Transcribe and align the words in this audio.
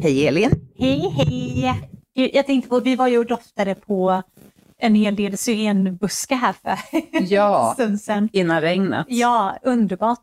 Hej 0.00 0.26
Elin! 0.28 0.50
Hej 0.78 1.10
hej! 1.16 1.74
Jag 2.34 2.46
tänkte 2.46 2.68
på, 2.70 2.80
vi 2.80 2.96
var 2.96 3.08
ju 3.08 3.18
och 3.18 3.26
doftade 3.26 3.74
på 3.74 4.22
en 4.78 4.94
hel 4.94 5.16
del 5.16 5.38
syrenbuskar 5.38 6.36
här 6.36 6.52
för 6.52 6.78
Ja. 7.34 7.68
en 7.70 7.74
stund 7.74 8.00
sedan. 8.00 8.28
Innan 8.32 8.60
regnet. 8.60 9.06
Ja, 9.08 9.56
underbart. 9.62 10.22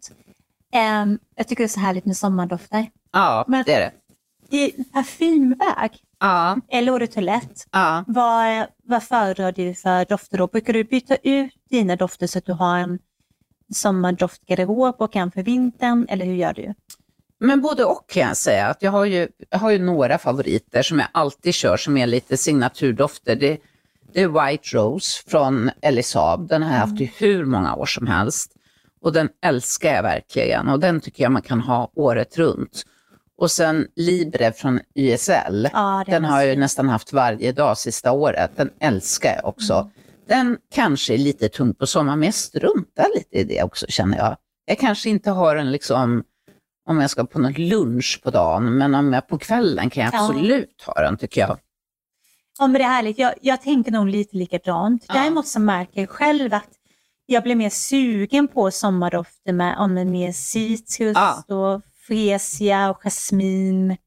Ehm, 0.73 1.19
jag 1.35 1.47
tycker 1.47 1.63
det 1.63 1.65
är 1.65 1.67
så 1.67 1.79
härligt 1.79 2.05
med 2.05 2.17
sommardofter. 2.17 2.85
Ja, 3.13 3.45
Men- 3.47 3.63
det 3.65 3.73
är 3.73 3.79
det. 3.79 3.91
I 4.57 4.83
parfymväg, 4.83 5.91
Ja, 6.19 6.57
eller 6.69 6.91
eau 6.91 6.99
de 6.99 7.07
toilette, 7.07 7.47
ja. 7.71 8.03
vad, 8.07 8.65
vad 8.83 9.03
föredrar 9.03 9.51
du 9.51 9.73
för 9.73 10.05
dofter 10.05 10.37
då? 10.37 10.47
Brukar 10.47 10.73
du 10.73 10.83
byta 10.83 11.15
ut 11.15 11.53
dina 11.69 11.95
dofter 11.95 12.27
så 12.27 12.37
att 12.37 12.45
du 12.45 12.53
har 12.53 12.77
en 12.77 12.99
sommardoftgarderob 13.73 14.95
och 14.97 15.15
en 15.15 15.31
för 15.31 15.43
vintern, 15.43 16.05
eller 16.09 16.25
hur 16.25 16.33
gör 16.35 16.53
du? 16.53 16.73
Men 17.39 17.61
både 17.61 17.85
och 17.85 18.09
kan 18.09 18.27
jag 18.27 18.37
säga. 18.37 18.67
Att 18.67 18.81
jag, 18.81 18.91
har 18.91 19.05
ju, 19.05 19.27
jag 19.49 19.59
har 19.59 19.71
ju 19.71 19.79
några 19.79 20.17
favoriter 20.17 20.83
som 20.83 20.99
jag 20.99 21.07
alltid 21.11 21.53
kör 21.53 21.77
som 21.77 21.97
är 21.97 22.07
lite 22.07 22.37
signaturdofter. 22.37 23.35
Det, 23.35 23.57
det 24.13 24.21
är 24.21 24.47
White 24.47 24.77
Rose 24.77 25.23
från 25.27 25.71
Elisab. 25.81 26.47
Den 26.47 26.63
har 26.63 26.71
jag 26.71 26.79
haft 26.79 27.01
i 27.01 27.11
hur 27.17 27.45
många 27.45 27.75
år 27.75 27.85
som 27.85 28.07
helst. 28.07 28.51
Och 29.01 29.13
den 29.13 29.29
älskar 29.41 29.93
jag 29.93 30.03
verkligen 30.03 30.67
och 30.67 30.79
den 30.79 31.01
tycker 31.01 31.23
jag 31.23 31.31
man 31.31 31.41
kan 31.41 31.61
ha 31.61 31.91
året 31.95 32.37
runt. 32.37 32.83
Och 33.37 33.51
sen 33.51 33.87
Libre 33.95 34.51
från 34.51 34.79
YSL. 34.95 35.69
Är 35.73 36.05
Den 36.05 36.25
har 36.25 36.41
jag 36.41 36.49
ju 36.49 36.55
nästan 36.55 36.89
haft 36.89 37.13
varje 37.13 37.51
dag 37.51 37.77
sista 37.77 38.11
året. 38.11 38.51
Den 38.55 38.69
älskar 38.79 39.35
jag 39.35 39.45
också. 39.45 39.73
Mm. 39.73 39.89
Den 40.27 40.57
kanske 40.73 41.13
är 41.13 41.17
lite 41.17 41.49
tung 41.49 41.73
på 41.73 41.87
sommaren, 41.87 42.19
men 42.19 42.25
jag 42.25 42.33
struntar 42.33 43.07
lite 43.15 43.37
i 43.37 43.43
det 43.43 43.63
också 43.63 43.85
känner 43.89 44.17
jag. 44.17 44.37
Jag 44.65 44.79
kanske 44.79 45.09
inte 45.09 45.31
har 45.31 45.55
den 45.55 45.71
liksom 45.71 46.23
om 46.85 47.01
jag 47.01 47.09
ska 47.09 47.25
på 47.25 47.39
någon 47.39 47.53
lunch 47.53 48.19
på 48.23 48.31
dagen, 48.31 48.77
men 48.77 48.95
om 48.95 49.13
jag 49.13 49.27
på 49.27 49.37
kvällen 49.37 49.89
kan 49.89 50.03
jag 50.03 50.13
Ja. 50.13 50.19
absolut 50.25 50.83
ha 50.87 50.93
den 51.01 51.17
tycker 51.17 51.41
jag. 51.41 51.59
Ja, 52.59 52.67
men 52.67 52.73
det 52.73 52.83
är 52.83 52.89
härligt. 52.89 53.17
Jag, 53.17 53.33
jag 53.41 53.61
tänker 53.61 53.91
nog 53.91 54.07
lite 54.07 54.37
likadant. 54.37 55.05
Ja. 55.07 55.13
Däremot 55.13 55.47
så 55.47 55.59
märker 55.59 55.99
jag 56.01 56.09
själv 56.09 56.53
att 56.53 56.69
jag 57.25 57.43
blir 57.43 57.55
mer 57.55 57.69
sugen 57.69 58.47
på 58.47 58.71
sommardofter 58.71 59.53
med, 59.53 59.89
med 59.89 60.07
mer 60.07 60.31
citrus 60.31 61.15
Ja. 61.15 61.43
och 61.55 61.81
fresia 62.07 62.89
och 62.89 63.01
jasmin. 63.03 63.97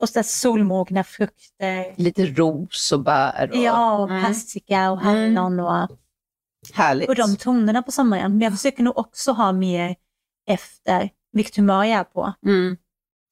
Och 0.00 0.08
så 0.08 0.22
solmogna 0.22 1.04
frukter. 1.04 1.94
Lite 1.96 2.26
ros 2.26 2.92
och 2.92 3.00
bär. 3.00 3.50
Och, 3.50 3.56
Ja, 3.56 3.98
och 3.98 4.10
Mm. 4.10 4.24
persika 4.24 4.90
och 4.90 5.00
hallon 5.00 5.60
och, 5.60 5.88
Härligt. 6.72 7.08
och 7.08 7.14
de 7.14 7.36
tonerna 7.36 7.82
på 7.82 7.92
sommaren. 7.92 8.32
Men 8.32 8.40
jag 8.40 8.52
försöker 8.52 8.82
nog 8.82 8.98
också 8.98 9.32
ha 9.32 9.52
mer 9.52 9.96
efter 10.46 11.10
vilket 11.32 11.56
humör 11.56 11.84
jag 11.84 11.98
är 12.00 12.04
på. 12.04 12.32
Mm. 12.46 12.76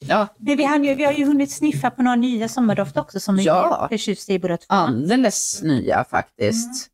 Ja, 0.06 0.27
Men 0.39 0.56
vi, 0.56 0.65
hann 0.65 0.84
ju, 0.84 0.95
vi 0.95 1.05
har 1.05 1.12
ju 1.12 1.25
hunnit 1.27 1.51
sniffa 1.51 1.91
på 1.91 2.03
några 2.03 2.17
nya 2.17 2.48
sommardofter 2.48 3.01
också 3.01 3.20
som 3.20 3.37
vi 3.37 3.43
Ja. 3.45 3.84
är 3.84 3.89
förtjusta 3.89 4.33
i 4.33 4.39
båda 4.39 4.56
två. 4.56 4.65
alldeles 4.69 5.62
nya 5.62 6.05
faktiskt. 6.05 6.91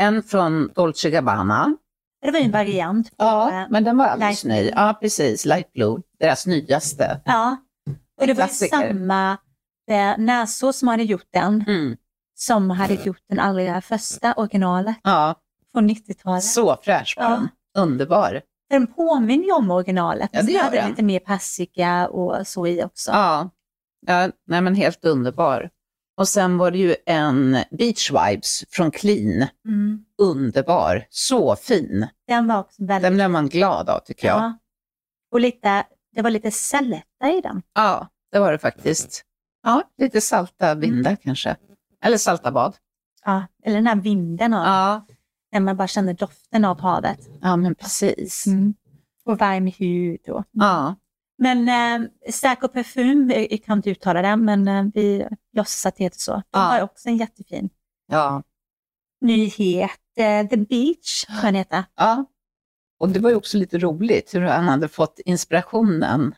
Mm. 0.00 0.14
En 0.16 0.22
från 0.22 0.70
Dolce 0.74 1.10
Gabbana. 1.10 1.76
Det 2.22 2.30
var 2.30 2.38
ju 2.38 2.44
en 2.44 2.50
variant. 2.50 3.12
Ja, 3.16 3.50
eh, 3.62 3.66
men 3.70 3.84
den 3.84 3.96
var 3.96 4.06
alldeles 4.06 4.44
ny. 4.44 4.60
Blue. 4.62 4.72
Ja, 4.76 4.98
precis. 5.00 5.44
Light 5.44 5.72
Blue, 5.72 5.98
deras 6.18 6.46
nyaste. 6.46 7.20
Ja, 7.24 7.56
och 8.20 8.26
det 8.26 8.32
var 8.34 8.42
ju 8.42 8.48
Klassiker. 8.48 8.76
samma 8.92 9.38
eh, 9.90 10.18
näsor 10.18 10.72
som 10.72 10.88
hade 10.88 11.02
gjort 11.02 11.28
den 11.32 11.64
Mm. 11.68 11.96
som 12.34 12.70
hade 12.70 12.94
gjort 12.94 13.22
den 13.28 13.38
allra 13.38 13.80
första 13.80 14.32
originalet 14.32 14.96
Ja, 15.02 15.34
från 15.74 15.90
90-talet. 15.90 16.44
så 16.44 16.76
fräsch 16.82 17.14
var 17.18 17.24
Ja. 17.24 17.30
den. 17.30 17.48
Underbar. 17.78 18.40
Den 18.70 18.86
påminner 18.86 19.44
ju 19.44 19.52
om 19.52 19.70
originalet, 19.70 20.30
Ja, 20.32 20.42
det 20.42 20.52
gör 20.52 20.70
den 20.70 20.88
lite 20.90 21.02
mer 21.02 21.18
persika 21.20 22.08
och 22.08 22.46
så 22.46 22.66
i 22.66 22.84
också. 22.84 23.10
Ja, 23.10 23.50
ja 24.06 24.30
nej 24.46 24.60
men 24.60 24.74
helt 24.74 25.04
underbar. 25.04 25.70
Och 26.16 26.28
sen 26.28 26.58
var 26.58 26.70
det 26.70 26.78
ju 26.78 26.96
en 27.06 27.56
Beach 27.70 28.10
Vibes 28.10 28.64
från 28.70 28.90
Clean. 28.90 29.48
Mm. 29.64 30.04
Underbar, 30.22 31.06
så 31.10 31.56
fin. 31.56 32.06
Den 32.26 32.46
var 32.46 32.58
också 32.58 32.84
väldigt... 32.84 33.02
Den 33.02 33.14
blev 33.14 33.30
man 33.30 33.48
glad 33.48 33.88
av 33.88 33.98
tycker 34.00 34.26
jag. 34.28 34.38
ja. 34.38 34.58
Och 35.32 35.40
lite, 35.40 35.84
det 36.14 36.22
var 36.22 36.30
lite 36.30 36.50
saletta 36.50 37.30
i 37.38 37.40
den. 37.40 37.62
Ja, 37.74 38.08
det 38.32 38.38
var 38.38 38.52
det 38.52 38.58
faktiskt. 38.58 39.24
Ja, 39.62 39.82
lite 39.98 40.20
salta 40.20 40.74
vindar 40.74 41.16
kanske. 41.16 41.56
Eller 42.04 42.16
salta 42.16 42.50
bad. 42.52 42.76
Ja, 43.24 43.46
eller 43.64 43.76
den 43.76 43.86
här 43.86 43.96
vinden 43.96 44.54
av, 44.54 44.66
Ja, 44.66 45.06
när 45.52 45.60
man 45.60 45.76
bara 45.76 45.88
känner 45.88 46.14
doften 46.14 46.64
av 46.64 46.80
havet. 46.80 47.28
ja 47.40 47.56
men 47.56 47.74
precis. 47.74 48.46
Mm. 48.46 48.74
Och 49.24 49.38
varm 49.38 49.66
hud. 49.66 50.28
Och. 50.28 50.44
Ja, 50.50 50.94
Men 51.38 51.68
eh, 51.68 52.08
stark 52.32 52.62
och 52.62 52.72
parfym, 52.72 53.30
jag, 53.30 53.52
jag 53.52 53.64
kan 53.64 53.78
inte 53.78 53.90
uttala 53.90 54.22
den, 54.22 54.44
men 54.44 54.68
eh, 54.68 54.84
vi 54.94 55.26
låtsas 55.52 55.86
att 55.86 55.96
det 55.96 56.04
heter 56.04 56.18
så. 56.18 56.32
Den 56.32 56.42
Ja. 56.52 56.58
har 56.60 56.80
också 56.82 57.08
en 57.08 57.16
jättefin 57.16 57.70
ja, 58.06 58.42
nyhet. 59.20 59.90
Eh, 60.16 60.46
The 60.48 60.56
Beach, 60.56 61.24
jag 61.28 61.42
den 61.42 61.54
heter. 61.54 61.84
ja. 61.96 62.24
Och 63.00 63.08
det 63.08 63.20
var 63.20 63.30
ju 63.30 63.36
också 63.36 63.56
lite 63.56 63.78
roligt 63.78 64.34
hur 64.34 64.40
han 64.40 64.68
hade 64.68 64.88
fått 64.88 65.18
inspirationen, 65.24 66.34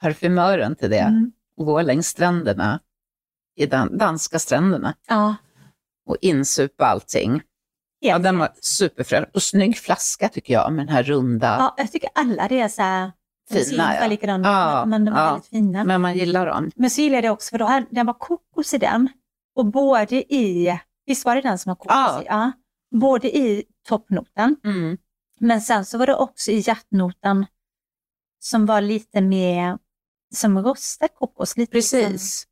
parfymören 0.00 0.76
till 0.76 0.90
det, 0.90 0.98
Mm. 0.98 1.32
och 1.56 1.66
gå 1.66 1.82
längs 1.82 2.06
stränderna, 2.06 2.80
i 3.56 3.66
dan- 3.66 3.98
danska 3.98 4.38
stränderna, 4.38 4.94
Ja, 5.08 5.34
och 6.06 6.16
insupa 6.20 6.84
allting. 6.86 7.42
Ja, 8.08 8.18
den 8.18 8.38
var 8.38 8.48
superfräsch. 8.60 9.24
Och 9.34 9.42
snygg 9.42 9.78
flaska 9.78 10.28
tycker 10.28 10.54
jag, 10.54 10.72
med 10.72 10.86
den 10.86 10.94
här 10.94 11.02
runda. 11.02 11.56
ja, 11.58 11.74
jag 11.76 11.92
tycker 11.92 12.10
alla 12.14 12.48
det 12.48 12.60
är 12.60 12.68
så 12.68 12.82
här, 12.82 13.12
Fina, 13.50 13.94
ja. 14.00 14.06
likadana 14.06 14.48
Ja, 14.48 14.84
men 14.86 15.04
de 15.04 15.14
är 15.14 15.18
ja. 15.20 15.30
väldigt 15.30 15.46
fina. 15.48 15.78
Men, 15.78 15.86
Men 15.86 16.00
man 16.00 16.14
gillar 16.14 16.46
dem. 16.46 16.70
så 16.90 17.00
gillar 17.00 17.16
jag 17.16 17.24
det 17.24 17.30
också, 17.30 17.50
för 17.50 17.58
då 17.58 17.64
hade, 17.64 17.86
den 17.90 18.06
var 18.06 18.14
kokos 18.14 18.74
i 18.74 18.78
den. 18.78 19.08
Och 19.56 19.66
både 19.66 20.16
i, 20.34 20.78
visst 21.06 21.24
var 21.24 21.34
det 21.34 21.40
den 21.40 21.58
som 21.58 21.70
var 21.70 21.76
kokos 21.76 21.94
Ja. 21.96 22.22
i? 22.22 22.26
Ja. 22.28 22.52
Både 23.00 23.36
i 23.36 23.64
toppnoten, 23.88 24.56
Mm. 24.64 24.96
men 25.40 25.60
sen 25.60 25.84
så 25.84 25.98
var 25.98 26.06
det 26.06 26.14
också 26.14 26.50
i 26.50 26.58
hjärtnoten 26.66 27.46
som 28.38 28.66
var 28.66 28.80
lite 28.80 29.20
mer 29.20 29.78
som 30.34 30.58
rostad 30.62 31.08
kokos. 31.08 31.56
Lite, 31.56 31.76
liksom- 31.76 32.00
Precis. 32.00 32.46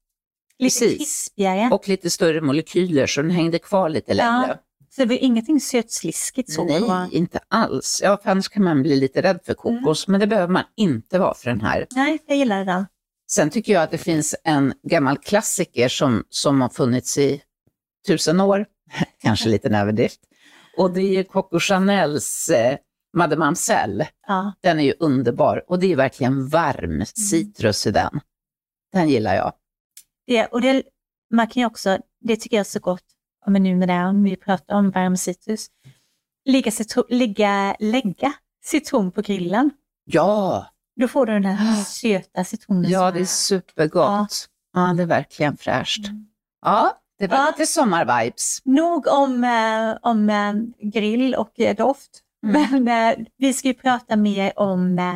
lite 0.59 0.79
precis. 0.81 0.99
krispigare. 0.99 1.69
Och 1.73 1.89
lite 1.89 2.11
större 2.11 2.41
molekyler 2.41 3.07
så 3.07 3.23
den 3.23 3.31
hängde 3.31 3.59
kvar 3.59 3.89
lite 3.89 4.15
längre. 4.15 4.59
Så 4.94 5.03
det 5.03 5.06
var 5.06 5.14
ingenting 5.22 5.60
sötsliskigt 5.60 6.53
så. 6.53 6.64
Nej, 6.64 7.08
inte 7.12 7.41
alls. 7.48 8.00
Ja, 8.04 8.19
för 8.22 8.30
annars 8.30 8.48
kan 8.48 8.64
man 8.64 8.82
bli 8.82 8.97
lite 8.97 9.22
rädd 9.22 9.41
för 9.44 9.54
kokos, 9.54 10.08
men 10.08 10.20
det 10.20 10.26
behöver 10.26 10.53
man 10.53 10.64
inte 10.76 11.19
vara 11.19 11.34
för 11.34 11.50
den 11.50 11.60
här. 11.60 11.86
Nej, 11.91 12.19
jag 12.26 12.36
gillade 12.36 12.64
den. 12.64 12.86
Sen 13.30 13.50
tycker 13.50 13.72
jag 13.72 13.82
att 13.82 13.91
det 13.91 13.98
finns 13.98 14.34
en 14.44 14.75
gammal 14.82 15.19
klassiker 15.19 15.88
som, 15.88 16.25
som 16.28 16.60
har 16.60 16.69
funnits 16.69 17.19
i 17.19 17.42
tusen 18.06 18.41
år, 18.41 18.66
kanske 19.22 19.48
lite 19.48 19.69
en 19.69 19.75
överdrift. 19.75 20.20
Och 20.78 20.91
det 20.91 21.16
är 21.16 21.24
Coco 21.24 21.59
Chanels 21.60 22.48
eh, 22.48 22.76
Madame 23.16 23.44
Mamselle. 23.44 24.09
Ja. 24.26 24.53
Den 24.60 24.80
är 24.80 24.84
ju 24.84 24.94
underbar 24.98 25.64
och 25.69 25.78
det 25.78 25.92
är 25.92 25.97
verkligen 25.97 26.48
varm 26.48 27.04
citrus 27.06 27.86
i 27.86 27.91
den. 27.91 28.20
Den 28.92 29.09
gillar 29.09 29.34
jag. 29.34 29.53
Det, 30.26 30.47
och 30.47 30.60
det, 30.60 30.82
man 31.30 31.47
kan 31.47 31.64
också, 31.64 31.98
det 32.20 32.36
tycker 32.36 32.56
jag 32.56 32.60
är 32.60 32.64
så 32.70 32.80
gott, 32.80 33.04
men 33.47 33.62
nu 33.62 33.75
med 33.76 33.88
det 33.88 34.04
om 34.04 34.22
vi 34.25 34.36
pratar 34.36 34.75
om 34.76 34.91
varm 34.91 35.16
citrus, 35.16 35.66
ligga, 36.44 36.70
citro, 36.70 37.04
ligga, 37.08 37.76
lägga 37.78 38.32
citron 38.64 39.10
på 39.10 39.20
grillen. 39.22 39.70
Ja, 40.04 40.66
Då 41.00 41.08
får 41.08 41.26
du 41.26 41.32
den 41.32 41.44
här 41.44 41.84
söta 41.84 42.44
citronen. 42.44 42.91
ja 42.91 43.10
det 43.10 43.20
är 43.20 43.25
supergott. 43.25 44.47
Ja, 44.75 44.94
det 44.97 45.03
är 45.03 45.06
verkligen 45.06 45.56
fräscht. 45.56 46.06
Ja, 46.64 46.98
det 47.19 47.26
var 47.26 47.36
Ja. 47.36 47.47
lite 47.47 47.66
sommarvibes. 47.66 48.58
Nog 48.64 49.06
om, 49.06 49.44
eh, 49.44 49.97
om 50.10 50.30
eh, 50.30 50.53
grill 50.91 51.34
och 51.34 51.60
eh, 51.60 51.76
doft, 51.76 52.20
Mm. 52.47 52.84
men 52.84 53.19
eh, 53.19 53.26
vi 53.38 53.53
ska 53.53 53.69
ju 53.69 53.74
prata 53.74 54.16
mer 54.16 54.59
om 54.59 54.98
eh, 54.98 55.14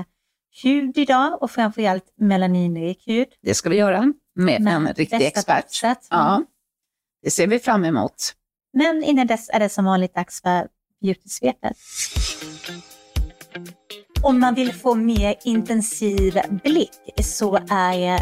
hud 0.63 0.99
idag 0.99 1.43
och 1.43 1.51
framförallt 1.51 2.05
melaninrik 2.21 3.03
hud. 3.09 3.29
Det 3.43 3.55
ska 3.55 3.69
vi 3.69 3.77
göra 3.77 4.13
med 4.35 4.63
Med 4.63 4.73
en 4.75 4.87
riktig 4.87 5.23
expert. 5.27 5.67
tipset. 5.69 6.07
Ja, 6.11 6.43
det 7.27 7.31
ser 7.31 7.47
vi 7.47 7.59
fram 7.59 7.85
emot. 7.85 8.33
Men 8.73 9.05
innan 9.05 9.27
dess 9.27 9.51
är 9.53 9.61
det 9.61 9.69
som 9.69 9.85
vanligt 9.85 10.15
dags 10.15 10.43
för 10.43 10.67
beautysvepet. 11.03 11.77
Om 14.23 14.41
man 14.41 14.55
vill 14.55 14.75
få 14.75 14.95
mer 14.95 15.35
intensiv 15.45 16.41
blick 16.65 16.91
så 17.23 17.57
är 17.71 18.21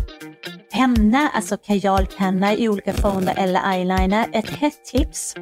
penna, 0.73 1.29
alltså 1.29 1.57
kajalpenna 1.57 2.55
i 2.55 2.69
olika 2.69 2.93
former 2.93 3.35
eller 3.39 3.73
eyeliner 3.73 4.27
ett 4.33 4.51
hett 4.51 4.85
tips. 4.85 5.35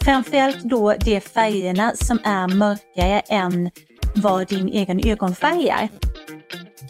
Framförallt 0.00 0.62
då 0.62 0.94
de 1.04 1.20
färgerna 1.20 1.92
som 1.94 2.18
är 2.24 2.48
mörkare 2.48 3.20
än 3.20 3.70
vad 4.16 4.48
din 4.48 4.68
egen 4.68 5.00
ögonfärg 5.06 5.68
är. 5.68 5.88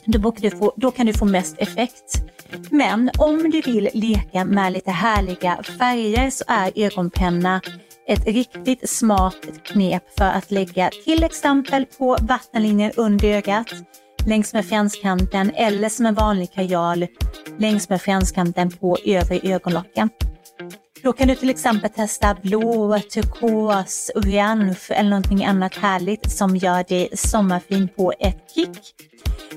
Då, 0.05 0.31
du 0.31 0.51
få, 0.51 0.75
då 0.77 0.91
kan 0.91 1.07
du 1.07 1.13
få 1.13 1.25
mest 1.25 1.59
effekt. 1.59 2.23
Men 2.71 3.11
om 3.19 3.51
du 3.51 3.61
vill 3.61 3.89
leka 3.93 4.45
med 4.45 4.73
lite 4.73 4.91
härliga 4.91 5.63
färger 5.79 6.31
så 6.31 6.45
är 6.47 6.73
ögonpenna 6.75 7.61
ett 8.09 8.27
riktigt 8.27 8.91
smart 8.91 9.37
knep 9.63 10.03
för 10.19 10.25
att 10.25 10.51
lägga 10.51 10.91
till 11.05 11.25
exempel 11.25 11.87
på 11.99 12.17
vattenlinjen 12.21 12.93
under 12.97 13.29
ögat 13.29 13.73
längs 14.27 14.53
med 14.53 14.67
franskanten 14.67 15.51
eller 15.55 15.89
som 15.89 16.07
en 16.07 16.15
vanlig 16.15 16.53
kajal 16.53 17.07
längs 17.59 17.89
med 17.89 18.03
franskanten 18.03 18.71
på 18.71 18.97
övre 19.05 19.41
ögonlocken. 19.43 20.11
Då 21.03 21.13
kan 21.13 21.29
du 21.29 21.35
till 21.35 21.51
exempel 21.51 21.91
testa 21.91 22.37
blå, 22.43 22.99
turkos, 22.99 24.11
orange 24.15 24.81
eller 24.91 25.11
någonting 25.11 25.45
annat 25.45 25.75
härligt 25.75 26.31
som 26.33 26.57
gör 26.57 26.85
dig 26.89 27.09
sommarfin 27.15 27.89
på 27.97 28.13
ett 28.19 28.55
kick. 28.55 28.95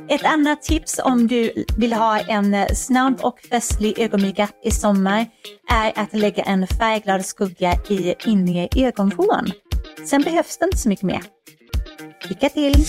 Ett 0.10 0.26
annat 0.26 0.62
tips 0.62 1.00
om 1.04 1.28
du 1.28 1.66
vill 1.78 1.94
ha 1.94 2.20
en 2.20 2.54
eh, 2.54 2.68
snabb 2.68 3.20
och 3.22 3.40
festlig 3.50 4.00
ögonbrynka 4.00 4.48
i 4.64 4.72
sommar 4.72 5.26
är 5.70 5.94
att 5.96 6.14
lägga 6.14 6.44
en 6.44 6.68
färgglad 6.68 7.26
skugga 7.26 7.74
i 7.90 8.16
inre 8.26 8.68
ögonvrån. 8.76 9.52
Sen 10.06 10.22
behövs 10.22 10.58
det 10.58 10.66
inte 10.66 10.78
så 10.78 10.90
mycket 10.90 11.04
mer. 11.06 11.24
Lycka 12.30 12.50
till! 12.50 12.86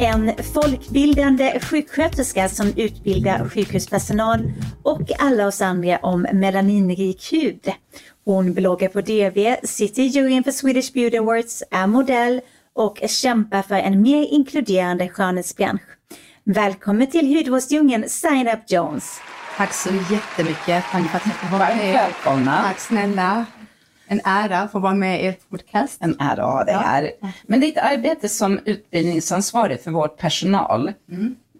En 0.00 0.32
folkbildande 0.54 1.60
sjuksköterska 1.60 2.48
som 2.48 2.72
utbildar 2.76 3.48
sjukhuspersonal 3.48 4.52
och 4.82 5.00
alla 5.18 5.46
oss 5.46 5.62
andra 5.62 5.98
om 5.98 6.26
melaninrik 6.32 7.32
hud. 7.32 7.72
Hon 8.24 8.54
bloggar 8.54 8.88
på 8.88 9.00
DV, 9.00 9.66
sitter 9.66 10.02
i 10.02 10.06
juryn 10.06 10.44
för 10.44 10.50
Swedish 10.50 10.92
Beauty 10.92 11.16
Awards, 11.16 11.62
är 11.70 11.86
modell 11.86 12.40
och 12.74 12.98
kämpar 13.06 13.62
för 13.62 13.74
en 13.74 14.02
mer 14.02 14.26
inkluderande 14.30 15.08
skönhetsbransch. 15.08 15.82
Välkommen 16.44 17.06
till 17.06 17.36
hudvårdsdjungeln, 17.36 18.08
Sign 18.08 18.48
Up 18.48 18.60
Jones! 18.66 19.20
Tack 19.56 19.72
så 19.72 19.90
jättemycket. 20.10 20.84
Tack 20.90 21.10
för 21.10 21.16
att 21.16 21.26
jag 21.26 21.34
får 21.34 21.58
vara 21.58 21.68
Varmt 21.68 21.82
välkomna. 21.82 22.62
Tack 22.62 22.80
snälla. 22.80 23.46
En 24.08 24.20
ära 24.24 24.58
att 24.58 24.72
få 24.72 24.78
vara 24.78 24.94
med 24.94 25.22
i 25.22 25.26
er 25.26 25.36
podcast. 25.50 26.02
En 26.02 26.16
ära 26.20 26.44
att 26.44 26.52
ha 26.52 26.64
dig 26.64 26.74
här. 26.74 27.10
Men 27.46 27.60
ditt 27.60 27.78
arbete 27.78 28.28
som 28.28 28.58
utbildningsansvarig 28.64 29.80
för 29.80 29.90
vår 29.90 30.08
personal, 30.08 30.92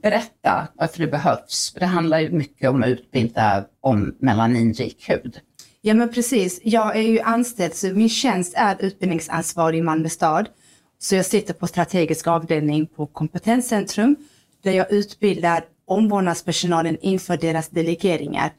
berätta 0.02 0.68
varför 0.74 0.98
det 0.98 1.06
behövs. 1.06 1.72
För 1.72 1.80
det 1.80 1.86
handlar 1.86 2.18
ju 2.18 2.30
mycket 2.30 2.70
om 2.70 2.82
att 2.82 2.88
utbilda 2.88 3.64
om 3.80 4.16
melaninrik 4.20 5.10
hud. 5.10 5.40
Ja 5.80 5.94
men 5.94 6.12
precis. 6.12 6.60
Jag 6.64 6.96
är 6.96 7.02
ju 7.02 7.20
anställd 7.20 7.74
så 7.74 7.86
min 7.86 8.08
tjänst 8.08 8.54
är 8.56 8.76
utbildningsansvarig 8.80 9.78
i 9.78 9.82
Malmö 9.82 10.08
stad. 10.08 10.48
Så 10.98 11.14
jag 11.14 11.26
sitter 11.26 11.54
på 11.54 11.66
strategisk 11.66 12.26
avdelning 12.26 12.86
på 12.86 13.06
kompetenscentrum 13.06 14.16
där 14.62 14.72
jag 14.72 14.92
utbildar 14.92 15.64
omvårdnadspersonalen 15.86 16.96
inför 17.00 17.36
deras 17.36 17.68
delegeringar. 17.68 18.52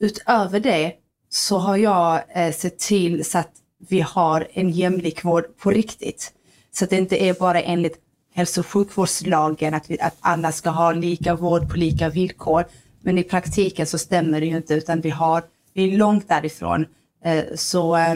Utöver 0.00 0.60
det 0.60 0.92
så 1.34 1.58
har 1.58 1.76
jag 1.76 2.22
eh, 2.34 2.52
sett 2.52 2.78
till 2.78 3.24
så 3.24 3.38
att 3.38 3.50
vi 3.88 4.00
har 4.00 4.48
en 4.52 4.70
jämlik 4.70 5.24
vård 5.24 5.44
på 5.58 5.70
riktigt. 5.70 6.32
Så 6.72 6.84
att 6.84 6.90
det 6.90 6.96
inte 6.96 7.24
är 7.24 7.34
bara 7.34 7.62
enligt 7.62 7.98
hälso 8.34 8.60
och 8.60 8.66
sjukvårdslagen 8.66 9.74
att, 9.74 9.90
vi, 9.90 10.00
att 10.00 10.16
alla 10.20 10.52
ska 10.52 10.70
ha 10.70 10.92
lika 10.92 11.34
vård 11.34 11.70
på 11.70 11.76
lika 11.76 12.08
villkor. 12.08 12.64
Men 13.00 13.18
i 13.18 13.22
praktiken 13.22 13.86
så 13.86 13.98
stämmer 13.98 14.40
det 14.40 14.46
ju 14.46 14.56
inte 14.56 14.74
utan 14.74 15.00
vi, 15.00 15.10
har, 15.10 15.42
vi 15.72 15.94
är 15.94 15.98
långt 15.98 16.28
därifrån. 16.28 16.86
Eh, 17.24 17.44
så 17.54 17.96
eh, 17.96 18.14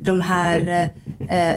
de 0.00 0.20
här, 0.20 0.90
eh, 1.28 1.56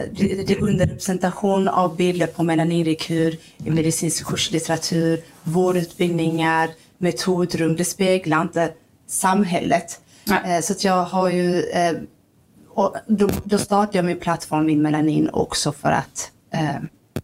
underrepresentation 0.60 1.68
av 1.68 1.96
bilder 1.96 2.26
på 2.26 2.42
melaninrekur 2.42 3.36
i 3.64 3.70
medicinsk 3.70 4.26
kurslitteratur, 4.26 5.20
vårdutbildningar, 5.42 6.70
metodrum, 6.98 7.76
det 7.76 7.84
speglar 7.84 8.42
inte 8.42 8.72
samhället. 9.06 10.00
Nej. 10.24 10.56
Eh, 10.56 10.60
så 10.60 10.72
att 10.72 10.84
jag 10.84 11.04
har 11.04 11.30
ju, 11.30 11.60
eh, 11.62 11.92
och 12.68 12.96
då, 13.06 13.28
då 13.44 13.58
startade 13.58 13.98
jag 13.98 14.04
min 14.04 14.20
plattform 14.20 14.66
Min 14.66 14.82
Melanin 14.82 15.30
också 15.32 15.72
för 15.72 15.88
att 15.92 16.30
eh, 16.52 16.76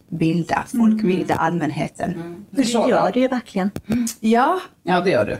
bilda, 0.08 0.64
folkbilda 0.66 1.34
allmänheten. 1.34 2.44
Det 2.50 2.62
gör 2.62 3.12
du 3.12 3.20
ju 3.20 3.28
verkligen. 3.28 3.70
Ja, 4.20 4.60
Ja, 4.82 5.00
det 5.00 5.10
gör 5.10 5.24
du. 5.24 5.38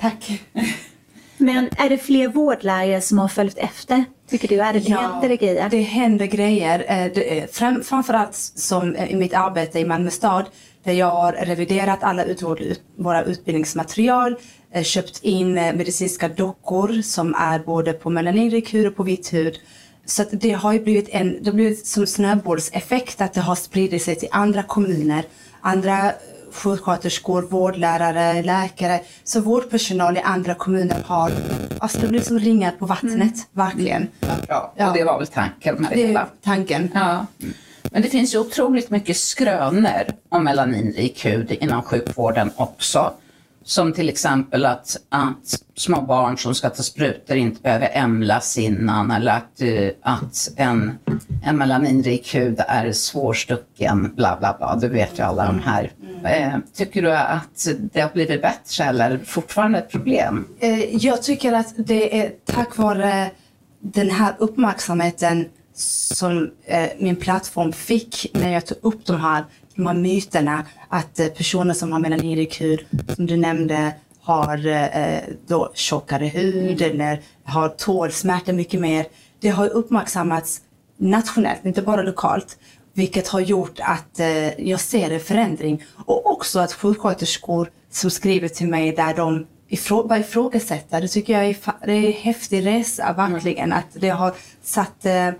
tack. 0.00 0.42
Men 1.38 1.68
är 1.76 1.88
det 1.88 1.98
fler 1.98 2.28
vårdlärare 2.28 3.00
som 3.00 3.18
har 3.18 3.28
följt 3.28 3.58
efter? 3.58 4.04
Tycker 4.30 4.48
du? 4.48 4.60
Är 4.60 4.72
det 4.72 4.78
Ja, 4.78 4.98
händer 4.98 5.28
det 5.28 5.36
grejer? 5.36 5.68
Det 5.70 5.82
händer 5.82 6.26
grejer. 6.26 6.78
Det 7.14 7.54
Fram, 7.56 7.82
framförallt 7.82 8.34
som 8.34 8.96
i 8.96 9.16
mitt 9.16 9.34
arbete 9.34 9.78
i 9.78 9.84
Malmö 9.84 10.10
stad 10.10 10.44
där 10.84 10.92
jag 10.92 11.10
har 11.10 11.32
reviderat 11.32 12.02
alla 12.02 12.24
ut, 12.24 12.42
våra 12.96 13.22
utbildningsmaterial, 13.22 14.36
köpt 14.82 15.18
in 15.22 15.58
eh, 15.58 15.74
medicinska 15.74 16.28
dockor 16.28 17.02
som 17.02 17.34
är 17.34 17.58
både 17.58 17.92
på 17.92 18.10
melaninrik 18.10 18.74
hud 18.74 18.86
och 18.86 18.96
på 18.96 19.02
vitt 19.02 19.32
hud. 19.32 19.58
Så 20.06 20.24
det 20.32 20.52
har 20.52 20.72
ju 20.72 20.80
blivit 20.80 21.08
en, 21.12 21.42
det 21.42 21.50
har 21.50 21.54
blivit 21.54 21.86
som 21.86 22.06
snöbollseffekt 22.06 23.20
att 23.20 23.32
det 23.34 23.40
har 23.40 23.54
spridit 23.54 24.02
sig 24.02 24.14
till 24.16 24.28
andra 24.32 24.62
kommuner, 24.62 25.24
andra 25.60 26.12
sjuksköterskor, 26.52 27.42
vårdlärare, 27.42 28.42
läkare. 28.42 29.00
Så 29.24 29.40
vårdpersonal 29.40 30.16
i 30.16 30.20
andra 30.20 30.54
kommuner 30.54 31.02
har, 31.06 31.32
alltså 31.78 31.98
det 31.98 32.08
blir 32.08 32.20
som 32.20 32.38
ringar 32.38 32.70
på 32.78 32.86
vattnet, 32.86 33.34
verkligen. 33.52 34.08
Bra. 34.46 34.72
Ja. 34.76 34.88
Och 34.90 34.96
det 34.96 35.04
var 35.04 35.18
väl 35.18 35.26
tanken 35.26 35.74
med 35.74 35.90
det 35.90 35.96
Det 36.02 36.06
hela. 36.06 36.26
tanken. 36.44 36.90
Ja. 36.94 37.26
Men 37.90 38.02
det 38.02 38.08
finns 38.08 38.34
ju 38.34 38.38
otroligt 38.38 38.90
mycket 38.90 39.16
skrönor 39.16 40.02
om 40.28 40.44
melaninrik 40.44 41.24
hud 41.26 41.50
inom 41.50 41.82
sjukvården 41.82 42.50
också. 42.56 43.12
Som 43.64 43.92
till 43.92 44.08
exempel 44.08 44.66
att, 44.66 44.96
att 45.08 45.62
små 45.76 46.00
barn 46.00 46.38
som 46.38 46.54
ska 46.54 46.70
ta 46.70 46.82
sprutor 46.82 47.36
inte 47.36 47.62
behöver 47.62 47.90
ämlas 47.92 48.58
innan 48.58 49.10
eller 49.10 49.32
att, 49.32 49.60
eh, 49.60 49.88
att 50.02 50.48
en, 50.56 50.98
en 51.44 51.58
melaninrik 51.58 52.34
hud 52.34 52.60
är 52.68 52.92
svårstucken, 52.92 54.14
bla 54.14 54.36
bla 54.40 54.56
bla. 54.58 54.76
Du 54.76 54.88
vet 54.88 55.18
ju 55.18 55.22
alla 55.22 55.46
de 55.46 55.58
här. 55.58 55.92
Eh, 56.24 56.58
tycker 56.74 57.02
du 57.02 57.12
att 57.12 57.68
det 57.92 58.00
har 58.00 58.10
blivit 58.10 58.42
bättre 58.42 58.84
eller 58.84 59.18
fortfarande 59.18 59.78
ett 59.78 59.90
problem? 59.90 60.48
Eh, 60.60 60.96
jag 60.96 61.22
tycker 61.22 61.52
att 61.52 61.74
det 61.76 62.20
är 62.20 62.32
tack 62.44 62.76
vare 62.76 63.30
den 63.80 64.10
här 64.10 64.34
uppmärksamheten 64.38 65.48
som 65.74 66.50
min 66.98 67.16
plattform 67.16 67.72
fick 67.72 68.26
när 68.32 68.52
jag 68.52 68.66
tog 68.66 68.78
upp 68.82 69.06
de 69.06 69.20
här, 69.20 69.44
de 69.76 69.86
här 69.86 69.94
myterna 69.94 70.66
att 70.88 71.20
eh, 71.20 71.26
personer 71.26 71.74
som 71.74 71.92
har 71.92 72.00
melaninrik 72.00 72.60
hud, 72.60 72.86
som 73.16 73.26
du 73.26 73.36
nämnde, 73.36 73.94
har 74.20 74.66
eh, 74.66 75.20
då 75.46 75.70
tjockare 75.74 76.26
hud 76.26 76.82
eller 76.82 77.20
har 77.44 77.68
tål 77.68 78.12
smärta 78.12 78.52
mycket 78.52 78.80
mer. 78.80 79.06
Det 79.40 79.48
har 79.48 79.68
uppmärksammats 79.68 80.60
nationellt, 80.96 81.64
inte 81.64 81.82
bara 81.82 82.02
lokalt. 82.02 82.58
Vilket 82.94 83.28
har 83.28 83.40
gjort 83.40 83.80
att 83.80 84.20
eh, 84.20 84.60
jag 84.68 84.80
ser 84.80 85.10
en 85.10 85.20
förändring. 85.20 85.84
Och 86.06 86.30
också 86.30 86.58
att 86.58 86.72
sjuksköterskor 86.72 87.70
som 87.90 88.10
skriver 88.10 88.48
till 88.48 88.68
mig 88.68 88.92
där 88.92 89.14
de 89.14 89.46
ifrå 89.68 90.02
bara 90.02 90.18
ifrågasätter. 90.18 91.00
Det 91.00 91.08
tycker 91.08 91.32
jag 91.32 91.44
är, 91.44 91.56
det 91.86 91.92
är 91.92 92.06
en 92.06 92.12
häftig 92.12 92.66
resa 92.66 93.12
verkligen. 93.12 93.72
Att 93.72 93.86
det 93.92 94.08
har 94.08 94.34
satt 94.62 95.06
eh, 95.06 95.30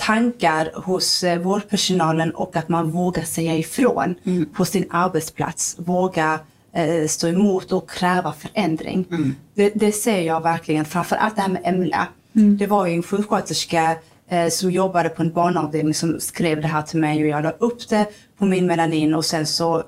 tankar 0.00 0.70
hos 0.74 1.24
eh, 1.24 1.38
vårdpersonalen 1.38 2.30
och 2.30 2.56
att 2.56 2.68
man 2.68 2.90
vågar 2.90 3.22
säga 3.22 3.56
ifrån 3.56 4.14
på 4.52 4.64
sin 4.64 4.86
arbetsplats. 4.90 5.76
Våga 5.78 6.40
eh, 6.72 7.06
stå 7.06 7.28
emot 7.28 7.72
och 7.72 7.90
kräva 7.90 8.32
förändring. 8.32 9.06
Det, 9.54 9.72
det 9.74 9.92
ser 9.92 10.20
jag 10.20 10.42
verkligen, 10.42 10.84
framför 10.84 11.16
allt 11.16 11.36
det 11.36 11.42
här 11.42 11.48
med 11.48 11.62
EMLA. 11.64 12.08
Det 12.32 12.66
var 12.66 12.86
ju 12.86 12.94
en 12.94 13.02
sjuksköterska 13.02 13.96
eh, 14.28 14.48
som 14.48 14.70
jobbade 14.70 15.08
på 15.08 15.22
en 15.22 15.32
barnavdelning 15.32 15.94
som 15.94 16.20
skrev 16.20 16.60
det 16.60 16.68
här 16.68 16.82
till 16.82 17.00
mig 17.00 17.22
och 17.22 17.28
jag 17.28 17.42
la 17.42 17.50
upp 17.50 17.88
det 17.88 18.06
på 18.38 18.44
min 18.44 18.66
melanin 18.66 19.14
och 19.14 19.24
sen 19.24 19.46
så 19.46 19.82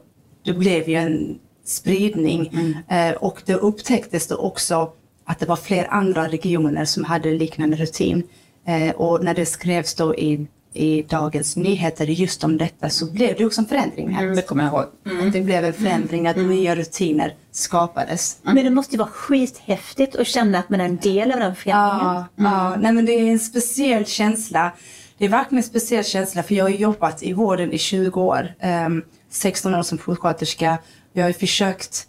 det 0.44 0.52
blev 0.52 0.88
ju 0.88 0.94
en 0.94 1.38
spridning 1.64 2.50
eh, 2.88 3.12
och 3.12 3.42
det 3.44 3.54
upptäcktes 3.54 4.26
då 4.26 4.36
också 4.36 4.92
att 5.24 5.38
det 5.38 5.46
var 5.46 5.56
fler 5.56 5.86
andra 5.90 6.28
regioner 6.28 6.84
som 6.84 7.04
hade 7.04 7.30
liknande 7.30 7.76
rutin. 7.76 8.22
Eh, 8.66 8.94
och 8.94 9.24
när 9.24 9.34
det 9.34 9.46
skrevs 9.46 9.94
då 9.94 10.14
i, 10.14 10.46
i 10.72 11.02
Dagens 11.02 11.56
Nyheter 11.56 12.06
just 12.06 12.44
om 12.44 12.58
detta 12.58 12.90
så 12.90 13.12
blev 13.12 13.36
det 13.36 13.44
också 13.46 13.60
en 13.60 13.66
förändring. 13.66 14.10
här. 14.14 14.26
Det 14.26 14.42
kommer 14.42 14.64
jag 14.64 14.72
ihåg. 14.72 14.82
Att 15.26 15.32
Det 15.32 15.40
blev 15.40 15.64
en 15.64 15.72
förändring, 15.72 16.26
att 16.26 16.36
nya 16.36 16.74
rutiner 16.74 17.34
skapades. 17.50 18.38
Men 18.42 18.56
det 18.56 18.70
måste 18.70 18.92
ju 18.94 18.98
vara 18.98 19.08
skithäftigt 19.08 20.16
att 20.16 20.26
känna 20.26 20.58
att 20.58 20.68
man 20.68 20.80
är 20.80 20.84
en 20.84 20.96
del 20.96 21.32
av 21.32 21.38
den 21.40 21.56
förändringen. 21.56 22.14
Ja, 22.14 22.26
ja. 22.36 22.76
Nej, 22.76 22.92
men 22.92 23.06
det 23.06 23.12
är 23.12 23.30
en 23.32 23.38
speciell 23.38 24.06
känsla. 24.06 24.72
Det 25.18 25.24
är 25.24 25.28
verkligen 25.28 25.58
en 25.58 25.68
speciell 25.68 26.04
känsla 26.04 26.42
för 26.42 26.54
jag 26.54 26.64
har 26.64 26.70
jobbat 26.70 27.22
i 27.22 27.32
vården 27.32 27.72
i 27.72 27.78
20 27.78 28.20
år. 28.20 28.54
Ehm, 28.60 29.02
16 29.30 29.74
år 29.74 29.82
som 29.82 29.98
sjuksköterska. 29.98 30.78
Jag 31.12 31.24
har 31.24 31.32
försökt, 31.32 32.06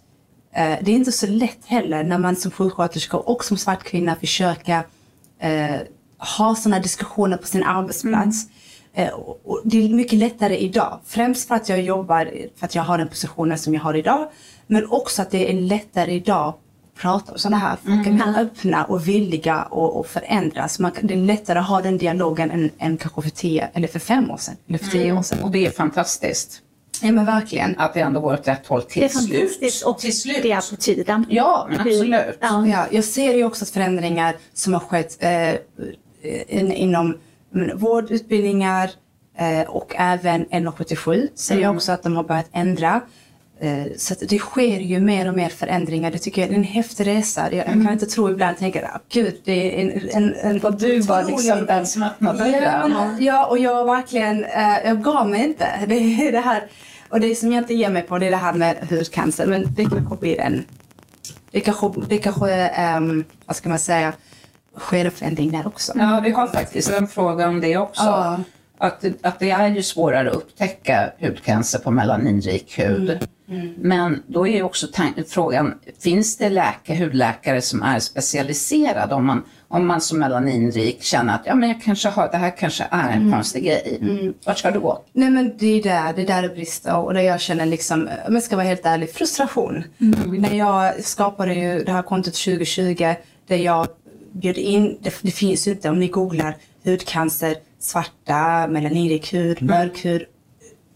eh, 0.56 0.78
det 0.82 0.92
är 0.92 0.96
inte 0.96 1.12
så 1.12 1.28
lätt 1.28 1.66
heller 1.66 2.04
när 2.04 2.18
man 2.18 2.36
som 2.36 2.52
sjuksköterska 2.52 3.18
och 3.18 3.46
som 3.46 3.58
svart 3.58 3.84
kvinna 3.84 4.16
försöka 4.16 4.84
eh, 5.40 5.76
ha 6.26 6.56
sådana 6.56 6.80
diskussioner 6.80 7.38
på 7.38 7.48
sin 7.48 7.64
arbetsplats. 7.64 8.46
Eh, 8.96 9.10
och, 9.10 9.42
och 9.46 9.62
det 9.66 9.86
är 9.86 9.90
mycket 9.90 10.20
lättare 10.20 10.58
idag. 10.58 11.00
Främst 11.06 11.48
för 11.48 11.56
att 11.56 11.70
jag 11.70 11.82
jobbar, 11.82 12.32
för 12.60 12.66
att 12.66 12.76
jag 12.76 12.84
har 12.84 12.98
den 12.98 13.08
positionen 13.08 13.58
som 13.58 13.74
jag 13.74 13.82
har 13.82 13.94
idag. 13.94 14.28
Men 14.68 14.86
också 14.92 15.22
att 15.22 15.32
det 15.32 15.50
är 15.50 15.54
lättare 15.54 16.12
idag 16.14 16.54
prata 17.02 17.32
om 17.32 17.38
sådana 17.38 17.58
här. 17.58 17.78
Folk 17.86 18.08
är 18.08 18.12
mer 18.12 18.40
öppna 18.42 18.86
och 18.86 19.08
villiga 19.08 19.56
att 19.56 19.72
och 19.72 20.08
förändras. 20.08 20.80
Man, 20.80 20.92
kan- 20.92 21.08
det 21.08 21.14
är 21.14 21.18
lättare 21.18 21.60
att 21.60 21.68
ha 21.68 21.82
den 21.82 21.98
dialogen 21.98 22.52
än, 22.52 22.70
än 22.78 22.98
kanske 22.98 23.22
för 23.22 23.30
tio 23.30 23.70
eller 23.74 23.88
för 23.88 24.00
fem 24.00 24.32
år 24.32 24.38
sedan. 24.38 24.56
Eller 24.70 24.78
för 24.80 24.92
tio 24.92 25.12
år 25.18 25.22
sedan. 25.22 25.44
Och 25.44 25.52
det 25.52 25.66
är 25.66 25.72
fantastiskt 25.72 26.60
Ja 27.02 27.12
men 27.12 27.26
verkligen. 27.26 27.80
att 27.80 27.94
det 27.94 28.00
ändå 28.02 28.20
går 28.20 28.34
åt 28.34 28.48
rätt 28.48 28.68
håll 28.68 28.82
till 28.84 29.00
Det 29.00 29.06
är 29.06 29.10
slut. 29.10 29.40
fantastiskt 29.40 29.86
och 29.86 30.00
till 30.00 30.18
slut. 30.20 30.40
det 30.44 30.52
är 30.52 30.70
på 30.70 30.76
tiden. 30.76 31.26
Ja, 31.30 31.70
absolut. 31.80 32.38
Ja. 32.42 32.68
Ja, 32.68 32.86
jag 32.92 33.04
ser 33.04 33.34
ju 33.34 33.44
också 33.46 33.64
att 33.66 33.70
förändringar 33.70 34.36
som 34.54 34.74
har 34.74 34.80
skett 34.80 35.18
eh, 35.20 35.30
in, 36.48 36.72
inom 36.72 37.18
men, 37.50 37.78
vårdutbildningar 37.78 38.90
eh, 39.38 39.70
och 39.70 39.96
även 39.98 40.42
1177 40.42 41.28
ser 41.36 41.60
jag 41.60 41.76
också 41.76 41.92
att 41.92 42.04
de 42.04 42.16
har 42.16 42.24
börjat 42.24 42.50
ändra. 42.52 43.02
Eh, 43.60 43.86
så 43.98 44.16
det 44.30 44.40
sker 44.40 44.80
ju 44.80 45.00
mer 45.00 45.28
och 45.28 45.36
mer 45.36 45.50
förändringar. 45.50 46.12
Det 46.12 46.18
tycker 46.18 46.42
jag 46.42 46.52
är 46.52 46.56
en 46.56 46.64
häftig 46.64 47.08
resa. 47.08 47.52
Jag, 47.52 47.58
jag 47.58 47.66
kan 47.66 47.94
inte 47.94 48.06
tro 48.06 48.30
ibland, 48.30 48.58
tänka, 48.58 48.92
ah, 48.94 49.00
gud, 49.10 49.42
det 49.44 49.82
är 49.82 49.82
en... 49.82 50.10
en, 50.10 50.36
en 50.36 50.62
Och 50.62 50.74
du 50.74 51.00
var 51.00 51.24
liksom 51.24 51.66
den 51.66 51.88
som 51.88 52.04
öppnade 52.04 52.50
Ja, 52.50 53.16
ja, 53.20 53.46
och 53.46 53.58
jag 53.58 53.86
verkligen, 53.86 54.46
eh, 54.46 54.86
jag 54.86 55.04
gav 55.04 55.30
mig 55.30 55.44
inte. 55.44 55.68
Det 55.88 55.96
är 55.96 56.32
det 56.32 56.40
här, 56.40 56.64
och 57.10 57.20
det 57.20 57.36
som 57.36 57.52
jag 57.52 57.62
inte 57.62 57.74
ger 57.74 57.90
mig 57.90 58.02
på 58.02 58.18
det 58.18 58.28
är 58.28 58.32
det 58.32 58.38
här 58.38 58.54
med 58.54 58.88
hudcancer. 58.90 59.46
Men 59.46 59.74
det 59.74 59.86
kanske 59.86 60.16
blir 60.16 60.40
en, 60.40 60.66
det 61.52 61.60
kanske, 61.60 61.92
det 62.10 62.18
kanske 62.18 62.72
um, 62.98 63.24
vad 63.46 63.56
ska 63.56 63.70
man 63.70 63.80
säga, 63.80 64.14
sker 64.78 65.10
förändring 65.10 65.52
där 65.52 65.68
också. 65.68 65.94
Ja, 65.96 66.22
vi 66.24 66.32
har 66.32 66.48
faktiskt 66.48 66.92
en 66.92 67.08
fråga 67.08 67.48
om 67.48 67.62
det 67.62 67.78
också. 67.78 68.04
Ja. 68.04 68.40
Att, 68.78 69.06
att 69.22 69.40
det 69.40 69.52
är 69.52 69.68
ju 69.68 69.84
svårare 69.84 70.30
att 70.30 70.36
upptäcka 70.36 71.12
hudcancer 71.20 71.80
på 71.80 71.92
melaninrik 71.92 72.80
hud. 72.80 73.28
Men 73.78 74.24
då 74.28 74.48
är 74.48 74.56
ju 74.56 74.64
också 74.64 74.88
frågan, 75.28 75.74
finns 76.00 76.38
det 76.38 76.50
läkare, 76.50 76.98
hudläkare 76.98 77.62
som 77.62 77.84
är 77.84 78.00
specialiserade 78.00 79.16
om 79.16 79.26
man, 79.26 79.44
om 79.68 79.88
man 79.88 80.02
som 80.02 80.20
melaninrik 80.20 81.04
känner 81.04 81.36
att 81.36 81.42
ja, 81.46 81.56
men 81.56 81.70
jag 81.70 81.82
kanske 81.82 82.10
har, 82.10 82.30
det 82.32 82.38
här 82.38 82.58
kanske 82.58 82.88
är 82.92 83.10
en 83.12 83.32
konstig 83.32 83.64
grej. 83.64 84.34
Vart 84.46 84.58
ska 84.58 84.72
du 84.72 84.80
gå? 84.80 85.04
Nej 85.14 85.30
men 85.30 85.58
det 85.58 85.80
är 85.80 85.84
där 85.84 86.14
det, 86.14 86.22
är 86.22 86.28
där 86.28 86.42
det 86.42 86.50
brister 86.50 86.98
och 86.98 87.14
där 87.14 87.22
jag 87.22 87.42
känner 87.42 87.66
liksom, 87.66 88.10
om 88.28 88.34
jag 88.34 88.44
ska 88.44 88.56
vara 88.56 88.68
helt 88.68 88.86
ärlig, 88.86 89.14
frustration. 89.14 89.84
När 90.26 90.54
jag 90.54 91.04
skapade 91.04 91.54
ju 91.54 91.84
det 91.84 91.92
här 91.92 92.02
kontot 92.02 92.34
2020 92.34 93.14
där 93.48 93.58
jag 93.58 93.88
bjöd 94.34 94.58
in, 94.58 94.98
det, 95.02 95.14
det 95.22 95.32
finns 95.32 95.68
ju 95.68 95.72
inte 95.72 95.90
om 95.90 96.00
ni 96.00 96.08
googlar 96.08 96.56
hudcancer, 96.84 97.56
svarta, 97.80 98.68
melaninrik 98.68 99.34
hud, 99.34 99.62
mörk 99.62 100.06
hud. 100.06 100.26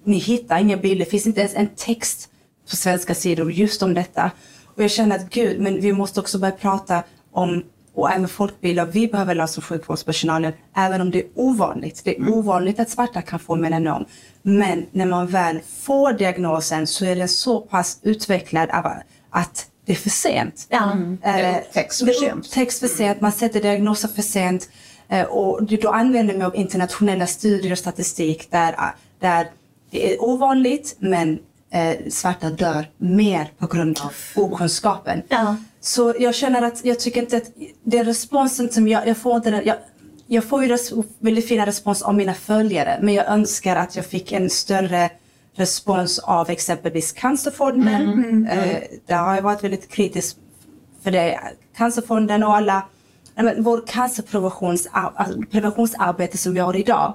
Ni 0.03 0.17
hittar 0.17 0.59
inga 0.59 0.77
bilder, 0.77 1.05
det 1.05 1.11
finns 1.11 1.27
inte 1.27 1.41
ens 1.41 1.55
en 1.55 1.69
text 1.75 2.29
på 2.69 2.75
svenska 2.75 3.15
sidor 3.15 3.51
just 3.51 3.83
om 3.83 3.93
detta. 3.93 4.31
Och 4.65 4.83
jag 4.83 4.91
känner 4.91 5.15
att 5.15 5.29
gud, 5.29 5.59
men 5.59 5.81
vi 5.81 5.93
måste 5.93 6.19
också 6.19 6.39
börja 6.39 6.55
prata 6.55 7.03
om 7.31 7.63
och 7.97 8.11
även 8.11 8.27
folkbilda, 8.27 8.85
vi 8.85 9.07
behöver 9.07 9.35
lära 9.35 9.43
oss 9.43 9.53
som 9.53 9.63
sjukvårdspersonalen, 9.63 10.53
även 10.75 11.01
om 11.01 11.11
det 11.11 11.19
är 11.19 11.27
ovanligt. 11.35 12.01
Det 12.03 12.17
är 12.17 12.29
ovanligt 12.29 12.79
att 12.79 12.89
svarta 12.89 13.21
kan 13.21 13.39
få 13.39 13.55
melanom. 13.55 14.05
Men 14.41 14.85
när 14.91 15.05
man 15.05 15.27
väl 15.27 15.59
får 15.79 16.13
diagnosen 16.13 16.87
så 16.87 17.05
är 17.05 17.15
den 17.15 17.27
så 17.27 17.61
pass 17.61 17.99
utvecklad 18.03 18.69
att 19.29 19.67
det 19.87 19.93
är 19.93 19.95
för 19.95 20.09
sent. 20.09 20.67
Ja. 20.69 20.95
Det 21.23 21.61
upptäcks 21.67 21.99
för 21.99 22.05
det 22.05 22.13
sent. 22.13 22.33
upptäcks 22.45 22.79
för 22.79 22.87
sent, 22.87 23.21
man 23.21 23.31
sätter 23.31 23.61
diagnoser 23.61 24.07
för 24.07 24.21
sent. 24.21 24.69
Eh, 25.09 25.23
Och 25.25 25.63
det- 25.63 25.81
då 25.81 25.89
använder 25.89 26.33
man 26.33 26.37
mig 26.37 26.45
av 26.47 26.55
internationella 26.55 27.27
studier 27.27 27.71
och 27.71 27.77
statistik 27.77 28.51
där, 28.51 28.75
där 29.19 29.47
det 29.91 30.13
är 30.13 30.23
ovanligt 30.23 30.95
men 30.99 31.39
eh, 31.71 31.95
svarta 32.09 32.49
dör 32.49 32.85
mer 32.97 33.51
på 33.57 33.67
grund 33.67 33.99
av 34.03 34.13
okunskapen. 34.43 35.21
Ja. 35.29 35.55
Så 35.81 36.13
jag 36.19 36.35
känner 36.35 36.61
att 36.61 36.85
jag 36.85 36.99
tycker 36.99 37.21
inte 37.21 37.37
att 37.37 37.51
den 37.83 38.05
responsen 38.05 38.71
som 38.71 38.87
jag, 38.87 39.07
jag 39.07 39.17
får 39.17 39.35
inte 39.35 39.51
den, 39.51 39.65
jag, 39.65 39.75
jag 40.27 40.43
får 40.43 40.63
ju 40.65 40.77
väldigt 41.19 41.47
fina 41.47 41.65
respons 41.65 42.01
av 42.01 42.15
mina 42.15 42.33
följare 42.33 42.99
men 43.01 43.13
jag 43.13 43.27
önskar 43.27 43.75
att 43.75 43.95
jag 43.95 44.05
fick 44.05 44.31
en 44.31 44.49
större 44.49 45.09
respons 45.57 46.19
av 46.19 46.49
exempelvis 46.49 47.11
Cancerfonden. 47.11 48.47
Eh, 48.47 48.81
där 49.05 49.17
har 49.17 49.35
jag 49.35 49.41
varit 49.41 49.63
väldigt 49.63 49.89
kritisk 49.89 50.37
för 51.03 51.11
det. 51.11 51.39
Cancerfonden 51.77 52.43
och 52.43 52.55
alla, 52.55 52.85
vår 53.57 53.87
cancerpreventionsarbete 53.87 56.37
som 56.37 56.53
vi 56.53 56.59
har 56.59 56.75
idag 56.75 57.13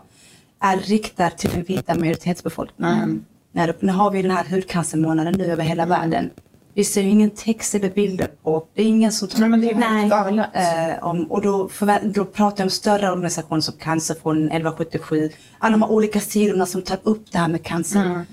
är 0.60 0.76
riktat 0.76 1.38
till 1.38 1.50
den 1.50 1.62
vita 1.62 1.94
majoritetsbefolkningen. 1.94 3.24
När, 3.52 3.74
nu 3.80 3.92
har 3.92 4.10
vi 4.10 4.22
den 4.22 4.30
här 4.30 4.44
hudcancermånaden 4.44 5.34
nu 5.34 5.44
över 5.44 5.64
hela 5.64 5.86
världen. 5.86 6.30
Vi 6.74 6.84
ser 6.84 7.02
ju 7.02 7.08
ingen 7.08 7.30
text 7.30 7.74
eller 7.74 7.90
bilder 7.90 8.28
på, 8.42 8.66
det 8.74 8.82
är 8.82 8.86
ingen 8.86 9.12
som 9.12 9.28
Nej, 9.50 9.70
är 9.70 9.74
Nej. 9.74 10.08
galet. 10.08 10.46
Eh, 10.52 11.04
om, 11.04 11.24
och 11.24 11.42
då, 11.42 11.70
då 12.02 12.24
pratar 12.24 12.58
jag 12.58 12.66
om 12.66 12.70
större 12.70 13.10
organisationer 13.10 13.60
som 13.60 13.74
Cancerfonden, 13.74 14.44
1177, 14.44 15.30
alla 15.58 15.72
de 15.72 15.82
här 15.82 15.90
olika 15.90 16.20
sidorna 16.20 16.66
som 16.66 16.82
tar 16.82 16.98
upp 17.02 17.32
det 17.32 17.38
här 17.38 17.48
med 17.48 17.62
cancer. 17.62 18.24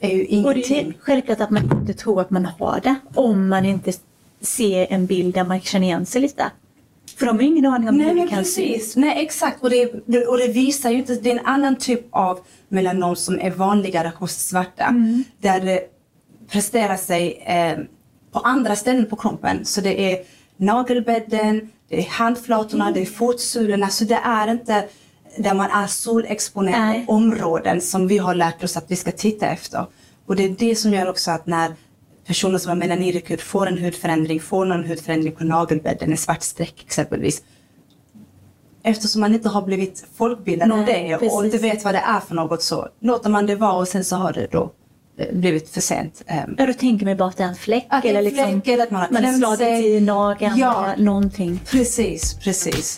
är 0.00 0.08
ju 0.08 0.44
Och 0.44 0.54
det 0.54 0.80
är 0.80 0.94
självklart 1.00 1.40
att 1.40 1.50
man 1.50 1.80
inte 1.80 1.94
tror 1.94 2.20
att 2.20 2.30
man 2.30 2.46
har 2.46 2.80
det 2.82 2.94
om 3.14 3.48
man 3.48 3.64
inte 3.64 3.92
ser 4.40 4.86
en 4.90 5.06
bild 5.06 5.34
där 5.34 5.44
man 5.44 5.60
känner 5.60 5.86
igen 5.86 6.06
sig 6.06 6.20
lite. 6.20 6.50
För 7.16 7.26
de 7.26 7.36
har 7.36 7.42
ju 7.42 7.48
ingen 7.48 7.66
aning 7.66 7.88
om 7.88 7.96
Nej 7.96 8.08
hur 8.08 8.22
det 8.22 8.28
kan 8.28 8.44
se 8.44 8.72
precis, 8.72 8.96
nej 8.96 9.24
exakt 9.24 9.62
och 9.62 9.70
det, 9.70 9.86
och 10.26 10.38
det 10.38 10.48
visar 10.48 10.90
ju 10.90 10.96
inte, 10.96 11.14
det 11.14 11.30
är 11.30 11.38
en 11.38 11.46
annan 11.46 11.76
typ 11.76 12.06
av 12.10 12.38
melanom 12.68 13.16
som 13.16 13.40
är 13.40 13.50
vanligare 13.50 14.12
hos 14.16 14.32
svarta. 14.32 14.94
Där 15.40 15.80
presterar 16.54 16.96
sig 16.96 17.42
eh, 17.46 17.78
på 18.32 18.38
andra 18.38 18.76
ställen 18.76 19.06
på 19.06 19.16
kroppen. 19.16 19.64
Så 19.64 19.80
det 19.80 20.12
är 20.12 20.18
nagelbädden, 20.56 21.70
det 21.88 21.98
är 21.98 22.08
handflatorna, 22.10 22.90
det 22.90 23.00
är 23.00 23.06
fotsulorna. 23.06 23.88
Så 23.88 24.04
det 24.04 24.20
är 24.24 24.48
inte 24.48 24.84
där 25.36 25.54
man 25.54 25.70
är 25.70 25.86
solexponerade 25.86 26.84
Nej. 26.84 27.04
områden 27.08 27.80
som 27.80 28.08
vi 28.08 28.18
har 28.18 28.34
lärt 28.34 28.64
oss 28.64 28.76
att 28.76 28.90
vi 28.90 28.96
ska 28.96 29.12
titta 29.12 29.46
efter. 29.46 29.86
Och 30.26 30.36
det 30.36 30.44
är 30.44 30.48
det 30.48 30.76
som 30.76 30.92
gör 30.92 31.08
också 31.08 31.30
att 31.30 31.46
när 31.46 31.74
personer 32.26 32.58
som 32.58 32.68
har 32.68 32.76
melaninrik 32.76 33.30
hud 33.30 33.40
får 33.40 33.66
en 33.66 33.78
hudförändring, 33.78 34.40
får 34.40 34.64
någon 34.64 34.84
hudförändring 34.84 35.32
på 35.32 35.44
nagelbädden, 35.44 36.10
en 36.10 36.16
svart 36.16 36.42
streck 36.42 36.84
exempelvis. 36.86 37.42
Eftersom 38.82 39.20
man 39.20 39.34
inte 39.34 39.48
har 39.48 39.62
blivit 39.62 40.06
folkbildad 40.14 40.72
om 40.72 40.84
det 40.84 41.14
och 41.14 41.20
precis. 41.20 41.44
inte 41.44 41.58
vet 41.58 41.84
vad 41.84 41.94
det 41.94 42.04
är 42.06 42.20
för 42.20 42.34
något 42.34 42.62
så 42.62 42.88
låter 43.00 43.30
man 43.30 43.46
det 43.46 43.56
vara 43.56 43.72
och 43.72 43.88
sen 43.88 44.04
så 44.04 44.16
har 44.16 44.32
det 44.32 44.46
då 44.52 44.72
blivit 45.32 45.70
för 45.70 45.80
sent. 45.80 46.22
Ehm, 46.26 46.54
Ja, 46.58 46.66
då 46.66 46.72
tänker 46.72 47.06
man 47.06 47.16
bara 47.16 47.28
att 47.28 47.36
det 47.36 47.44
är 47.44 47.48
en 47.48 47.54
fläck 47.54 47.86
Att 47.88 48.02
det 48.02 48.08
eller 48.08 48.18
en 48.18 48.24
liksom 48.24 48.44
fläck, 48.62 48.68
eller 48.68 48.84
att 48.84 48.90
man 48.90 49.00
har 49.00 49.08
man 49.10 49.24
har 49.24 49.32
slagit 49.32 49.84
i 49.84 50.00
nageln 50.00 50.56
Ja. 50.58 50.86
eller 50.92 51.04
någonting. 51.04 51.60
Precis, 51.70 52.34
precis. 52.34 52.96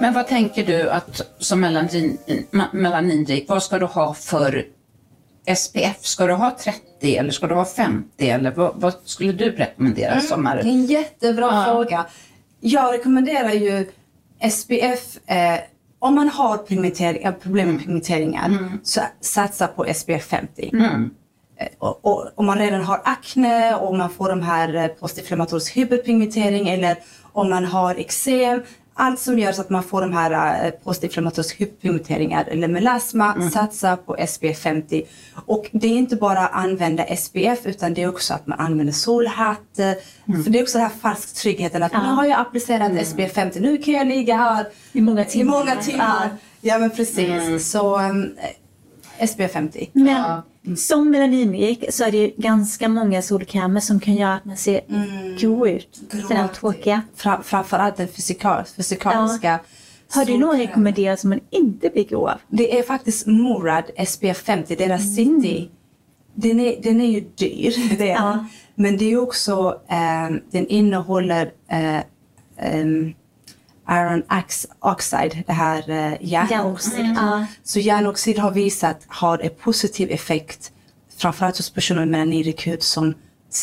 Men 0.00 0.14
vad 0.14 0.26
tänker 0.28 0.66
du 0.66 0.90
att 0.90 1.20
som 1.38 1.60
melanin, 1.60 2.18
melaninrik, 2.72 3.44
vad 3.48 3.62
ska 3.62 3.78
du 3.78 3.86
ha 3.86 4.14
för 4.14 4.64
SPF? 5.56 5.96
Ska 6.06 6.26
du 6.26 6.32
ha 6.34 6.56
30 6.60 7.16
eller 7.16 7.30
ska 7.30 7.46
du 7.46 7.54
ha 7.54 7.64
50 7.64 8.28
eller 8.30 8.50
vad, 8.50 8.72
vad 8.76 8.94
skulle 9.04 9.32
du 9.32 9.50
rekommendera 9.50 10.20
som 10.20 10.44
Det 10.44 10.50
är 10.50 10.56
är... 10.56 10.60
en 10.60 10.84
jättebra 10.86 11.46
Ja. 11.52 11.64
fråga. 11.64 12.06
Jag 12.60 12.94
rekommenderar 12.94 13.52
ju 13.52 13.86
SPF, 14.50 15.16
eh, 15.30 15.58
om 15.98 16.14
man 16.14 16.28
har 16.28 16.58
eh, 17.22 17.32
problem 17.32 17.68
med 17.68 17.78
pigmenteringar, 17.80 18.48
så 18.82 19.00
satsa 19.20 19.66
på 19.66 19.84
SPF 19.94 20.24
50. 20.26 20.70
Eh, 21.60 21.66
Och, 21.78 22.04
och 22.04 22.28
om 22.34 22.46
man 22.46 22.58
redan 22.58 22.84
har 22.84 23.00
akne 23.04 23.74
och 23.74 23.94
man 23.96 24.10
får 24.10 24.28
de 24.28 24.42
här 24.42 24.74
eh, 24.74 24.86
postinflammatorisk 24.86 25.76
hyperpigmentering 25.76 26.68
eller 26.68 26.96
om 27.32 27.50
man 27.50 27.64
har 27.64 27.94
eksem, 27.94 28.62
allt 28.98 29.20
som 29.20 29.38
gör 29.38 29.52
så 29.52 29.60
att 29.60 29.70
man 29.70 29.82
får 29.82 30.00
de 30.00 30.12
här 30.12 30.64
eh, 30.66 30.70
postinflammatorisk 30.70 31.60
hyperpigmenteringar 31.60 32.44
eller 32.50 32.68
melasma, 32.68 33.50
satsa 33.50 33.96
på 33.96 34.16
SPF 34.28 34.58
50. 34.58 35.02
Och 35.46 35.68
det 35.72 35.86
är 35.86 35.90
inte 35.98 36.16
bara 36.16 36.38
att 36.40 36.64
använda 36.64 37.16
SPF 37.16 37.58
utan 37.66 37.94
det 37.94 38.02
är 38.02 38.08
också 38.08 38.34
att 38.34 38.46
man 38.46 38.60
använder 38.60 38.92
solhatt. 38.92 39.78
eh, 39.78 39.92
För 40.44 40.50
det 40.50 40.58
är 40.58 40.62
också 40.62 40.78
den 40.78 40.86
här 40.86 40.94
falsk 41.00 41.34
tryggheten 41.34 41.82
att 41.82 41.92
nu 41.92 41.98
har 41.98 42.24
jag 42.24 42.40
applicerat 42.40 43.06
SPF 43.06 43.32
50, 43.34 43.60
nu 43.60 43.78
kan 43.78 43.94
jag 43.94 44.06
ligga 44.06 44.36
här 44.36 44.66
I 44.92 45.00
många 45.00 45.22
i 45.22 45.24
timmar. 45.24 45.58
många 45.58 45.76
timmar. 45.76 46.28
Ja 46.60 46.78
men 46.78 46.90
precis. 46.90 47.70
Så 47.70 48.00
um, 49.20 49.28
SPF 49.28 49.52
50. 49.52 49.90
Men 49.92 50.76
som 50.76 51.10
melaninrik 51.10 51.84
så 51.90 52.04
är 52.04 52.10
det 52.10 52.18
ju 52.18 52.32
ganska 52.36 52.88
många 52.88 53.22
solkrämer 53.22 53.80
som 53.80 54.00
kan 54.00 54.14
göra 54.14 54.34
att 54.34 54.44
man 54.44 54.56
ser 54.56 54.80
grå 55.38 55.66
ut. 55.66 56.00
Sådana 56.28 56.48
tråkiga. 56.48 57.02
Fram, 57.16 57.42
framförallt 57.42 57.96
den 57.96 58.08
fysikal, 58.08 58.64
fysikaliska. 58.76 59.60
Har 60.10 60.24
du 60.24 60.32
någon 60.32 60.40
solkräm. 60.42 60.66
rekommenderat 60.66 61.20
som 61.20 61.30
man 61.30 61.40
inte 61.50 61.88
blir 61.90 62.04
grå 62.04 62.28
av? 62.28 62.38
Det 62.48 62.78
är 62.78 62.82
faktiskt 62.82 63.26
Morad 63.26 63.84
SPF 64.06 64.42
50, 64.42 64.76
deras 64.76 65.14
City. 65.16 65.70
Den 66.34 66.60
är, 66.60 66.82
den 66.82 67.00
är 67.00 67.06
ju 67.10 67.20
dyr, 67.20 67.74
det 67.98 68.10
är 68.10 68.14
Ja. 68.14 68.22
den. 68.22 68.46
Men 68.74 68.96
det 68.96 69.12
är 69.12 69.22
också, 69.22 69.80
ehm, 69.88 70.40
den 70.50 70.66
innehåller 70.66 71.52
eh, 71.68 72.00
ehm, 72.58 73.14
Iron 73.90 74.22
ox- 74.22 74.66
oxide, 74.80 75.44
det 75.46 75.52
här 75.52 75.90
uh, 75.90 76.16
järnoxid. 76.20 77.14
Ja. 77.16 77.46
Så 77.62 77.80
järnoxid 77.80 78.38
har 78.38 78.50
visat 78.50 79.04
har 79.06 79.38
en 79.38 79.50
positiv 79.60 80.10
effekt 80.10 80.72
framförallt 81.16 81.56
hos 81.56 81.70
personer 81.70 82.00
med 82.00 82.08
melaninrik 82.08 82.68
som, 82.80 83.14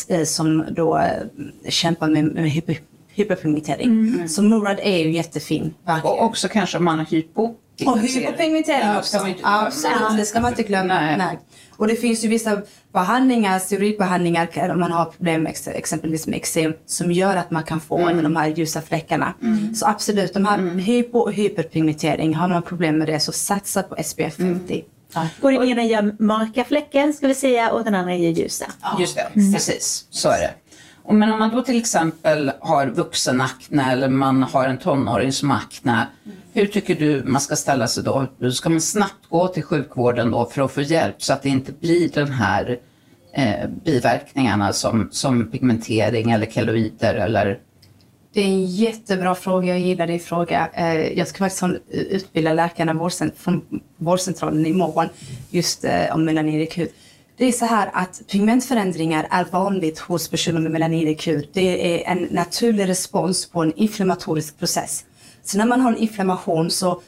eh, 0.08 0.24
som 0.24 0.64
då 0.70 0.98
eh, 0.98 1.22
kämpar 1.68 2.08
med, 2.08 2.24
med 2.24 2.50
hyper, 2.50 2.78
hyperpigmentering. 3.08 3.90
Mm. 3.90 4.28
Så 4.28 4.42
Murad 4.42 4.78
är 4.82 4.98
ju 4.98 5.10
jättefin. 5.10 5.74
Verkligen. 5.84 6.16
Och 6.16 6.24
också 6.24 6.48
kanske 6.48 6.78
om 6.78 6.84
man 6.84 6.98
har 6.98 7.06
hypo. 7.06 7.54
Och 7.86 7.98
hypopigmentering 7.98 8.88
ja, 8.88 8.98
också. 8.98 9.34
Ja. 9.42 10.14
det 10.16 10.24
ska 10.24 10.40
man 10.40 10.50
inte 10.50 10.62
glömma. 10.62 10.94
Nej. 10.94 11.16
Nej. 11.16 11.38
Och 11.76 11.86
det 11.86 11.96
finns 11.96 12.24
ju 12.24 12.28
vissa 12.28 12.62
behandlingar, 12.92 13.58
steroidbehandlingar 13.58 14.70
om 14.70 14.80
man 14.80 14.92
har 14.92 15.04
problem 15.04 15.42
med 15.42 15.56
exempelvis 15.66 16.26
med 16.26 16.36
eksem 16.36 16.74
som 16.86 17.12
gör 17.12 17.36
att 17.36 17.50
man 17.50 17.62
kan 17.62 17.80
få 17.80 17.98
mm. 17.98 18.22
de 18.22 18.36
här 18.36 18.48
ljusa 18.48 18.82
fläckarna. 18.82 19.34
Mm. 19.42 19.74
Så 19.74 19.86
absolut, 19.86 20.34
de 20.34 20.46
här 20.46 20.58
mm. 20.58 20.78
hypo 20.78 21.18
och 21.18 21.32
hyperpigmentering, 21.32 22.34
har 22.34 22.48
man 22.48 22.62
problem 22.62 22.98
med 22.98 23.08
det 23.08 23.20
så 23.20 23.32
satsa 23.32 23.82
på 23.82 24.02
SPF 24.02 24.36
50. 24.36 24.74
Mm. 24.74 24.84
Ja. 25.14 25.28
Och 25.40 25.50
den 25.50 25.68
ena 25.68 25.84
gör 25.84 26.16
mörka 26.18 26.64
fläcken 26.64 27.14
ska 27.14 27.26
vi 27.26 27.34
säga 27.34 27.72
och 27.72 27.84
den 27.84 27.94
andra 27.94 28.14
ger 28.14 28.30
ljusa. 28.30 28.66
Ja. 28.82 28.96
Just 29.00 29.16
det, 29.16 29.28
mm. 29.34 29.52
precis. 29.52 30.06
Så 30.10 30.28
är 30.28 30.38
det. 30.38 30.50
Men 31.12 31.32
om 31.32 31.38
man 31.38 31.50
då 31.50 31.62
till 31.62 31.78
exempel 31.78 32.52
har 32.60 32.86
vuxenakne 32.86 33.92
eller 33.92 34.08
man 34.08 34.42
har 34.42 34.64
en 34.64 34.78
tonåring 34.78 35.32
som 35.32 35.50
akne. 35.50 36.06
Hur 36.56 36.66
tycker 36.66 36.94
du 36.94 37.22
man 37.24 37.40
ska 37.40 37.56
ställa 37.56 37.86
sig 37.86 38.04
då? 38.04 38.26
Ska 38.52 38.68
man 38.68 38.80
snabbt 38.80 39.28
gå 39.28 39.48
till 39.48 39.62
sjukvården 39.62 40.30
då 40.30 40.44
för 40.44 40.62
att 40.62 40.72
få 40.72 40.82
hjälp 40.82 41.22
så 41.22 41.32
att 41.32 41.42
det 41.42 41.48
inte 41.48 41.72
blir 41.72 42.08
den 42.08 42.32
här 42.32 42.78
eh, 43.34 43.68
biverkningarna 43.84 44.72
som, 44.72 45.08
som 45.12 45.50
pigmentering 45.50 46.30
eller 46.30 46.46
keloider 46.46 47.14
eller 47.14 47.58
det 48.32 48.40
är 48.40 48.44
en 48.44 48.66
jättebra 48.66 49.34
fråga, 49.34 49.66
jag 49.66 49.78
gillar 49.78 50.06
din 50.06 50.20
fråga. 50.20 50.70
Eh, 50.74 51.18
jag 51.18 51.28
ska 51.28 51.38
faktiskt 51.38 51.64
utbilda 51.90 52.52
läkarna 52.52 53.10
från 53.36 53.62
vårdcentralen 53.96 54.66
imorgon 54.66 55.06
just 55.50 55.84
eh, 55.84 56.14
om 56.14 56.24
melaninrik 56.24 56.78
hud. 56.78 56.88
Det 57.36 57.44
är 57.44 57.52
så 57.52 57.64
här 57.64 57.90
att 57.92 58.22
pigmentförändringar 58.30 59.26
är 59.30 59.44
vanligt 59.50 59.98
hos 59.98 60.28
personer 60.28 60.60
med 60.60 60.72
melaninrik 60.72 61.28
hud. 61.28 61.48
Det 61.52 61.94
är 61.94 62.12
en 62.12 62.28
naturlig 62.30 62.88
respons 62.88 63.46
på 63.46 63.62
en 63.62 63.72
inflammatorisk 63.72 64.58
process. 64.58 65.04
Så 65.46 65.58
när 65.58 65.66
man 65.66 65.80
har 65.80 65.92
en 65.92 65.98
inflammation 65.98 66.70
så 66.70 67.00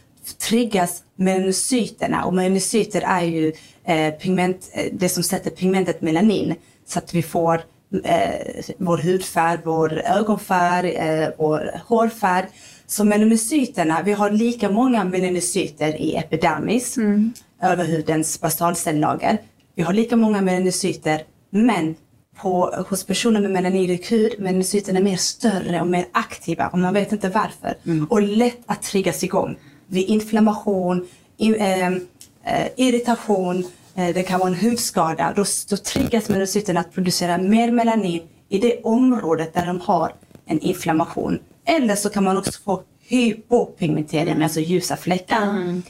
triggas 0.48 1.02
melanocyterna 1.16 2.24
och 2.24 2.34
melanocyter 2.34 3.02
är 3.06 3.22
ju 3.22 3.52
eh, 3.84 4.14
pigment, 4.14 4.70
eh, 4.72 4.86
det 4.92 5.08
som 5.08 5.22
sätter 5.22 5.50
pigmentet 5.50 6.02
melanin 6.02 6.54
så 6.86 6.98
att 6.98 7.14
vi 7.14 7.22
får 7.22 7.60
eh, 8.04 8.64
vår 8.78 8.98
hudfärg, 8.98 9.58
vår 9.64 10.02
ögonfärg, 10.04 10.94
eh, 10.94 11.28
vår 11.38 11.80
hårfärg. 11.86 12.46
Så 12.86 13.04
melanocyterna, 13.04 14.02
vi 14.02 14.12
har 14.12 14.30
lika 14.30 14.70
många 14.70 15.04
melanocyter 15.04 16.00
i 16.00 16.16
epidermis, 16.16 16.96
mm. 16.96 17.32
över 17.62 17.84
hudens 17.84 18.40
basalcellager. 18.40 19.38
Vi 19.74 19.82
har 19.82 19.92
lika 19.92 20.16
många 20.16 20.40
melanocyter, 20.40 21.22
men 21.50 21.94
på, 22.42 22.84
hos 22.88 23.06
personer 23.06 23.40
med 23.40 23.50
melanirik 23.50 24.12
hud, 24.12 24.32
melanocyterna 24.38 24.98
är 24.98 25.02
mer 25.02 25.16
större 25.16 25.80
och 25.80 25.86
mer 25.86 26.06
aktiva 26.12 26.68
och 26.68 26.78
man 26.78 26.94
vet 26.94 27.12
inte 27.12 27.28
varför. 27.28 27.74
Mm. 27.86 28.04
Och 28.04 28.22
lätt 28.22 28.60
att 28.66 28.82
triggas 28.82 29.24
igång 29.24 29.58
vid 29.86 30.08
inflammation, 30.08 31.08
in, 31.36 31.54
eh, 31.54 31.88
eh, 31.88 32.68
irritation, 32.76 33.64
eh, 33.94 34.14
det 34.14 34.22
kan 34.22 34.40
vara 34.40 34.48
en 34.48 34.54
hudskada. 34.54 35.32
Då, 35.36 35.44
då 35.70 35.76
triggas 35.76 36.28
melanocyterna 36.28 36.80
att 36.80 36.92
producera 36.92 37.38
mer 37.38 37.70
melanin 37.70 38.22
i 38.48 38.58
det 38.58 38.80
området 38.82 39.54
där 39.54 39.66
de 39.66 39.80
har 39.80 40.12
en 40.46 40.60
inflammation. 40.60 41.38
Eller 41.66 41.94
så 41.94 42.08
kan 42.08 42.24
man 42.24 42.38
också 42.38 42.60
få 42.64 42.82
hypopigmentering, 43.00 44.42
alltså 44.42 44.60
ljusa 44.60 44.96
fläckar. 44.96 45.42
Mm. 45.42 45.82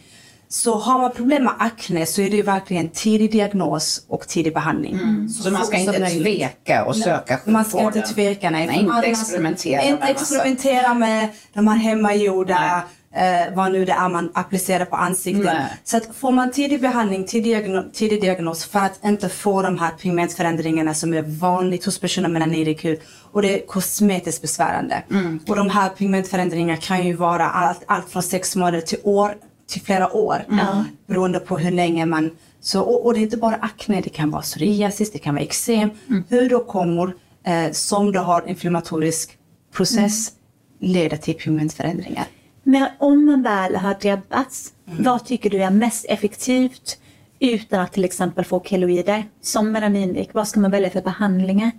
Så 0.49 0.78
har 0.78 0.99
man 0.99 1.12
problem 1.12 1.45
med 1.45 1.52
akne 1.59 2.07
så 2.07 2.21
är 2.21 2.31
det 2.31 2.43
verkligen 2.43 2.88
tidig 2.88 3.33
diagnos 3.33 4.05
och 4.09 4.28
tidig 4.28 4.55
behandling. 4.55 4.95
Mm. 4.95 5.28
Så, 5.28 5.43
så 5.43 5.50
man 5.50 5.67
ska 5.67 5.76
inte 5.76 6.07
tveka 6.11 6.85
och 6.85 6.97
söka 6.97 7.37
sjukvården? 7.37 7.52
Man 7.52 7.64
ska 7.64 7.81
inte 7.81 8.00
tveka, 8.00 8.50
nej. 8.50 8.67
nej 8.67 8.78
inte 8.78 9.07
experimentera 9.07 9.83
Inte 9.83 10.05
med 10.05 10.11
experimentera 10.11 10.95
med 10.95 11.28
de 11.52 11.69
här 11.69 11.76
hemmagjorda 11.76 12.83
eh, 13.14 13.55
vad 13.55 13.73
nu 13.73 13.85
det 13.85 13.93
är 13.93 14.09
man 14.09 14.31
applicerar 14.35 14.85
på 14.85 14.97
ansiktet. 14.97 15.57
Så 15.85 15.97
att 15.97 16.17
får 16.17 16.31
man 16.31 16.50
tidig 16.50 16.81
behandling, 16.81 17.26
tidig 17.26 17.45
diagnos, 17.45 17.85
tidig 17.93 18.21
diagnos 18.21 18.65
för 18.65 18.78
att 18.78 19.04
inte 19.04 19.28
få 19.28 19.63
de 19.63 19.78
här 19.78 19.91
pigmentförändringarna 19.91 20.95
som 20.95 21.15
är 21.15 21.23
vanligt 21.23 21.84
hos 21.84 21.99
personer 22.00 22.28
med 22.28 22.43
hud 22.82 23.00
och 23.32 23.43
det 23.43 23.63
är 23.63 23.67
kosmetiskt 23.67 24.43
besvärande. 24.43 25.02
Mm. 25.11 25.41
Och 25.49 25.56
de 25.56 25.71
här 25.71 25.89
pigmentförändringarna 25.89 26.80
kan 26.80 27.06
ju 27.06 27.15
vara 27.15 27.50
allt, 27.50 27.84
allt 27.87 28.11
från 28.11 28.23
sex 28.23 28.56
månader 28.56 28.80
till 28.80 28.99
år 29.02 29.34
till 29.69 29.83
flera 29.83 30.17
år 30.17 30.45
mm. 30.50 30.85
beroende 31.07 31.41
på 31.41 31.59
hur 31.59 31.71
länge 31.71 32.07
man 32.07 32.31
så, 32.61 32.81
och, 32.81 33.07
och, 33.07 33.15
det 33.15 33.21
är 33.21 33.23
inte 33.23 33.37
bara 33.37 33.54
akne, 33.54 34.00
det 34.00 34.11
kan 34.11 34.31
vara 34.31 34.43
psoriasis, 34.43 35.13
det 35.13 35.19
kan 35.19 35.35
vara 35.35 35.45
eksem, 35.45 35.91
mm. 36.09 36.25
hudåkommor 36.31 37.17
eh, 37.45 37.73
som 37.73 38.13
då 38.13 38.21
har 38.21 38.49
inflammatorisk 38.49 39.39
process 39.73 40.33
mm. 40.81 40.93
leder 40.93 41.17
till 41.17 41.35
pigmentförändringar. 41.35 42.25
Men 42.63 42.89
om 42.99 43.25
man 43.25 43.43
väl 43.43 43.76
har 43.76 43.95
drabbats, 43.95 44.73
mm. 44.87 45.04
vad 45.04 45.25
tycker 45.25 45.50
du 45.50 45.63
är 45.63 45.71
mest 45.71 46.07
effektivt 46.09 46.99
utan 47.41 47.81
att 47.81 47.93
till 47.93 48.04
exempel 48.04 48.45
få 48.45 48.61
keloider 48.61 49.25
som 49.41 49.73
melaninrik? 49.73 50.31
Vad 50.33 50.49
ska 50.49 50.61
man 50.61 50.71
välja 50.71 50.91
för 50.91 51.02
behandlingar? 51.02 51.71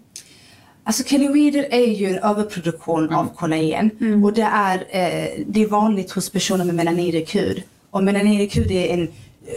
Alltså 0.84 1.04
keloider 1.04 1.68
är 1.72 1.88
ju 1.88 2.10
en 2.10 2.24
överproduktion 2.24 3.04
mm. 3.04 3.16
av 3.16 3.36
kollagen 3.36 3.92
mm. 4.02 4.24
och 4.24 4.34
det 4.34 4.42
är, 4.42 4.78
eh, 4.78 5.46
det 5.48 5.64
är 5.64 5.68
vanligt 5.68 6.12
hos 6.12 6.30
personer 6.30 6.66
med 6.66 6.76
melanirik 6.76 7.36
hud. 7.36 7.64
Och 7.92 8.04
melanirik 8.04 8.58
hud 8.58 8.72
är 8.72 8.94
en 8.94 9.08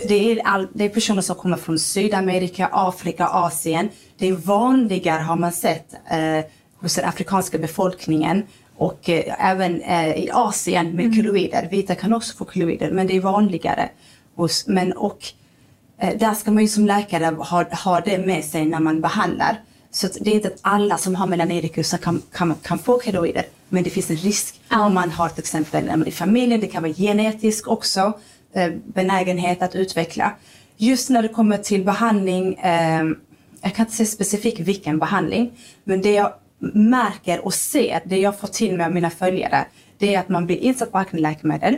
det 0.08 0.32
är, 0.32 0.40
all, 0.44 0.68
det 0.72 0.84
är 0.84 0.88
personer 0.88 1.22
som 1.22 1.36
kommer 1.36 1.56
från 1.56 1.78
Sydamerika, 1.78 2.68
Afrika, 2.72 3.26
Asien. 3.26 3.88
Det 4.18 4.28
är 4.28 4.32
vanligare 4.32 5.22
har 5.22 5.36
man 5.36 5.52
sett 5.52 5.94
eh, 6.10 6.44
hos 6.76 6.94
den 6.94 7.08
afrikanska 7.08 7.58
befolkningen 7.58 8.42
och 8.76 9.08
eh, 9.08 9.50
även 9.50 9.82
eh, 9.82 10.08
i 10.08 10.30
Asien 10.32 10.90
med 10.90 11.04
mm. 11.04 11.16
keloider. 11.16 11.68
Vita 11.70 11.94
kan 11.94 12.12
också 12.12 12.36
få 12.36 12.50
keloider 12.52 12.90
men 12.90 13.06
det 13.06 13.16
är 13.16 13.20
vanligare 13.20 13.88
hos 14.34 14.66
män 14.66 14.92
och 14.92 15.24
eh, 15.98 16.18
där 16.18 16.34
ska 16.34 16.50
man 16.50 16.62
ju 16.62 16.68
som 16.68 16.86
läkare 16.86 17.24
ha, 17.24 17.64
ha 17.84 18.00
det 18.00 18.18
med 18.18 18.44
sig 18.44 18.66
när 18.66 18.80
man 18.80 19.00
behandlar. 19.00 19.60
Så 19.90 20.08
det 20.20 20.30
är 20.30 20.34
inte 20.34 20.48
att 20.48 20.58
alla 20.60 20.98
som 20.98 21.14
har 21.14 21.26
melanerikus 21.26 21.94
kan, 22.02 22.22
kan, 22.32 22.54
kan 22.62 22.78
få 22.78 23.00
keloider 23.00 23.44
men 23.72 23.82
det 23.82 23.90
finns 23.90 24.10
en 24.10 24.16
risk 24.16 24.60
mm. 24.70 24.80
om 24.80 24.94
man 24.94 25.10
har 25.10 25.28
till 25.28 25.38
exempel 25.38 26.04
i 26.06 26.10
familjen, 26.10 26.60
det 26.60 26.66
kan 26.66 26.82
vara 26.82 26.92
genetiskt 26.92 27.66
också, 27.66 28.12
eh, 28.54 28.70
benägenhet 28.94 29.62
att 29.62 29.74
utveckla. 29.74 30.32
Just 30.76 31.10
när 31.10 31.22
det 31.22 31.28
kommer 31.28 31.58
till 31.58 31.84
behandling, 31.84 32.54
eh, 32.54 33.04
jag 33.62 33.74
kan 33.74 33.86
inte 33.86 33.96
säga 33.96 34.06
specifikt 34.06 34.60
vilken 34.60 34.98
behandling, 34.98 35.52
men 35.84 36.02
det 36.02 36.12
jag 36.12 36.32
märker 36.74 37.44
och 37.44 37.54
ser, 37.54 38.00
det 38.04 38.18
jag 38.18 38.40
får 38.40 38.48
till 38.48 38.76
med 38.76 38.94
mina 38.94 39.10
följare, 39.10 39.66
det 39.98 40.14
är 40.14 40.20
att 40.20 40.28
man 40.28 40.46
blir 40.46 40.56
insatt 40.56 40.92
på 40.92 40.98
akneläkemedel. 40.98 41.76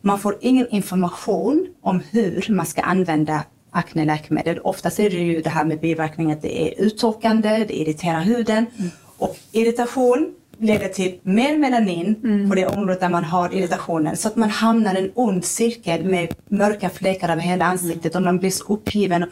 Man 0.00 0.18
får 0.18 0.38
ingen 0.40 0.68
information 0.68 1.66
om 1.80 2.00
hur 2.10 2.46
man 2.50 2.66
ska 2.66 2.82
använda 2.82 3.44
akneläkemedel. 3.70 4.58
Oftast 4.58 5.00
är 5.00 5.10
det 5.10 5.16
ju 5.16 5.42
det 5.42 5.50
här 5.50 5.64
med 5.64 5.80
biverkningar, 5.80 6.38
det 6.42 6.68
är 6.68 6.84
uttorkande, 6.84 7.64
det 7.68 7.80
irriterar 7.80 8.20
huden 8.20 8.66
mm. 8.78 8.90
och 9.18 9.36
irritation 9.52 10.34
leder 10.62 10.88
till 10.88 11.18
mer 11.22 11.58
melanin 11.58 12.20
mm. 12.24 12.48
på 12.48 12.54
det 12.54 12.66
området 12.66 13.00
där 13.00 13.08
man 13.08 13.24
har 13.24 13.54
irritationen 13.54 14.16
så 14.16 14.28
att 14.28 14.36
man 14.36 14.50
hamnar 14.50 14.94
i 14.94 14.98
en 14.98 15.10
ond 15.14 15.44
cirkel 15.44 16.04
med 16.04 16.34
mörka 16.48 16.90
fläckar 16.90 17.28
över 17.28 17.42
hela 17.42 17.64
ansiktet 17.64 18.14
och 18.14 18.22
man 18.22 18.38
blir 18.38 18.50
så 18.50 18.64
uppgiven. 18.64 19.22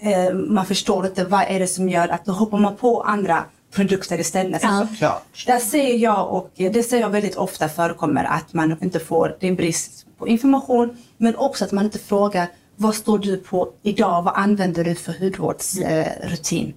Eh, 0.00 0.34
man 0.34 0.66
förstår 0.66 1.06
inte 1.06 1.24
vad 1.24 1.44
är 1.48 1.58
det 1.58 1.66
som 1.66 1.88
gör 1.88 2.08
att 2.08 2.24
då 2.24 2.32
hoppar 2.32 2.58
man 2.58 2.76
på 2.76 3.02
andra 3.02 3.44
produkter 3.74 4.20
istället. 4.20 4.62
Ja. 4.62 5.22
Där 5.46 5.58
ser 5.58 5.96
jag 5.96 6.32
och 6.32 6.50
det 6.56 6.82
ser 6.82 7.00
jag 7.00 7.10
väldigt 7.10 7.36
ofta 7.36 7.68
förekommer 7.68 8.24
att 8.24 8.52
man 8.52 8.76
inte 8.82 9.00
får, 9.00 9.36
det 9.40 9.46
är 9.46 9.50
en 9.50 9.56
brist 9.56 10.06
på 10.18 10.28
information 10.28 10.96
men 11.16 11.36
också 11.36 11.64
att 11.64 11.72
man 11.72 11.84
inte 11.84 11.98
frågar 11.98 12.46
vad 12.76 12.94
står 12.94 13.18
du 13.18 13.36
på 13.36 13.68
idag? 13.82 14.22
Vad 14.22 14.34
använder 14.36 14.84
du 14.84 14.94
för 14.94 15.12
hudvårdsrutin? 15.12 16.74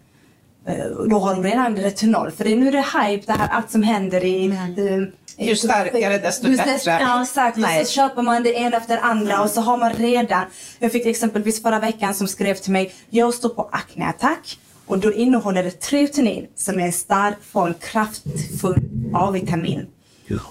Eh, 0.70 1.08
då 1.10 1.20
har 1.20 1.36
de 1.36 1.44
redan 1.44 1.76
retinol. 1.76 2.32
För 2.32 2.44
det 2.44 2.52
är 2.52 2.56
nu 2.56 2.72
det 2.72 2.86
hype, 3.02 3.24
det 3.26 3.34
här 3.34 3.48
allt 3.48 3.72
som 3.72 3.84
händer 3.84 4.26
i... 4.26 4.46
Mm. 4.46 5.12
ju 5.38 5.56
starkare 5.56 6.18
desto 6.18 6.48
bättre. 6.48 6.92
Ja, 7.02 7.22
exakt. 7.24 7.58
Nej. 7.58 7.86
Så 7.86 7.92
köper 7.92 8.22
man 8.22 8.44
det 8.44 8.54
ena 8.54 8.78
efter 8.78 8.96
det 8.96 9.02
andra 9.02 9.42
och 9.42 9.50
så 9.50 9.62
har 9.62 9.78
man 9.78 9.94
redan... 9.94 10.46
Jag 10.80 10.92
fick 10.92 11.06
exempelvis 11.06 11.62
förra 11.62 11.80
veckan 11.80 12.14
som 12.14 12.28
skrev 12.28 12.56
till 12.56 12.72
mig, 12.72 12.94
jag 13.10 13.34
står 13.34 13.50
på 13.50 13.70
akneattack 13.72 14.60
och 14.86 15.00
då 15.00 15.14
innehåller 15.14 15.64
det 15.64 15.72
treutenin 15.72 16.48
som 16.56 16.80
är 16.80 16.86
en 16.86 16.92
stark 16.92 17.44
form, 17.52 17.74
kraftfull 17.74 18.82
A-vitamin. 19.14 19.88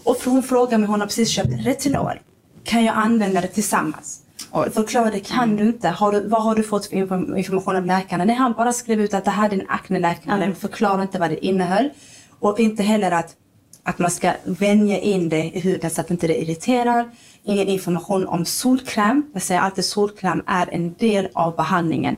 Och 0.05 0.17
hon 0.25 0.43
frågade 0.43 0.79
mig, 0.79 0.89
hon 0.89 1.01
har 1.01 1.07
precis 1.07 1.29
köpt 1.29 1.67
retinol. 1.67 2.19
Kan 2.65 2.85
jag 2.85 2.97
använda 2.97 3.41
det 3.41 3.49
tillsammans? 3.49 4.21
Och 4.51 4.67
förklarade, 4.75 5.21
kan 5.21 5.57
du 5.57 5.65
inte? 5.65 5.89
Har 5.89 6.13
du, 6.13 6.29
vad 6.29 6.43
har 6.43 6.55
du 6.55 6.63
fått 6.63 6.87
för 6.87 6.97
information 7.37 7.77
av 7.77 7.87
läkarna? 7.87 8.25
Nej, 8.25 8.37
han 8.37 8.53
bara 8.53 8.73
skrev 8.73 9.01
ut 9.01 9.15
att 9.15 9.25
det 9.25 9.31
här 9.31 9.49
är 9.49 9.55
en 9.55 9.67
akneläkare. 9.69 10.45
Mm. 10.45 10.55
Förklarade 10.55 11.03
inte 11.03 11.19
vad 11.19 11.31
det 11.31 11.47
innehöll. 11.47 11.91
Och 12.39 12.61
inte 12.61 12.83
heller 12.83 13.11
att, 13.11 13.37
att 13.83 13.99
man 13.99 14.11
ska 14.11 14.33
vänja 14.45 14.99
in 14.99 15.29
det 15.29 15.45
i 15.45 15.61
huden 15.61 15.91
så 15.91 16.01
att 16.01 16.11
inte 16.11 16.27
det 16.27 16.43
irriterar. 16.43 17.11
Ingen 17.45 17.69
information 17.69 18.27
om 18.27 18.45
solkräm. 18.45 19.31
Jag 19.33 19.43
säger 19.43 19.61
alltid 19.61 19.85
solkräm 19.85 20.43
är 20.47 20.75
en 20.75 20.95
del 20.95 21.29
av 21.33 21.57
behandlingen. 21.57 22.17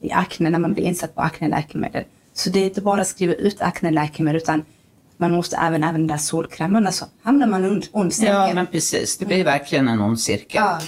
i 0.00 0.12
akne 0.12 0.50
när 0.50 0.58
man 0.58 0.72
blir 0.72 0.84
insatt 0.84 1.14
på 1.14 1.20
akneläkemedel. 1.20 2.04
Så 2.34 2.50
det 2.50 2.58
är 2.58 2.64
inte 2.64 2.80
bara 2.80 3.00
att 3.00 3.06
skriva 3.06 3.34
ut 3.34 3.62
akneläkemedel 3.62 4.42
utan 4.42 4.64
man 5.16 5.32
måste 5.32 5.56
även 5.56 5.84
använda 5.84 6.18
solkräm, 6.18 6.92
så 6.92 7.04
hamnar 7.22 7.46
man 7.46 7.64
i 7.64 7.82
ond 7.92 8.12
cirkel. 8.12 8.34
Ja, 8.34 8.54
men 8.54 8.66
precis. 8.66 9.18
Det 9.18 9.24
blir 9.26 9.44
verkligen 9.44 9.88
en 9.88 10.00
ond 10.00 10.20
cirkel. 10.20 10.62
Ja. 10.64 10.80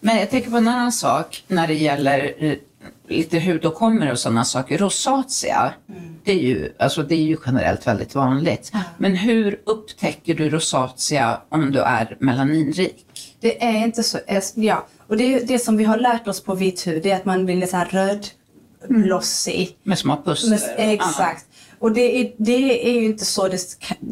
Men 0.00 0.16
jag 0.16 0.30
tänker 0.30 0.50
på 0.50 0.56
en 0.56 0.68
annan 0.68 0.92
sak 0.92 1.44
när 1.48 1.66
det 1.66 1.74
gäller 1.74 2.34
eh, 2.38 2.54
lite 3.08 3.40
hudåkommor 3.40 4.10
och 4.10 4.18
sådana 4.18 4.44
saker. 4.44 4.78
Rosatia, 4.78 5.72
det, 6.24 6.32
är 6.32 6.38
ju, 6.38 6.72
alltså 6.78 7.02
det 7.02 7.14
är 7.14 7.22
ju 7.22 7.36
generellt 7.46 7.86
väldigt 7.86 8.14
vanligt. 8.14 8.72
Men 8.98 9.16
hur 9.16 9.60
upptäcker 9.64 10.34
du 10.34 10.50
rosatia 10.50 11.40
om 11.48 11.72
du 11.72 11.80
är 11.80 12.16
melaninrik? 12.20 13.06
Det 13.40 13.64
är 13.64 13.84
inte 13.84 14.02
så, 14.02 14.18
ja. 14.54 14.86
Och 15.06 15.16
det, 15.16 15.34
är 15.34 15.46
det 15.46 15.58
som 15.58 15.76
vi 15.76 15.84
har 15.84 15.98
lärt 15.98 16.28
oss 16.28 16.42
på 16.42 16.54
vit 16.54 16.86
hud, 16.86 17.02
det 17.02 17.10
är 17.10 17.16
att 17.16 17.24
man 17.24 17.44
blir 17.44 17.54
lite 17.54 17.70
så 17.70 17.76
här 17.76 17.88
röd, 17.88 18.26
blossig. 18.88 19.76
Med 19.82 19.98
små 19.98 20.22
puster? 20.24 20.74
Exakt. 20.76 21.44
Och 21.78 21.92
det 21.92 22.20
är, 22.20 22.32
det 22.36 22.88
är 22.88 23.00
ju 23.00 23.04
inte 23.04 23.24
så 23.24 23.48
det 23.48 23.58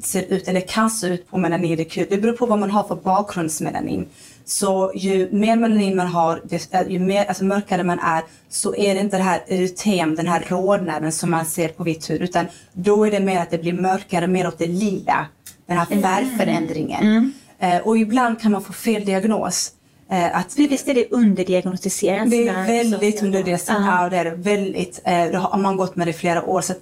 ser 0.03 0.23
ut, 0.23 0.49
eller 0.49 0.61
kan 0.61 0.91
se 0.91 1.07
ut 1.07 1.31
på 1.31 1.39
melaninrik 1.39 1.99
hud. 1.99 2.07
Det 2.11 2.19
beror 2.19 2.33
på 2.33 2.47
vad 2.47 2.59
man 2.59 2.71
har 2.71 2.83
för 2.83 2.97
bakgrundsmelanin. 2.97 4.07
Så 4.47 4.93
ju 4.95 5.29
mer 5.33 5.57
melanin 5.57 5.97
man 5.97 6.07
har, 6.07 6.43
ju 6.89 6.99
mer, 6.99 7.25
alltså 7.25 7.45
mörkare 7.45 7.83
man 7.83 7.99
är, 7.99 8.23
så 8.49 8.75
är 8.75 8.95
det 8.95 9.01
inte 9.01 9.17
det 9.17 9.23
här 9.23 9.41
erytem, 9.47 10.15
den 10.15 10.27
här 10.27 10.45
rodnaden 10.49 11.13
som 11.13 11.31
man 11.31 11.47
ser 11.47 11.69
på 11.69 11.85
vitt 11.85 12.11
hud, 12.11 12.23
utan 12.23 12.47
då 12.73 13.07
är 13.07 13.11
det 13.11 13.21
mer 13.21 13.41
att 13.41 13.51
det 13.51 13.59
blir 13.59 13.73
mörkare, 13.73 14.27
mer 14.27 14.49
åt 14.49 14.59
det 14.59 14.67
lila. 14.67 15.27
Den 15.67 15.79
här 15.79 15.87
färgförändringen. 15.87 17.03
Mm. 17.03 17.33
Eh, 17.59 17.79
och 17.79 17.99
ibland 17.99 18.41
kan 18.41 18.53
man 18.53 18.63
få 18.63 18.73
fel 18.73 19.05
diagnos. 19.05 19.73
Eh, 20.11 20.37
att, 20.37 20.59
Visst 20.59 20.89
är 20.89 20.95
det 20.95 21.11
underdiagnostiserat? 21.11 22.31
Det 22.31 22.49
är 22.49 22.67
väldigt 22.67 23.23
underdiagnostiserat. 23.23 23.83
Ja, 23.87 24.09
det 24.09 24.17
är 24.17 24.37
väldigt. 24.37 25.01
Eh, 25.05 25.27
då 25.33 25.39
har 25.39 25.59
man 25.59 25.77
gått 25.77 25.97
med 25.97 26.07
det 26.07 26.11
i 26.11 26.15
flera 26.15 26.45
år. 26.45 26.61
Så 26.61 26.75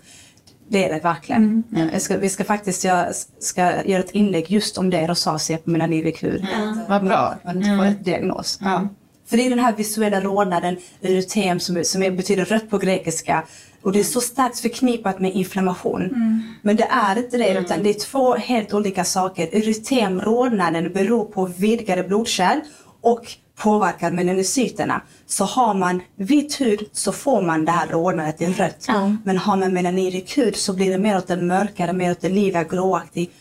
det 0.69 0.85
är 0.85 0.95
det 0.95 1.01
verkligen. 1.01 1.63
Mm. 1.73 1.91
Vi, 1.93 2.01
ska, 2.01 2.17
vi 2.17 2.29
ska 2.29 2.45
faktiskt 2.45 2.85
göra, 2.85 3.13
ska 3.39 3.61
göra 3.85 4.01
ett 4.01 4.11
inlägg 4.11 4.51
just 4.51 4.79
om 4.79 4.91
det, 4.91 5.07
rosacea 5.07 5.59
på 5.59 5.71
melanirikur. 5.71 6.49
Mm. 6.55 6.79
Vad 6.89 7.05
bra. 7.05 7.35
Man 7.45 7.55
får 7.55 7.71
mm. 7.71 7.81
ett 7.81 8.05
diagnos. 8.05 8.59
Ja. 8.61 8.89
För 9.27 9.37
det 9.37 9.47
är 9.47 9.51
den 9.51 9.59
här 9.59 9.73
visuella 9.73 10.21
rodnaden, 10.21 10.77
erytem, 11.01 11.61
som, 11.61 11.85
som 11.85 12.01
betyder 12.01 12.45
rött 12.45 12.71
på 12.71 12.79
grekiska. 12.79 13.43
Och 13.83 13.93
det 13.93 14.01
är 14.01 14.05
så 14.05 14.21
starkt 14.21 14.61
förknippat 14.61 15.21
med 15.21 15.35
inflammation. 15.35 16.03
Mm. 16.03 16.43
Men 16.63 16.77
det 16.77 16.85
är 16.91 17.19
inte 17.19 17.37
det, 17.37 17.59
utan 17.59 17.83
det 17.83 17.91
är 17.91 17.95
två 17.95 18.35
helt 18.35 18.75
olika 18.75 19.05
saker. 19.05 19.55
Erytem, 19.55 20.21
rodnaden, 20.21 20.93
beror 20.93 21.25
på 21.25 21.47
vidgade 21.47 22.03
blodkärl 22.03 22.61
och 23.01 23.37
påverkar 23.57 24.11
melanocyterna. 24.11 25.03
Så 25.27 25.45
har 25.45 25.75
man 25.75 26.03
vit 26.17 26.61
hud 26.61 26.89
så 26.93 27.13
får 27.13 27.43
man 27.43 27.65
det 27.65 27.73
här 27.73 27.89
rodnadet 27.89 28.43
i 28.43 28.47
rött. 28.47 28.89
Mm. 28.89 29.19
Men 29.25 29.39
har 29.39 29.57
man 29.57 29.73
melanirik 29.73 30.39
hud 30.39 30.57
så 30.57 30.73
blir 30.73 30.91
det 30.91 30.99
mer 30.99 31.17
åt 31.17 31.27
det 31.27 31.37
mörkare, 31.37 31.93
mer 31.93 32.11
åt 32.11 32.21
det 32.21 32.29
lila, 32.29 32.65
gråaktigt. 32.65 33.33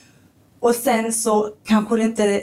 Och 0.59 0.75
sen 0.75 1.13
så 1.13 1.49
kanske 1.65 1.97
det 1.97 2.03
inte, 2.03 2.41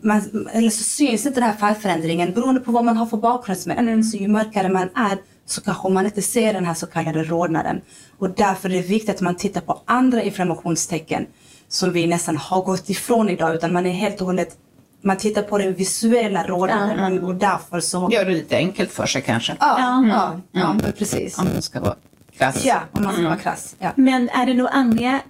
man, 0.00 0.48
eller 0.52 0.70
så 0.70 0.82
syns 0.84 1.26
inte 1.26 1.40
den 1.40 1.48
här 1.50 1.56
färgförändringen 1.56 2.32
beroende 2.32 2.60
på 2.60 2.72
vad 2.72 2.84
man 2.84 2.96
har 2.96 3.06
för 3.06 3.16
bakgrundsmelanin. 3.16 4.04
Så 4.04 4.16
ju 4.16 4.28
mörkare 4.28 4.68
man 4.68 4.88
är 4.94 5.18
så 5.46 5.60
kanske 5.60 5.88
man 5.88 6.06
inte 6.06 6.22
ser 6.22 6.52
den 6.52 6.66
här 6.66 6.74
så 6.74 6.86
kallade 6.86 7.24
rodnaden. 7.24 7.80
Och 8.18 8.30
därför 8.30 8.68
är 8.68 8.74
det 8.74 8.88
viktigt 8.88 9.14
att 9.14 9.20
man 9.20 9.36
tittar 9.36 9.60
på 9.60 9.82
andra 9.84 10.22
inflammationstecken 10.22 11.26
som 11.68 11.92
vi 11.92 12.06
nästan 12.06 12.36
har 12.36 12.62
gått 12.62 12.90
ifrån 12.90 13.28
idag 13.28 13.54
utan 13.54 13.72
man 13.72 13.86
är 13.86 13.90
helt 13.90 14.20
och 14.20 14.26
hållet 14.26 14.56
man 15.02 15.16
tittar 15.16 15.42
på 15.42 15.58
den 15.58 15.74
visuella 15.74 16.46
rodnaden 16.46 17.24
och 17.24 17.34
därför 17.34 17.80
så... 17.80 18.08
Gör 18.12 18.24
det 18.24 18.30
lite 18.30 18.56
enkelt 18.56 18.92
för 18.92 19.06
sig 19.06 19.22
kanske. 19.22 19.56
Ja, 19.60 19.76
ja, 19.78 20.06
ja, 20.08 20.40
ja 20.60 20.70
mm. 20.70 20.92
precis. 20.98 21.38
Om 21.38 21.44
man 21.52 21.62
ska 21.62 21.80
vara 21.80 21.96
krass. 22.38 22.64
Ja, 22.64 22.80
om 22.92 23.02
man 23.02 23.12
ska 23.12 23.20
mm. 23.20 23.30
vara 23.30 23.40
krass. 23.40 23.76
Ja. 23.78 23.90
Men 23.96 24.28
är 24.28 24.46
det 24.46 24.54
några 24.54 24.70
andra 24.70 25.20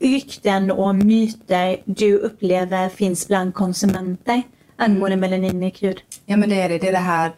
rykten 0.00 0.70
och 0.70 0.94
myter 0.94 1.76
du 1.84 2.18
upplever 2.18 2.88
finns 2.88 3.28
bland 3.28 3.54
konsumenter 3.54 4.42
angående 4.76 5.16
melaninik 5.16 5.82
hud? 5.82 6.00
Ja 6.26 6.36
men 6.36 6.48
det 6.48 6.60
är 6.60 6.68
det. 6.68 6.78
Det 6.78 6.88
är 6.88 6.92
det 6.92 6.98
här, 6.98 7.32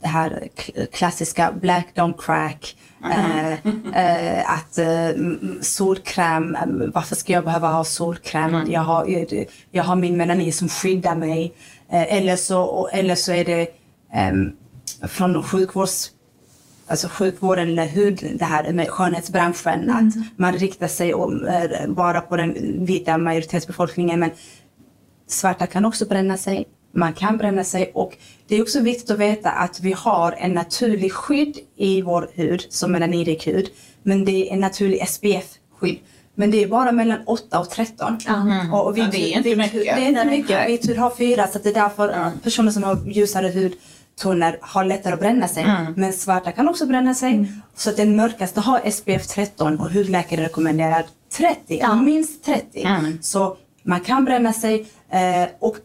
det 0.00 0.08
här 0.08 0.48
klassiska 0.92 1.52
black 1.60 1.86
don't 1.94 2.18
crack. 2.18 2.76
Mm. 3.04 3.92
Att 4.46 4.78
eh, 4.78 5.10
solkräm, 5.60 6.56
varför 6.94 7.16
ska 7.16 7.32
jag 7.32 7.44
behöva 7.44 7.68
ha 7.68 7.84
solkräm? 7.84 8.54
Mm. 8.54 8.70
Jag, 8.70 8.80
har, 8.80 9.26
jag 9.70 9.84
har 9.84 9.96
min 9.96 10.16
melanin 10.16 10.52
som 10.52 10.68
skyddar 10.68 11.16
mig. 11.16 11.54
Eller, 11.88 12.36
så, 12.36 12.88
eller 12.92 13.14
så 13.14 13.32
är 13.32 13.44
det 13.44 13.68
ehm, 14.12 14.52
från 15.08 15.42
sjukvårds 15.42 16.10
alltså 16.86 17.08
sjukvården 17.08 17.68
eller 17.68 17.86
hud, 17.86 18.36
det 18.38 18.44
här 18.44 18.72
med 18.72 18.88
skönhetsbranschen, 18.88 19.82
mm. 19.82 19.96
att 19.96 20.14
man 20.36 20.52
riktar 20.52 20.88
sig 20.88 21.14
om, 21.14 21.48
bara 21.88 22.20
på 22.20 22.36
den 22.36 22.84
vita 22.86 23.18
majoritetsbefolkningen. 23.18 24.20
Men 24.20 24.30
svarta 25.26 25.66
kan 25.66 25.84
också 25.84 26.06
bränna 26.06 26.36
sig 26.36 26.64
man 26.96 27.12
kan 27.12 27.36
bränna 27.36 27.64
sig 27.64 27.90
och 27.94 28.16
det 28.48 28.56
är 28.56 28.62
också 28.62 28.80
viktigt 28.80 29.10
att 29.10 29.18
veta 29.18 29.50
att 29.50 29.80
vi 29.80 29.92
har 29.92 30.32
en 30.32 30.52
naturlig 30.52 31.12
skydd 31.12 31.56
i 31.76 32.02
vår 32.02 32.30
hud 32.34 32.66
som 32.70 32.92
melanirisk 32.92 33.46
hud. 33.46 33.70
Men 34.02 34.24
det 34.24 34.48
är 34.48 34.52
en 34.52 34.60
naturlig 34.60 35.08
SPF-skydd. 35.08 35.98
Men 36.34 36.50
det 36.50 36.62
är 36.62 36.68
bara 36.68 36.92
mellan 36.92 37.18
8 37.26 37.60
och 37.60 37.70
13. 37.70 38.18
Mm. 38.28 38.74
Och 38.74 38.96
vi, 38.96 39.00
ja, 39.00 39.08
det 39.10 39.32
är 39.32 39.36
inte 39.36 39.56
mycket. 39.56 39.72
Det 39.72 40.04
är 40.04 40.08
inte 40.08 40.24
mycket. 40.24 40.68
Vit 40.68 40.88
hud 40.88 40.96
har 40.96 41.10
4 41.10 41.46
så 41.46 41.58
det 41.58 41.68
är 41.68 41.74
därför 41.74 42.08
mm. 42.08 42.38
personer 42.38 42.70
som 42.70 42.82
har 42.82 42.98
ljusare 43.06 43.48
hudtoner 43.48 44.58
har 44.60 44.84
lättare 44.84 45.14
att 45.14 45.20
bränna 45.20 45.48
sig. 45.48 45.62
Mm. 45.62 45.94
Men 45.96 46.12
svarta 46.12 46.52
kan 46.52 46.68
också 46.68 46.86
bränna 46.86 47.14
sig. 47.14 47.32
Mm. 47.32 47.46
Så 47.74 47.90
att 47.90 47.96
den 47.96 48.16
mörkaste 48.16 48.60
har 48.60 48.90
SPF 48.90 49.26
13 49.26 49.80
och 49.80 49.90
hudläkare 49.90 50.44
rekommenderar 50.44 51.06
30, 51.36 51.78
ja. 51.80 51.94
minst 51.94 52.44
30. 52.44 52.82
Mm. 52.82 53.18
Så 53.22 53.56
man 53.82 54.00
kan 54.00 54.24
bränna 54.24 54.52
sig 54.52 54.86
eh, 55.10 55.48
och 55.58 55.76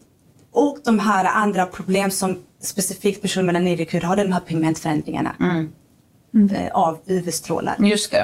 och 0.52 0.78
de 0.84 1.00
här 1.00 1.26
andra 1.26 1.66
problem 1.66 2.12
som 2.12 2.38
specifikt 2.62 3.22
personer 3.22 3.46
med 3.46 3.56
anemikrud 3.56 4.04
har, 4.04 4.16
de 4.16 4.32
här 4.32 4.40
pigmentförändringarna. 4.40 5.36
Mm. 5.40 5.70
Mm. 6.34 6.72
av 6.74 6.98
UV-strålar. 7.06 7.76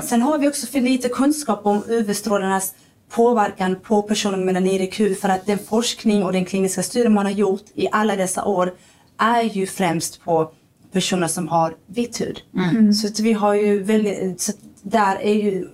Sen 0.01 0.21
har 0.21 0.37
vi 0.37 0.47
också 0.47 0.67
för 0.67 0.81
lite 0.81 1.09
kunskap 1.09 1.65
om 1.65 1.83
UV-strålarnas 1.87 2.73
påverkan 3.09 3.75
på 3.83 4.01
personer 4.01 4.37
med 4.37 4.55
hud 4.97 5.17
för 5.17 5.29
att 5.29 5.45
den 5.45 5.59
forskning 5.59 6.23
och 6.23 6.33
den 6.33 6.45
kliniska 6.45 6.83
studie 6.83 7.09
man 7.09 7.25
har 7.25 7.33
gjort 7.33 7.63
i 7.75 7.87
alla 7.91 8.15
dessa 8.15 8.45
år 8.45 8.73
är 9.17 9.43
ju 9.43 9.67
främst 9.67 10.23
på 10.23 10.51
personer 10.91 11.27
som 11.27 11.47
har 11.47 11.75
vitt 11.87 12.21
hud. 12.21 12.41
Mm. 12.55 12.93
Så 12.93 13.07
att 13.07 13.19
vi 13.19 13.33
har 13.33 13.53
ju 13.53 13.83
väldigt, 13.83 14.41
så 14.41 14.51
där 14.81 15.15
är 15.21 15.33
ju 15.33 15.67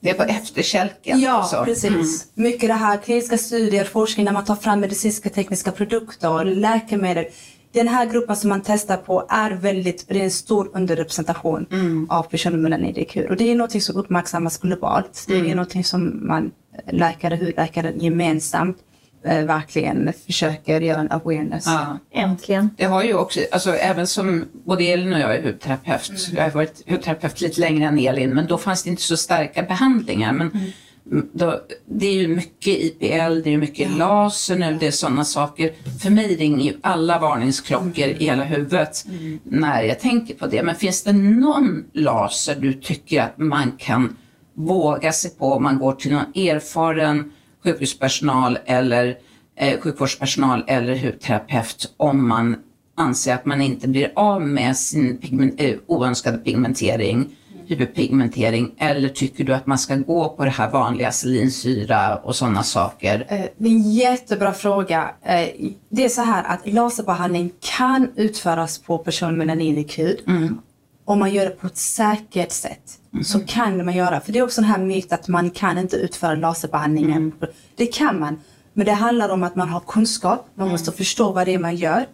det 0.00 0.10
är 0.10 0.14
på 0.14 0.22
efterkälken. 0.22 1.20
Ja, 1.20 1.42
så. 1.42 1.64
precis. 1.64 1.88
Mm. 1.92 2.50
Mycket 2.50 2.68
det 2.68 2.74
här 2.74 2.96
kliniska 2.96 3.38
studier, 3.38 3.84
forskning 3.84 4.24
när 4.24 4.32
man 4.32 4.44
tar 4.44 4.56
fram 4.56 4.80
medicinska 4.80 5.28
tekniska 5.30 5.70
produkter, 5.72 6.44
läkemedel. 6.44 7.24
Den 7.72 7.88
här 7.88 8.06
gruppen 8.06 8.36
som 8.36 8.48
man 8.48 8.62
testar 8.64 8.96
på 8.96 9.26
är 9.28 9.50
väldigt, 9.50 10.08
det 10.08 10.20
är 10.20 10.24
en 10.24 10.30
stor 10.30 10.70
underrepresentation 10.74 11.66
mm. 11.70 12.10
av 12.10 12.22
personer 12.22 12.58
med 12.58 13.06
hud. 13.14 13.30
Och 13.30 13.36
det 13.36 13.50
är 13.50 13.54
något 13.54 13.82
som 13.82 13.96
uppmärksammas 13.96 14.58
globalt. 14.58 15.24
Det 15.28 15.34
är 15.34 15.40
mm. 15.40 15.56
något 15.56 15.86
som 15.86 16.26
man, 16.26 16.50
läkare, 16.90 17.36
hudläkare 17.36 17.92
gemensamt 17.96 18.78
verkligen 19.22 20.12
försöker 20.26 20.80
göra 20.80 21.00
en 21.00 21.12
awareness. 21.12 21.66
Ja. 21.66 21.98
Äntligen. 22.12 22.70
Det 22.76 22.84
har 22.84 23.02
ju 23.02 23.14
också, 23.14 23.40
alltså 23.52 23.70
även 23.70 24.06
som 24.06 24.44
både 24.64 24.84
Elin 24.84 25.14
och 25.14 25.20
jag 25.20 25.34
är 25.34 25.42
hudterapeut, 25.42 26.10
mm. 26.10 26.36
jag 26.36 26.42
har 26.42 26.50
varit 26.50 26.90
hudterapeut 26.90 27.40
lite 27.40 27.60
längre 27.60 27.88
än 27.88 27.98
Elin, 27.98 28.30
men 28.30 28.46
då 28.46 28.58
fanns 28.58 28.82
det 28.82 28.90
inte 28.90 29.02
så 29.02 29.16
starka 29.16 29.62
behandlingar. 29.62 30.32
Men 30.32 30.50
mm. 30.50 31.28
då, 31.32 31.60
det 31.86 32.06
är 32.06 32.14
ju 32.14 32.28
mycket 32.28 32.78
IPL, 32.78 33.42
det 33.44 33.54
är 33.54 33.58
mycket 33.58 33.90
ja. 33.90 33.96
laser 33.96 34.56
nu, 34.56 34.76
det 34.80 34.86
är 34.86 34.90
sådana 34.90 35.24
saker. 35.24 35.72
För 36.02 36.10
mig 36.10 36.36
ringer 36.36 36.64
ju 36.64 36.78
alla 36.82 37.18
varningsklockor 37.18 38.04
mm. 38.04 38.16
i 38.18 38.24
hela 38.24 38.44
huvudet 38.44 39.04
mm. 39.08 39.38
när 39.44 39.82
jag 39.82 40.00
tänker 40.00 40.34
på 40.34 40.46
det. 40.46 40.62
Men 40.62 40.74
finns 40.74 41.02
det 41.02 41.12
någon 41.12 41.84
laser 41.92 42.56
du 42.60 42.72
tycker 42.72 43.22
att 43.22 43.38
man 43.38 43.72
kan 43.78 44.16
våga 44.54 45.12
sig 45.12 45.30
på 45.30 45.52
om 45.52 45.62
man 45.62 45.78
går 45.78 45.92
till 45.92 46.12
någon 46.12 46.32
erfaren 46.34 47.32
sjukhuspersonal 47.64 48.58
eller 48.66 49.18
eh, 49.56 49.80
sjukvårdspersonal 49.80 50.64
eller 50.66 50.96
hudterapeut 50.96 51.94
om 51.96 52.28
man 52.28 52.56
anser 52.94 53.34
att 53.34 53.44
man 53.44 53.60
inte 53.60 53.88
blir 53.88 54.12
av 54.16 54.42
med 54.42 54.76
sin 54.76 55.18
pigment, 55.18 55.54
eh, 55.58 55.74
oönskade 55.86 56.38
pigmentering, 56.38 57.36
hyperpigmentering, 57.66 58.74
eller 58.78 59.08
tycker 59.08 59.44
du 59.44 59.54
att 59.54 59.66
man 59.66 59.78
ska 59.78 59.96
gå 59.96 60.28
på 60.28 60.44
det 60.44 60.50
här 60.50 60.70
vanliga 60.70 61.12
salinsyra 61.12 62.16
och 62.16 62.36
sådana 62.36 62.62
saker? 62.62 63.26
Eh, 63.28 63.40
det 63.56 63.68
är 63.68 63.72
en 63.72 63.92
jättebra 63.92 64.52
fråga. 64.52 65.10
Eh, 65.22 65.48
det 65.88 66.04
är 66.04 66.08
så 66.08 66.22
här 66.22 66.44
att 66.44 66.72
laserbehandling 66.72 67.52
kan 67.60 68.08
utföras 68.16 68.78
på 68.78 68.98
personer 68.98 69.46
med 69.46 69.90
hud 69.96 70.20
mm. 70.26 70.60
om 71.04 71.18
man 71.18 71.34
gör 71.34 71.44
det 71.44 71.50
på 71.50 71.66
ett 71.66 71.76
säkert 71.76 72.52
sätt. 72.52 72.99
Mm. 73.12 73.24
Så 73.24 73.40
kan 73.40 73.84
man 73.84 73.94
göra, 73.94 74.20
för 74.20 74.32
det 74.32 74.38
är 74.38 74.42
också 74.42 74.60
en 74.60 74.64
här 74.64 74.78
myt 74.78 75.12
att 75.12 75.28
man 75.28 75.50
kan 75.50 75.78
inte 75.78 75.96
utföra 75.96 76.34
laserbehandlingen. 76.34 77.16
Mm. 77.16 77.32
Det 77.76 77.86
kan 77.86 78.20
man, 78.20 78.40
men 78.72 78.86
det 78.86 78.92
handlar 78.92 79.28
om 79.28 79.42
att 79.42 79.56
man 79.56 79.68
har 79.68 79.80
kunskap, 79.80 80.46
man 80.54 80.68
måste 80.68 80.92
förstå 80.92 81.32
vad 81.32 81.46
det 81.46 81.54
är 81.54 81.58
man 81.58 81.76
gör. 81.76 82.06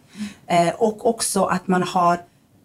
Eh, 0.46 0.74
och 0.78 1.09
också 1.09 1.44
att 1.44 1.68
man 1.68 1.82
har 1.82 2.20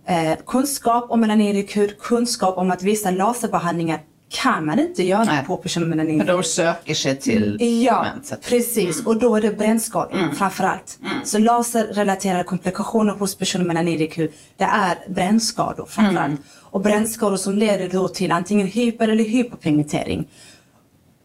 eh, 0.05 0.37
kunskap 0.45 1.11
om 1.11 1.21
melaninikur, 1.21 1.95
kunskap 1.99 2.57
om 2.57 2.71
att 2.71 2.83
vissa 2.83 3.11
laserbehandlingar 3.11 3.99
kan 4.31 4.65
man 4.65 4.79
inte 4.79 5.03
göra 5.03 5.23
Nej. 5.23 5.45
på 5.45 5.57
personer 5.57 5.95
med 5.95 6.25
För 6.25 6.33
de 6.33 6.43
söker 6.43 6.93
sig 6.93 7.19
till 7.19 7.57
Ja, 7.85 7.97
momentet. 8.03 8.41
precis. 8.45 9.05
Och 9.05 9.17
då 9.19 9.35
är 9.35 9.41
det 9.41 9.57
brännskador 9.57 10.33
framför 10.35 10.63
allt. 10.63 10.99
Så 11.23 11.37
laserrelaterade 11.37 12.43
komplikationer 12.43 13.13
hos 13.13 13.35
personer 13.35 13.65
med 13.65 13.77
anirikur, 13.77 14.31
det 14.57 14.63
är 14.63 14.97
brännskador 15.09 15.85
framför 15.85 16.19
allt. 16.21 16.41
Och 16.59 16.81
brännskador 16.81 17.37
som 17.37 17.57
leder 17.57 17.89
då 17.89 18.07
till 18.07 18.31
antingen 18.31 18.67
hyper 18.67 19.07
eller 19.07 19.23
hypopigmentering. 19.23 20.27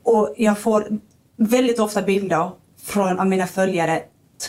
Och 0.04 0.34
jag 0.36 0.58
får 0.58 0.88
väldigt 1.36 1.78
ofta 1.78 2.02
bilder 2.02 2.50
från 2.84 3.18
av 3.18 3.26
mina 3.26 3.46
följare. 3.46 4.02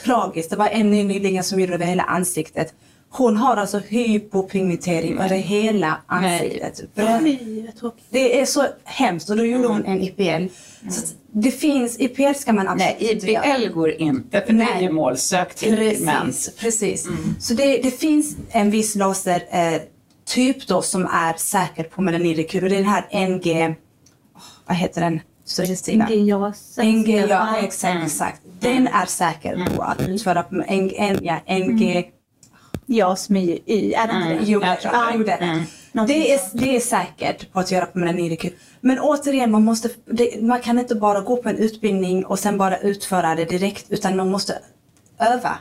Tragiskt, 0.04 0.50
det 0.50 0.56
var 0.56 0.68
en 0.68 0.92
ny 0.92 1.04
nyligen 1.04 1.44
som 1.44 1.60
gjorde 1.60 1.72
det 1.72 1.76
över 1.76 1.86
hela 1.86 2.04
ansiktet. 2.04 2.74
Hon 3.10 3.38
har 3.38 3.58
alltså 3.58 3.78
hypopigmentering 3.80 5.18
över 5.18 5.36
hela 5.36 6.02
ansiktet. 6.06 6.82
Det 8.10 8.40
är 8.42 8.46
så 8.46 8.66
hemskt 8.84 9.30
och 9.30 9.38
då 9.38 9.46
gjorde 9.46 9.68
hon 9.68 9.86
en 9.86 10.02
IPL. 10.02 10.54
Så 10.90 11.00
att 11.04 11.16
det 11.32 11.52
finns, 11.52 12.00
IPL 12.00 12.34
ska 12.36 12.54
man 12.54 12.68
absolut 12.68 12.98
Nej, 13.00 13.14
inte 13.14 13.32
göra. 13.32 13.58
IPL 13.58 13.74
går 13.74 13.92
inte 13.92 14.42
för 14.42 14.54
det 14.54 14.86
är 14.86 14.92
målsökt. 14.92 15.60
Precis, 15.60 16.56
precis. 16.60 17.08
Så 17.40 17.54
det, 17.54 17.78
det 17.78 17.92
finns 17.92 18.36
en 18.50 18.72
viss 18.72 18.96
lasertyp 18.96 19.48
eh, 19.52 19.82
typ 20.26 20.68
då 20.68 20.82
som 20.82 21.06
är 21.06 21.34
säker 21.34 21.84
på 21.84 22.02
melanirikur 22.02 22.64
och 22.64 22.70
det 22.70 22.76
är 22.76 22.80
den 22.80 22.90
här 22.90 23.28
NG, 23.28 23.76
åh, 24.36 24.42
vad 24.66 24.78
heter 24.78 25.02
den? 25.02 25.20
Så. 25.46 25.64
NGJAS. 25.64 26.78
NG, 26.78 27.26
ja 27.30 27.58
exakt, 27.58 28.04
exakt. 28.06 28.42
Den 28.60 28.88
är 28.88 29.06
säker 29.06 29.68
på 29.76 29.82
att 29.82 30.08
utföra 30.08 30.44
på 30.44 30.64
N, 30.68 30.92
N, 30.96 31.20
ja, 31.22 31.40
NG, 31.48 32.12
JAS 32.88 33.30
med 33.30 33.60
Y, 33.66 33.94
är 33.94 34.08
det 34.08 34.14
inte 34.14 34.30
det? 34.30 34.52
Jo, 34.52 34.62
jag 34.64 34.82
tror 34.82 35.18
det. 35.18 35.24
det. 35.24 35.34
Mm. 35.34 36.08
Det, 36.08 36.34
är, 36.34 36.40
det 36.54 36.76
är 36.76 36.80
säkert 36.80 37.52
på 37.52 37.60
att 37.60 37.72
göra 37.72 37.86
på 37.86 38.00
melanirikur. 38.00 38.52
Men 38.82 39.00
återigen, 39.00 39.52
man, 39.52 39.64
måste, 39.64 39.90
det, 40.06 40.42
man 40.42 40.62
kan 40.62 40.80
inte 40.80 40.96
bara 40.96 41.22
gå 41.22 41.38
på 41.38 41.50
en 41.50 41.58
utbildning 41.58 42.26
och 42.26 42.40
sen 42.40 42.58
bara 42.58 42.78
utföra 42.78 43.36
det 43.36 43.46
direkt 43.46 43.86
utan 43.90 44.18
man 44.18 44.32
måste 44.32 44.54
öva 45.20 45.58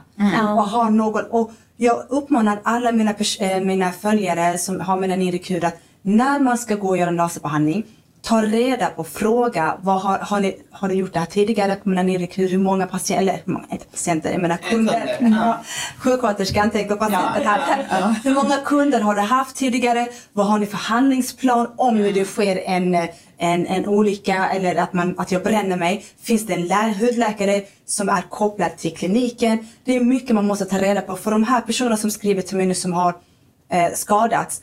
och 0.56 0.68
ha 0.68 0.90
någon. 0.90 1.24
Och 1.24 1.50
jag 1.76 2.06
uppmanar 2.08 2.60
alla 2.62 2.92
mina, 2.92 3.14
eh, 3.40 3.60
mina 3.60 3.92
följare 3.92 4.58
som 4.58 4.80
har 4.80 4.96
melanirikur 4.96 5.64
att 5.64 5.76
när 6.02 6.40
man 6.40 6.58
ska 6.58 6.74
gå 6.74 6.88
och 6.88 6.98
göra 6.98 7.08
en 7.08 7.16
laserbehandling 7.16 7.86
Ta 8.26 8.42
reda 8.42 8.86
på, 8.86 9.04
fråga, 9.04 9.78
vad 9.82 10.00
har, 10.00 10.18
har, 10.18 10.40
ni, 10.40 10.56
har 10.70 10.88
ni 10.88 10.94
gjort 10.94 11.12
det 11.12 11.18
här 11.18 11.26
tidigare 11.26 11.74
på 11.74 11.88
melanirikur? 11.88 12.48
Hur 12.48 12.58
många 12.58 12.86
patienter, 12.86 13.22
eller 13.22 13.42
hur 13.44 13.52
många, 13.52 13.66
inte 13.70 13.84
patienter, 13.84 14.32
jag 14.32 14.42
menar 14.42 14.56
kunder. 14.56 15.16
Ja. 15.20 15.58
Sjuksköterskan 15.98 16.70
tänker 16.70 16.96
patienter 16.96 17.44
här. 17.44 18.14
Hur 18.24 18.34
många 18.34 18.56
kunder 18.64 19.00
har 19.00 19.14
du 19.14 19.20
haft 19.20 19.56
tidigare? 19.56 20.06
Vad 20.32 20.46
har 20.46 20.58
ni 20.58 20.66
för 20.66 20.76
handlingsplan 20.76 21.68
om 21.76 21.96
det 21.96 22.24
sker 22.24 22.56
en, 22.66 22.94
en, 23.38 23.66
en 23.66 23.86
olycka 23.86 24.48
eller 24.48 24.74
att, 24.76 24.92
man, 24.92 25.14
att 25.18 25.32
jag 25.32 25.42
bränner 25.42 25.76
mig? 25.76 26.04
Finns 26.22 26.46
det 26.46 26.54
en 26.54 26.66
lä- 26.66 26.94
hudläkare 27.00 27.62
som 27.86 28.08
är 28.08 28.22
kopplad 28.22 28.76
till 28.76 28.96
kliniken? 28.96 29.68
Det 29.84 29.96
är 29.96 30.00
mycket 30.00 30.34
man 30.34 30.46
måste 30.46 30.64
ta 30.64 30.78
reda 30.78 31.00
på 31.00 31.16
för 31.16 31.30
de 31.30 31.44
här 31.44 31.60
personerna 31.60 31.96
som 31.96 32.10
skriver 32.10 32.42
till 32.42 32.56
mig 32.56 32.66
nu 32.66 32.74
som 32.74 32.92
har 32.92 33.14
eh, 33.72 33.92
skadats. 33.94 34.60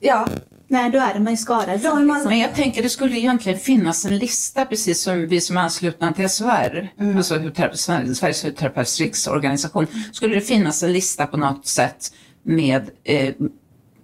Ja, 0.00 0.26
Nej, 0.68 0.90
då 0.90 0.98
är 0.98 1.14
de 1.14 1.26
ju 1.30 1.36
skadade. 1.36 1.76
Då 1.78 1.88
är 1.96 2.00
man- 2.04 2.24
Men 2.24 2.38
jag 2.38 2.54
tänker 2.54 2.82
det 2.82 2.88
skulle 2.88 3.18
egentligen 3.18 3.58
finnas 3.58 4.04
en 4.04 4.18
lista 4.18 4.64
precis 4.64 5.02
som 5.02 5.26
vi 5.28 5.40
som 5.40 5.56
är 5.56 5.60
anslutna 5.60 6.12
till 6.12 6.28
SHR, 6.28 6.88
Mm. 7.00 7.16
alltså 7.16 7.34
Sveriges 8.14 8.44
hudterapeuts 8.44 9.00
riksorganisation, 9.00 9.86
skulle 10.12 10.34
det 10.34 10.40
finnas 10.40 10.82
en 10.82 10.92
lista 10.92 11.26
på 11.26 11.36
något 11.36 11.66
sätt 11.66 12.12
med 12.42 12.90
eh, 13.04 13.34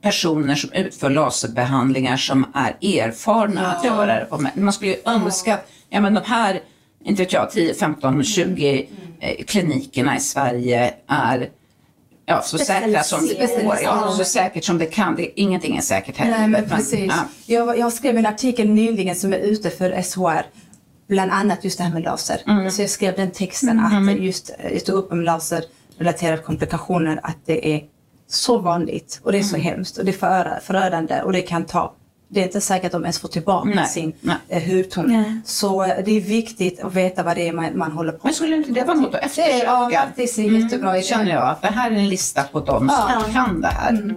personer 0.02 0.54
som 0.54 0.72
utför 0.72 1.10
laserbehandlingar 1.10 2.16
som 2.16 2.46
är 2.54 2.70
erfarna 3.00 3.72
att 3.72 3.84
göra 3.84 4.06
det. 4.20 4.24
på. 4.24 4.46
Man 4.54 4.72
skulle 4.72 4.90
ju 4.90 4.96
önska, 5.06 5.58
ja 5.90 6.00
men 6.00 6.14
de 6.14 6.20
här, 6.26 6.60
inte 7.04 7.22
vet 7.22 7.32
jag, 7.32 7.50
10, 7.50 7.74
15, 7.74 8.22
20 8.24 8.88
eh, 9.20 9.44
klinikerna 9.44 10.16
i 10.16 10.20
Sverige 10.20 10.94
är 11.08 11.48
Ja, 12.36 12.42
så 12.42 12.58
säkra 12.58 13.02
som 13.02 13.26
det 13.26 13.62
går. 13.64 13.76
Ja, 13.82 14.14
så 14.18 14.24
säkert 14.24 14.64
som 14.64 14.78
det 14.78 14.86
kan. 14.86 15.16
Det, 15.16 15.40
ingenting 15.40 15.76
är 15.76 15.80
säkert 15.80 16.16
heller. 16.16 16.38
Nej, 16.38 16.48
men 16.48 16.68
precis. 16.68 17.12
ja. 17.16 17.24
Jag, 17.46 17.78
jag 17.78 17.92
skrev 17.92 18.16
en 18.18 18.26
artikel 18.26 18.68
nyligen 18.68 19.14
som 19.16 19.32
är 19.32 19.38
ute 19.38 19.70
för 19.70 20.02
SHR. 20.02 20.46
Bland 21.08 21.30
annat 21.32 21.64
just 21.64 21.78
det 21.78 21.84
här 21.84 21.92
med 21.92 22.02
laser. 22.02 22.40
Mm. 22.46 22.70
Så 22.70 22.82
jag 22.82 22.90
skrev 22.90 23.16
den 23.16 23.30
texten 23.30 23.80
att 23.80 24.20
just, 24.20 24.50
jag 24.72 24.84
tog 24.84 24.94
upp 24.96 25.12
om 25.12 25.20
laserrelaterade 25.22 26.42
komplikationer. 26.42 27.20
Att 27.22 27.36
det 27.46 27.74
är 27.74 27.82
så 28.28 28.58
vanligt 28.58 29.20
och 29.22 29.32
det 29.32 29.38
är 29.38 29.42
så 29.42 29.56
Mm. 29.56 29.66
hemskt 29.66 29.98
och 29.98 30.04
det 30.04 30.10
är 30.10 30.26
förö- 30.26 30.60
förödande 30.62 31.22
och 31.22 31.32
det 31.32 31.40
kan 31.42 31.64
ta 31.64 31.94
det 32.34 32.40
är 32.40 32.44
inte 32.44 32.60
säkert 32.60 32.86
att 32.86 32.92
de 32.92 33.02
ens 33.02 33.18
får 33.20 33.28
tillbaka 33.28 33.68
Nej, 33.74 33.86
sin 33.86 34.12
nej. 34.20 34.36
eh, 34.48 34.62
hudton. 34.62 35.06
Nej. 35.06 35.40
Så 35.44 35.82
eh, 35.84 36.04
det 36.04 36.16
är 36.16 36.20
viktigt 36.20 36.80
att 36.80 36.94
veta 36.94 37.22
vad 37.22 37.36
det 37.36 37.48
är 37.48 37.52
man, 37.52 37.78
man 37.78 37.92
håller 37.92 38.12
på 38.12 38.18
Men 38.22 38.34
skulle 38.34 38.56
inte 38.56 38.72
det 38.72 38.84
vara 38.84 38.96
något 38.96 39.14
att 39.14 39.34
Det 39.36 39.42
är 39.42 39.64
ja, 39.64 39.84
eftersöka? 39.86 40.06
faktiskt 40.06 40.38
en 40.38 40.60
jättebra 40.60 40.96
idé. 40.98 41.06
känner 41.06 41.30
jag. 41.30 41.48
Att 41.48 41.62
det 41.62 41.68
här 41.68 41.90
är 41.90 41.94
en 41.96 42.08
lista 42.08 42.42
på 42.42 42.60
de 42.60 42.88
som 42.88 42.88
Ja. 42.88 43.24
kan 43.32 43.60
det 43.60 43.68
här. 43.68 43.90
Mm. 43.90 44.16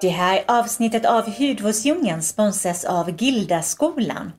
Det 0.00 0.08
här 0.08 0.44
avsnittet 0.48 1.04
av 1.04 1.30
Hudvårdsdjungeln 1.38 2.22
sponsras 2.22 2.84
av 2.84 3.22
Gildaskolan. 3.22 4.32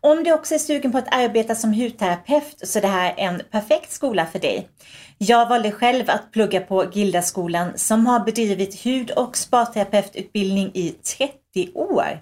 Om 0.00 0.24
du 0.24 0.32
också 0.32 0.54
är 0.54 0.58
sugen 0.58 0.92
på 0.92 0.98
att 0.98 1.14
arbeta 1.14 1.54
som 1.54 1.72
hudterapeut 1.74 2.56
så 2.62 2.78
är 2.78 2.82
det 2.82 2.88
här 2.88 3.14
en 3.16 3.42
perfekt 3.50 3.92
skola 3.92 4.26
för 4.32 4.38
dig. 4.38 4.68
Jag 5.22 5.48
valde 5.48 5.72
själv 5.72 6.10
att 6.10 6.32
plugga 6.32 6.60
på 6.60 6.84
Gildaskolan 6.92 7.78
som 7.78 8.06
har 8.06 8.20
bedrivit 8.20 8.86
hud 8.86 9.10
och 9.10 9.36
spaterapeututbildning 9.36 10.70
i 10.74 10.90
30 10.90 11.72
år 11.74 12.20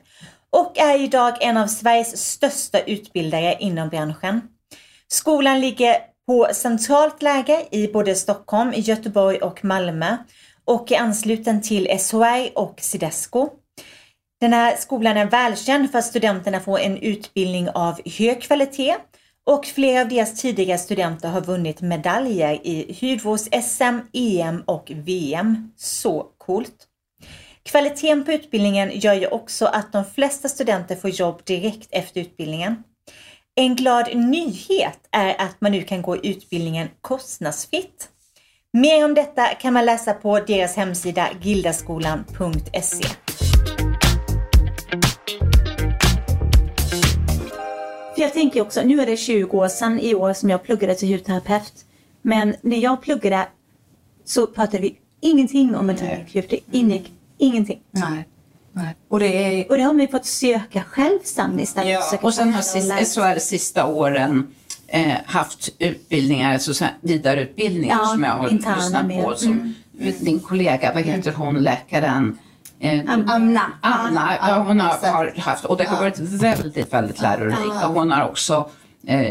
och 0.50 0.78
är 0.78 1.00
idag 1.00 1.34
en 1.40 1.56
av 1.56 1.66
Sveriges 1.66 2.16
största 2.32 2.80
utbildare 2.80 3.56
inom 3.61 3.88
branschen. 3.88 4.40
Skolan 5.08 5.61
ligger 5.61 5.96
på 6.26 6.48
centralt 6.52 7.22
läge 7.22 7.66
i 7.70 7.88
både 7.88 8.14
Stockholm, 8.14 8.72
Göteborg 8.76 9.38
och 9.38 9.64
Malmö 9.64 10.16
och 10.64 10.92
är 10.92 11.00
ansluten 11.00 11.62
till 11.62 11.98
SHR 11.98 12.58
och 12.58 12.74
Sidesco. 12.80 13.48
Den 14.40 14.52
här 14.52 14.76
skolan 14.76 15.16
är 15.16 15.26
välkänd 15.26 15.90
för 15.90 15.98
att 15.98 16.04
studenterna 16.04 16.61
får 16.61 16.78
en 16.78 16.96
utbildning 16.96 17.70
av 17.70 18.00
hög 18.18 18.42
kvalitet 18.42 18.96
och 19.48 19.66
flera 19.66 20.00
av 20.00 20.08
deras 20.08 20.40
tidigare 20.40 20.78
studenter 20.78 21.28
har 21.28 21.40
vunnit 21.40 21.80
medaljer 21.80 22.66
i 22.66 22.96
hudvårds-SM, 23.00 24.00
EM 24.12 24.62
och 24.66 24.90
VM. 24.94 25.72
Så 25.76 26.26
coolt! 26.38 26.87
Kvaliteten 27.62 28.24
på 28.24 28.32
utbildningen 28.32 28.90
gör 28.94 29.14
ju 29.14 29.26
också 29.26 29.66
att 29.66 29.92
de 29.92 30.04
flesta 30.04 30.48
studenter 30.48 30.96
får 30.96 31.11
jobb 31.11 31.40
direkt 31.44 31.88
efter 31.90 32.20
utbildningen. 32.20 32.82
En 33.54 33.76
glad 33.76 34.16
nyhet 34.16 34.98
är 35.11 35.40
att 35.40 35.61
man 35.61 35.72
nu 35.72 35.82
kan 35.82 36.02
gå 36.02 36.16
utbildningen 36.16 36.88
kostnadsfritt. 37.00 38.08
Mer 38.72 39.04
om 39.04 39.14
detta 39.14 39.46
kan 39.46 39.72
man 39.72 39.87
läsa 39.87 40.12
på 40.12 40.40
deras 40.40 40.76
hemsida 40.76 41.28
gildaskolan.se. 41.42 43.28
För 48.18 48.22
jag 48.22 48.33
tänker 48.33 48.61
också, 48.61 48.83
nu 48.83 49.00
är 49.00 49.07
det 49.07 49.16
20 49.16 49.57
år 49.59 49.68
sedan 49.68 50.00
i 50.00 50.14
år 50.14 50.33
som 50.33 50.50
jag 50.50 50.62
pluggade 50.62 50.94
till 50.94 51.09
hudterapeut. 51.12 51.72
Men 52.22 52.54
när 52.62 52.76
jag 52.76 53.02
pluggade 53.02 53.48
så 54.24 54.46
pratade 54.46 54.78
vi 54.83 54.96
ingenting 55.20 55.74
om 55.76 55.87
metallikur. 55.87 56.44
Det 56.50 56.61
ingick 56.70 57.12
ingenting. 57.38 57.81
Nej. 57.90 58.28
Nej. 58.72 58.96
Och 59.09 59.20
det 59.20 59.26
är 59.61 59.70
Och 59.70 59.76
det 59.76 59.83
har 59.83 59.94
vi 59.94 60.07
fått 60.09 60.26
söka 60.26 60.83
själv 60.83 61.18
sen 61.24 61.61
istället. 61.61 61.92
Ja, 61.92 62.18
och 62.22 62.35
sen 62.35 62.52
har 62.52 62.62
själv 62.62 62.83
och 62.83 62.88
lära. 62.88 62.98
SIS- 63.00 63.35
SHR 63.35 63.38
sista 63.38 63.87
åren 63.87 64.46
eh, 64.87 65.12
haft 65.24 65.68
utbildningar, 65.78 66.52
alltså 66.52 66.85
vidareutbildningar 67.00 67.98
Ja, 68.02 68.07
som 68.07 68.24
jag 68.24 68.31
har 68.31 68.50
lyssnat 68.50 69.09
på. 69.24 69.35
Som 69.37 69.74
din 70.20 70.40
kollega, 70.40 70.92
vad 70.94 71.02
heter 71.04 71.33
hon, 71.33 71.54
läkaren? 71.62 72.38
Eh, 72.81 73.01
Anna. 73.07 73.62
Anna, 73.81 74.31
ja, 74.49 74.64
hon 74.67 74.81
har, 74.81 75.11
har 75.12 75.33
haft, 75.41 75.64
och 75.64 75.77
det 75.77 75.85
har 75.85 75.97
varit 76.01 76.19
väldigt, 76.19 76.93
väldigt 76.93 77.21
lärorikt. 77.21 77.85
Och 77.85 77.95
hon 77.95 78.11
har 78.11 78.25
också 78.29 78.71
eh, 79.07 79.31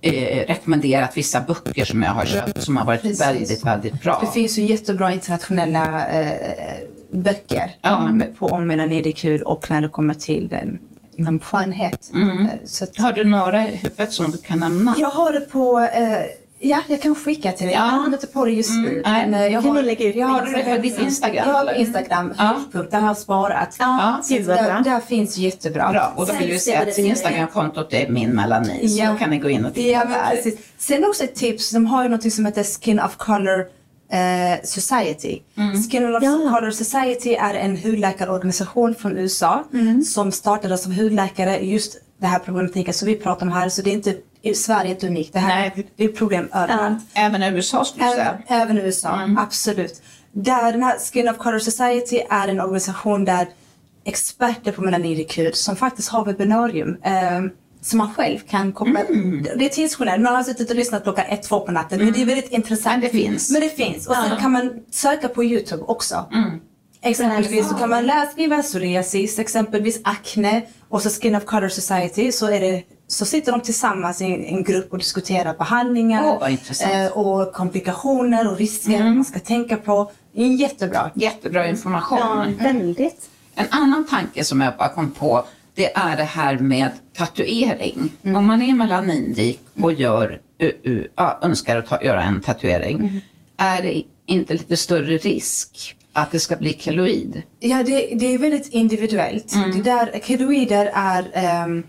eh, 0.00 0.46
rekommenderat 0.46 1.16
vissa 1.16 1.40
böcker 1.40 1.84
som 1.84 2.02
jag 2.02 2.10
har 2.10 2.24
köpt 2.24 2.62
som 2.62 2.76
har 2.76 2.84
varit 2.84 3.02
Precis. 3.02 3.20
väldigt, 3.20 3.64
väldigt 3.66 4.02
bra. 4.02 4.18
Det 4.20 4.26
finns 4.32 4.58
ju 4.58 4.62
jättebra 4.62 5.12
internationella 5.12 6.06
eh, 6.08 6.76
böcker 7.10 7.70
Ja. 7.82 8.10
på 8.38 8.46
om 8.46 8.66
melanirikur 8.66 9.48
och 9.48 9.70
när 9.70 9.80
det 9.80 9.88
kommer 9.88 10.14
till 10.14 10.48
den 10.48 10.78
inom 11.16 11.40
skönhet. 11.40 12.10
Mm. 12.14 12.46
Eh, 12.46 12.50
Så 12.64 12.84
att, 12.84 12.96
Har 12.98 13.12
du 13.12 13.24
några 13.24 13.68
i 13.68 13.76
huvudet 13.76 14.12
som 14.12 14.30
du 14.30 14.38
kan 14.38 14.58
nämna? 14.58 14.94
jag 14.98 15.10
har 15.10 15.32
det 15.32 15.40
på, 15.40 15.78
eh, 15.80 16.18
Ja, 16.66 16.80
jag 16.88 17.02
kan 17.02 17.14
skicka 17.14 17.52
till 17.52 17.66
dig. 17.66 17.74
Ja. 17.74 17.90
Jag 17.92 18.04
kommer 18.04 18.16
inte 18.16 18.26
på 18.26 18.44
det 18.44 18.50
just 18.50 18.70
nu. 18.70 19.02
nej. 19.04 19.26
Men, 19.28 19.34
eh, 19.40 19.46
jag 19.52 19.62
Kan 19.62 19.70
har, 19.70 19.82
du 19.82 19.86
lägga 19.86 20.04
ut 20.08 20.16
jag 20.16 20.26
har, 20.26 20.46
det 20.46 20.76
på 20.76 20.82
ditt 20.82 20.98
Instagram, 20.98 21.48
Jag 21.48 21.54
har? 21.54 21.74
Instagram, 21.74 22.34
Ja. 22.38 22.60
Där 22.90 23.00
har 23.00 23.06
jag 23.08 23.16
sparat. 23.18 23.76
Ja, 23.78 24.20
Så 24.24 24.34
gud 24.34 24.46
där, 24.46 24.80
där 24.84 25.00
finns 25.00 25.36
jättebra. 25.36 25.90
Bra, 25.92 26.12
och 26.16 26.26
då 26.26 26.32
vill 26.32 26.50
vi 26.50 26.58
säga 26.58 26.80
att 26.82 26.98
Instagramkontot 26.98 27.92
är 27.92 28.08
min 28.08 28.30
melanin, 28.30 28.90
så 28.90 28.98
Ja. 28.98 29.12
då 29.12 29.18
kan 29.18 29.30
ni 29.30 29.38
gå 29.38 29.48
in 29.50 29.64
och 29.64 29.74
titta 29.74 29.88
Ja, 29.88 29.98
men 30.04 30.12
där. 30.12 30.30
precis. 30.36 30.58
Sen 30.78 31.04
också 31.04 31.24
ett 31.24 31.34
tips, 31.34 31.70
de 31.70 31.86
har 31.86 32.02
ju 32.02 32.08
något 32.08 32.32
som 32.32 32.46
heter 32.46 32.64
Skin 32.80 33.00
of 33.00 33.16
Color 33.16 33.60
eh, 34.12 34.64
Society. 34.64 35.38
Mm. 35.56 35.82
Skin 35.82 36.14
of 36.16 36.22
Ja. 36.22 36.30
Color 36.30 36.70
Society 36.70 37.34
är 37.34 37.54
en 37.54 37.76
hudläkarorganisation 37.76 38.94
från 38.94 39.18
USA 39.18 39.64
som 40.06 40.32
startades 40.32 40.86
av 40.86 40.92
hudläkare 40.92 41.58
just 41.58 41.96
det 42.24 42.28
här 42.28 42.38
problematiken 42.38 42.94
som 42.94 43.08
vi 43.08 43.16
pratar 43.16 43.46
om 43.46 43.52
här. 43.52 43.68
Så 43.68 43.82
det 43.82 43.90
är 43.90 43.94
inte, 43.94 44.16
i 44.42 44.54
Sverige 44.54 44.90
är 44.90 44.94
inte 44.94 45.06
unikt. 45.06 45.32
Det 45.32 45.38
här 45.38 45.72
Nej. 45.76 45.86
är 45.96 46.08
problem 46.08 46.48
överallt. 46.52 47.02
Även 47.14 47.42
i 47.42 47.48
USA 47.48 47.84
skulle 47.84 48.04
jag 48.04 48.14
säga. 48.14 48.38
Även, 48.46 48.78
USA, 48.78 49.28
absolut. 49.38 50.02
Där 50.32 50.72
den 50.72 50.82
här 50.82 50.98
Skin 50.98 51.28
of 51.28 51.36
Color 51.36 51.58
Society 51.58 52.20
är 52.30 52.48
en 52.48 52.60
organisation 52.60 53.24
där 53.24 53.48
experter 54.04 54.72
på 54.72 54.82
melaninrekud 54.82 55.54
som 55.54 55.76
faktiskt 55.76 56.08
har 56.08 56.24
webbinarium 56.24 56.96
eh, 57.02 57.40
som 57.80 57.98
man 57.98 58.14
själv 58.14 58.38
kan 58.38 58.72
koppla. 58.72 59.00
Det 59.56 59.64
är 59.64 59.68
tidsskillnad. 59.68 60.20
Man 60.20 60.34
har 60.34 60.42
suttit 60.42 60.70
och 60.70 60.76
lyssnat 60.76 61.02
klockan 61.02 61.24
ett, 61.28 61.42
två 61.42 61.60
på 61.60 61.72
natten. 61.72 61.98
Men 61.98 62.12
det 62.12 62.22
är 62.22 62.26
väldigt 62.26 62.52
intressant. 62.52 62.94
Men 62.94 63.00
det 63.00 63.18
finns. 63.18 63.50
Men 63.50 63.60
det 63.60 63.68
finns. 63.68 64.06
Och 64.06 64.14
sen 64.14 64.38
kan 64.40 64.52
man 64.52 64.70
söka 64.90 65.28
på 65.28 65.44
Youtube 65.44 65.82
också. 65.82 66.26
Exempelvis 67.04 67.68
så 67.68 67.74
kan 67.74 67.90
man 67.90 68.06
läsa, 68.06 68.32
skriva 68.32 68.62
psoriasis, 68.62 69.38
exempelvis 69.38 70.00
akne 70.04 70.62
och 70.88 71.02
så 71.02 71.10
Skin 71.10 71.34
of 71.34 71.44
Color 71.44 71.68
Society 71.68 72.32
så, 72.32 72.46
är 72.46 72.60
det, 72.60 72.82
så 73.06 73.24
sitter 73.24 73.52
de 73.52 73.60
tillsammans 73.60 74.20
i 74.20 74.24
en, 74.24 74.44
en 74.44 74.64
grupp 74.64 74.92
och 74.92 74.98
diskuterar 74.98 75.54
behandlingar 75.54 76.52
eh, 76.92 77.12
och 77.12 77.52
komplikationer 77.52 78.50
och 78.50 78.58
risker 78.58 79.04
man 79.04 79.24
ska 79.24 79.38
tänka 79.38 79.76
på. 79.76 80.10
Det 80.32 80.42
är 80.42 80.46
jättebra. 80.46 81.10
Jättebra 81.14 81.68
information. 81.68 82.18
Ja, 82.18 82.46
väldigt. 82.58 83.30
En 83.54 83.66
annan 83.70 84.06
tanke 84.06 84.44
som 84.44 84.60
jag 84.60 84.76
bara 84.76 84.88
kom 84.88 85.10
på, 85.10 85.44
det 85.74 85.96
är 85.96 86.16
det 86.16 86.24
här 86.24 86.58
med 86.58 86.90
tatuering. 87.16 88.12
Om 88.22 88.46
man 88.46 88.62
är 88.62 88.74
melaninrik 88.74 89.60
och 89.82 89.92
gör, 89.92 90.40
uh, 90.62 90.92
uh, 90.92 91.04
ja, 91.14 91.38
önskar 91.42 91.76
att 91.76 91.86
ta, 91.86 92.02
göra 92.02 92.22
en 92.22 92.40
tatuering, 92.40 93.20
är 93.56 93.82
det 93.82 94.02
inte 94.26 94.52
lite 94.52 94.76
större 94.76 95.16
risk 95.16 95.96
att 96.14 96.30
det 96.30 96.40
ska 96.40 96.56
bli 96.56 96.72
keloid? 96.72 97.42
Ja, 97.60 97.82
det, 97.82 98.14
det 98.14 98.34
är 98.34 98.38
väldigt 98.38 98.68
individuellt. 98.68 99.54
Det 99.74 99.82
där, 99.82 100.20
keloider 100.24 100.90
är 100.94 101.64
um, 101.66 101.82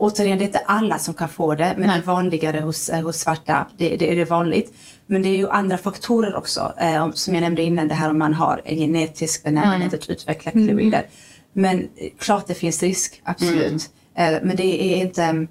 Återigen, 0.00 0.38
det 0.38 0.44
är 0.44 0.46
inte 0.46 0.58
alla 0.66 0.98
som 0.98 1.14
kan 1.14 1.28
få 1.28 1.54
det, 1.54 1.74
men 1.78 1.88
det 1.88 1.94
är 1.94 2.02
vanligare 2.02 2.60
hos, 2.60 2.88
eh, 2.88 3.02
hos 3.02 3.16
svarta. 3.16 3.66
Det, 3.76 3.96
det 3.96 4.12
är 4.12 4.16
det 4.16 4.24
vanligt. 4.24 4.72
Men 5.06 5.22
det 5.22 5.28
är 5.28 5.36
ju 5.36 5.48
andra 5.50 5.78
faktorer 5.78 6.36
också. 6.36 6.72
Eh, 6.80 7.02
om- 7.02 7.12
som 7.12 7.34
jag 7.34 7.40
nämnde 7.40 7.62
innan, 7.62 7.88
det 7.88 7.94
här 7.94 8.10
om 8.10 8.18
man 8.18 8.34
har 8.34 8.62
en 8.64 8.76
genetisk 8.76 9.44
benägenhet 9.44 9.94
att 9.94 10.08
utveckla 10.10 10.52
keloider. 10.52 11.06
Men 11.52 11.78
eh, 11.80 11.86
klart 12.18 12.46
det 12.46 12.54
finns 12.54 12.82
risk, 12.82 13.20
absolut. 13.24 13.90
Eh, 14.16 14.30
men 14.42 14.56
det 14.56 14.82
är 14.82 14.96
inte... 14.96 15.46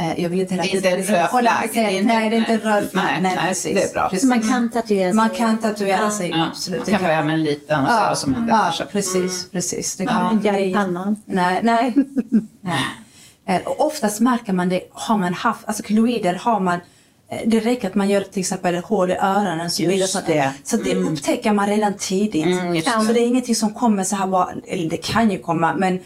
Eh, 0.00 0.20
jag 0.22 0.28
vill 0.28 0.40
inte 0.40 0.54
Det 0.54 0.60
är 0.62 0.76
inte 0.76 0.88
en 0.88 1.02
röd 1.02 1.30
flagg. 1.30 1.64
Inte- 1.64 1.80
Nej, 2.02 2.30
det 2.30 2.36
är 2.36 2.38
inte 2.38 2.52
en 2.52 2.60
röd 2.60 2.90
flagg. 2.90 3.04
Nej, 3.04 3.20
nej, 3.22 3.38
precis. 3.48 3.74
det 3.74 3.82
är 3.82 3.92
bra. 3.92 4.08
Precis. 4.08 4.28
Man 4.28 4.40
kan 4.42 4.70
tatuera 4.70 5.08
sig. 5.10 5.12
Man 5.16 5.30
kan 5.30 5.58
tatuera 5.58 6.10
sig, 6.10 6.30
Ja, 6.30 6.46
absolut. 6.50 6.84
det 6.86 6.90
kan 6.92 7.02
vara 7.02 7.24
med 7.24 7.34
en 7.34 7.42
liten 7.42 7.80
och 7.84 7.90
Ja, 7.90 8.14
som 8.14 8.36
inte 8.36 8.50
ja 8.50 8.72
precis, 8.92 9.50
precis. 9.50 9.96
Det 9.96 10.06
kan, 10.06 10.40
gärna 10.44 10.60
i 10.60 10.74
pannan. 10.74 11.16
Nej, 11.24 11.60
nej. 11.62 11.94
nej. 12.60 12.84
Eh, 13.46 13.66
Och 13.66 13.86
oftast 13.86 14.20
märker 14.20 14.52
man 14.52 14.68
det, 14.68 14.80
har 14.92 15.18
man 15.18 15.34
haft, 15.34 15.60
alltså 15.68 15.82
keloider 15.82 16.34
har 16.34 16.60
man, 16.60 16.80
eh, 17.30 17.38
det 17.46 17.60
räcker 17.60 17.88
att 17.88 17.94
man 17.94 18.08
gör 18.08 18.20
till 18.20 18.40
exempel 18.40 18.74
ett 18.74 18.84
hål 18.84 19.10
i 19.10 19.14
öronen 19.14 19.70
så, 19.70 19.82
Just 19.82 20.12
så, 20.12 20.18
det. 20.26 20.52
så 20.64 20.76
det 20.76 20.94
upptäcker 20.94 21.52
man 21.52 21.66
redan 21.66 21.94
tidigt. 21.98 22.46
Mm, 22.46 22.82
så 22.82 23.12
det 23.12 23.20
är 23.20 23.26
ingenting 23.26 23.54
som 23.54 23.74
kommer 23.74 24.04
så 24.04 24.16
här 24.16 24.26
bara, 24.26 24.48
eller 24.66 24.90
det 24.90 24.96
kan 24.96 25.30
ju 25.30 25.38
komma, 25.38 25.74
men 25.74 26.00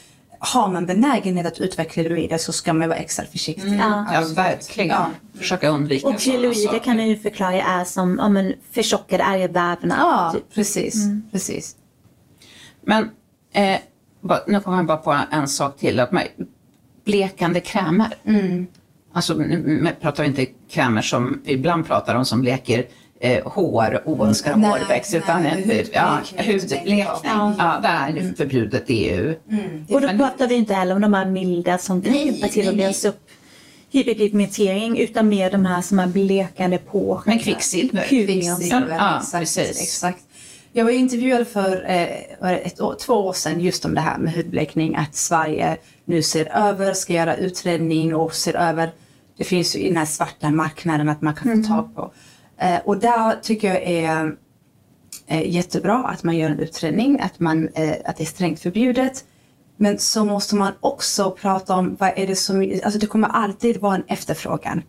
har 0.44 0.68
man 0.68 0.86
benägenhet 0.86 1.46
att 1.46 1.58
utveckla 1.58 2.02
keloider 2.02 2.38
så 2.38 2.52
ska 2.52 2.72
man 2.72 2.88
vara 2.88 2.98
extra 2.98 3.24
försiktig. 3.24 3.78
Ja. 3.78 4.06
Ja, 4.12 4.24
verkligen. 4.36 4.90
Ja. 4.90 5.10
Försöka 5.38 5.68
undvika 5.68 6.08
Och 6.08 6.20
keloider 6.20 6.78
kan 6.78 6.98
jag 6.98 7.08
ju 7.08 7.16
förklara 7.16 7.62
är 7.62 7.84
som 7.84 8.18
ja, 8.18 8.28
men, 8.28 8.54
förtjockade 8.72 9.22
ärrvävnad. 9.22 9.98
Ja, 9.98 10.30
typ. 10.34 10.54
precis. 10.54 11.06
precis. 11.32 11.76
Men 12.82 13.10
eh, 13.52 13.78
nu 14.46 14.60
kommer 14.60 14.76
jag 14.76 14.86
bara 14.86 14.96
på 14.96 15.18
en 15.30 15.48
sak 15.48 15.78
till. 15.78 16.00
Att 16.00 16.12
man, 16.12 16.22
blekande 17.04 17.60
krämer. 17.60 18.14
Alltså 19.12 19.34
nu 19.34 19.78
nu 19.82 19.90
pratar 20.00 20.22
vi 20.22 20.28
inte 20.28 20.46
krämer 20.70 21.02
som 21.02 21.42
vi 21.44 21.52
ibland 21.52 21.86
pratar 21.86 22.14
om 22.14 22.24
som 22.24 22.40
bleker 22.40 22.86
eh, 23.20 23.44
hår, 23.52 24.02
oönskad 24.04 24.58
Nej, 24.58 24.70
hårväxt. 24.70 25.14
Utan 25.14 25.42
nej, 25.42 25.50
en, 25.52 25.58
hudblekning. 25.58 25.88
ja, 25.94 26.18
hudblekning. 26.52 26.98
Ja. 26.98 27.20
Ja, 27.58 27.78
det 27.82 27.88
är 27.88 28.08
ju 28.08 28.34
förbjudet 28.34 28.90
i 28.90 28.94
EU. 29.08 29.34
Och 29.88 30.00
då 30.00 30.06
Men- 30.06 30.18
pratar 30.18 30.48
vi 30.48 30.54
inte 30.54 30.74
heller 30.74 30.94
om 30.94 31.00
de 31.00 31.14
här 31.14 31.26
milda 31.26 31.78
som 31.78 32.02
kan 32.02 32.14
hjälpa 32.14 32.48
till 32.48 32.68
att 32.68 32.74
lösa 32.74 33.08
upp 33.08 33.20
hyperpigmentering 33.90 34.98
utan 34.98 35.28
mer 35.28 35.50
de 35.50 35.66
här 35.66 35.82
som 35.82 35.98
är 35.98 36.06
blekande 36.06 36.78
på 36.78 37.22
Men 37.26 37.38
kvicksilver. 37.38 38.02
Kvicksilver, 38.08 38.86
Ja, 38.98 39.18
exakt, 39.18 39.40
precis. 39.40 39.82
exakt. 39.82 40.18
Jag 40.72 40.84
var 40.84 40.90
intervjuad 40.92 41.46
för 41.48 41.84
eh, 41.90 42.52
ett 42.52 42.80
år, 42.80 42.96
två 43.00 43.14
år 43.14 43.32
sedan 43.32 43.60
just 43.60 43.84
om 43.84 43.94
det 43.94 44.00
här 44.00 44.18
med 44.18 44.34
hudblekning. 44.34 44.96
Att 44.96 45.14
Sverige 45.14 45.76
nu 46.04 46.22
ser 46.22 46.56
över, 46.68 46.92
ska 46.94 47.12
göra 47.12 47.36
utredning 47.36 48.14
och 48.14 48.34
ser 48.34 48.56
över. 48.56 48.90
Det 49.38 49.44
finns 49.44 49.76
ju 49.76 49.80
i 49.80 49.88
den 49.88 49.96
här 49.96 50.04
svarta 50.04 50.50
marknaden 50.50 51.08
att 51.08 51.22
man 51.22 51.34
kan 51.34 51.62
få 51.62 51.68
tag 51.68 51.94
på. 51.94 52.12
Eh, 52.64 52.80
och 52.84 52.98
där 52.98 53.36
tycker 53.42 53.68
jag 53.68 53.82
är 53.82 54.36
eh, 55.26 55.50
jättebra 55.50 55.98
att 55.98 56.22
man 56.22 56.36
gör 56.36 56.50
en 56.50 56.58
utredning, 56.58 57.20
att, 57.20 57.40
man, 57.40 57.68
eh, 57.68 57.96
att 58.04 58.16
det 58.16 58.24
är 58.24 58.26
strängt 58.26 58.60
förbjudet. 58.60 59.24
Men 59.76 59.98
så 59.98 60.24
måste 60.24 60.54
man 60.54 60.72
också 60.80 61.30
prata 61.30 61.74
om 61.74 61.96
vad 62.00 62.12
är 62.16 62.26
det 62.26 62.36
som, 62.36 62.80
alltså 62.84 63.00
det 63.00 63.06
kommer 63.06 63.28
alltid 63.28 63.80
vara 63.80 63.94
en 63.94 64.04
efterfrågan. 64.06 64.82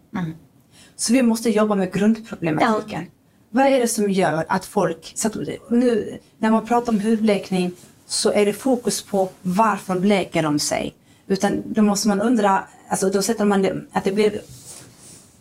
Så 0.96 1.14
vi 1.14 1.22
måste 1.22 1.50
jobba 1.50 1.76
med 1.76 1.94
grundproblematiken. 1.94 3.06
Vad 3.50 3.66
är 3.66 3.80
det 3.80 3.88
som 3.88 4.12
gör 4.12 4.46
att 4.48 4.66
folk, 4.66 5.12
så 5.16 5.28
att 5.28 5.36
nu 5.70 6.20
när 6.38 6.52
man 6.52 6.66
pratar 6.66 6.94
om 6.94 7.00
hudblekning 7.00 7.72
så 8.08 8.32
är 8.32 8.46
det 8.46 8.54
fokus 8.54 9.02
på 9.02 9.30
varför 9.42 10.00
bleker 10.00 10.44
de 10.44 10.60
sig. 10.60 10.96
Utan 11.28 11.64
då 11.66 11.82
måste 11.82 12.08
man 12.08 12.22
undra, 12.22 12.64
alltså 12.90 13.10
då 13.10 13.22
sätter 13.22 13.46
man 13.46 13.62
det, 13.62 13.82
att 13.92 14.04
det 14.04 14.12
blir 14.12 14.42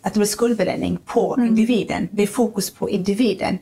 att 0.05 0.13
det 0.13 0.19
blir 0.19 0.27
skuldbeläggning 0.27 0.97
på 1.05 1.35
individen. 1.39 2.09
Det 2.11 2.23
är 2.23 2.27
fokus 2.27 2.71
på 2.71 2.89
individen. 2.89 3.57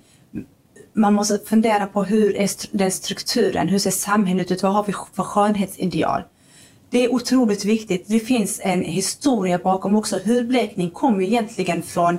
Man 0.94 1.14
måste 1.14 1.40
fundera 1.40 1.86
på 1.88 2.04
hur 2.04 2.36
är 2.36 2.50
den 2.78 2.92
strukturen, 2.92 3.68
hur 3.68 3.80
ser 3.80 3.92
samhället 3.92 4.52
ut, 4.52 4.64
vad 4.64 4.74
har 4.74 4.84
vi 4.84 4.94
för 5.14 5.24
skönhetsideal? 5.24 6.22
Det 6.90 7.06
är 7.06 7.14
otroligt 7.14 7.66
viktigt. 7.66 8.04
Det 8.08 8.20
finns 8.20 8.62
en 8.64 8.82
historia 8.82 9.58
bakom 9.58 9.96
också. 9.96 10.20
Hudblekning 10.26 10.90
kommer 10.90 11.22
egentligen 11.22 11.82
från, 11.82 12.18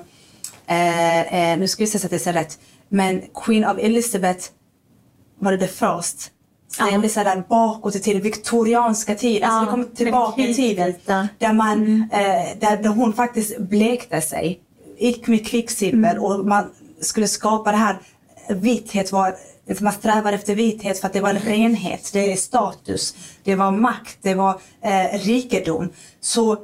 eh, 0.67 1.53
eh, 1.53 1.59
nu 1.59 1.69
ska 1.69 1.85
vi 1.85 1.87
se 1.87 1.99
så 1.99 2.07
att 2.07 2.11
det 2.11 2.27
är 2.27 2.33
rätt, 2.33 2.59
men 2.89 3.23
Queen 3.35 3.65
of 3.65 3.79
Elizabeth 3.79 4.49
var 5.39 5.53
det 5.53 5.59
the 5.59 5.67
first. 5.67 6.31
Ja. 6.79 6.99
det 6.99 7.07
är 7.07 7.09
så 7.09 7.25
där 7.25 7.45
bakåt 7.49 7.97
i 7.97 8.01
tiden, 8.01 8.23
viktorianska 8.23 9.15
tiden. 9.15 9.51
alltså 9.51 9.59
Ja, 9.59 9.65
det 9.65 9.71
kommer 9.71 9.97
tillbaka 9.97 10.43
i 10.43 10.55
tiden. 10.55 10.95
Där, 11.39 11.53
man, 11.53 12.09
eh, 12.13 12.59
där, 12.61 12.83
där 12.83 12.89
hon 12.89 13.13
faktiskt 13.13 13.59
blekte 13.59 14.21
sig. 14.21 14.61
Gick 14.99 15.27
med 15.27 15.47
kvicksilver 15.47 16.25
och 16.25 16.47
man 16.47 16.71
skulle 17.01 17.29
skapa 17.29 17.71
det 17.71 17.77
här 17.77 17.99
vithet 18.49 19.13
var 19.13 19.35
man 19.81 19.93
strävar 19.93 20.33
efter 20.33 20.55
vithet 20.55 20.99
för 21.01 21.07
att 21.07 21.13
det 21.13 21.21
var 21.21 21.31
en 21.31 21.39
renhet, 21.39 22.11
det 22.13 22.33
är 22.33 22.37
status, 22.37 23.15
det 23.45 23.55
var 23.55 23.71
makt, 23.71 24.19
det 24.23 24.35
var 24.35 24.61
eh, 24.83 25.19
rikedom. 25.19 25.89
Så 26.21 26.59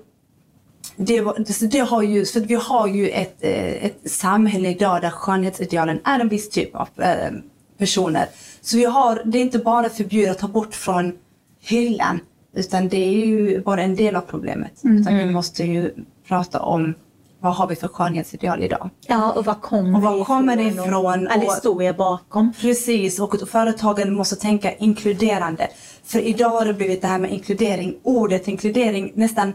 det, 0.96 1.20
var, 1.20 1.68
det 1.70 1.78
har 1.78 2.02
ju, 2.02 2.26
för 2.26 2.40
vi 2.40 2.54
har 2.54 2.86
ju 2.86 3.08
ett, 3.08 3.36
eh, 3.40 3.84
ett 3.84 4.10
samhälle 4.10 4.68
idag 4.68 5.00
där 5.00 5.10
skönhetsidealen 5.10 6.00
är 6.04 6.20
en 6.20 6.28
viss 6.28 6.50
typ 6.50 6.74
av 6.74 6.88
eh, 6.96 7.30
personer. 7.78 8.26
Så 8.62 8.76
vi 8.76 8.84
har, 8.84 9.22
det 9.24 9.38
är 9.38 9.42
inte 9.42 9.58
bara 9.58 9.88
förbjudet 9.88 10.30
att 10.30 10.38
ta 10.38 10.48
bort 10.48 10.74
från 10.74 11.12
hyllan, 11.60 12.20
utan 12.56 12.88
det 12.88 12.96
är 12.96 13.26
ju 13.26 13.60
bara 13.62 13.82
en 13.82 13.96
del 13.96 14.16
av 14.16 14.20
problemet. 14.20 14.72
Utan 14.82 15.16
vi 15.16 15.26
måste 15.30 15.64
ju 15.64 15.94
prata 16.28 16.60
om 16.60 16.94
vad 17.42 17.54
har 17.54 17.66
vi 17.66 17.76
för 17.76 17.88
skönhetsideal 17.88 18.62
idag. 18.62 18.90
Ja, 19.06 19.32
och 19.32 19.44
vad 19.44 19.60
kommer 19.62 19.94
Och 19.96 20.02
var 20.02 20.24
kommer 20.24 20.56
det 20.56 20.62
ifrån? 20.62 20.84
ifrån? 20.86 21.28
All 21.28 21.38
Och- 21.38 21.54
historia 21.54 21.94
bakom. 21.94 22.52
Precis, 22.60 23.20
och 23.20 23.48
företagen 23.48 24.14
måste 24.14 24.36
tänka 24.36 24.74
inkluderande. 24.76 25.68
För 26.04 26.18
idag 26.20 26.48
har 26.50 26.64
det 26.66 26.74
blivit 26.74 27.00
det 27.02 27.08
här 27.08 27.18
med 27.18 27.32
inkludering. 27.32 27.96
Ordet 28.02 28.48
inkludering 28.48 29.12
nästan 29.14 29.52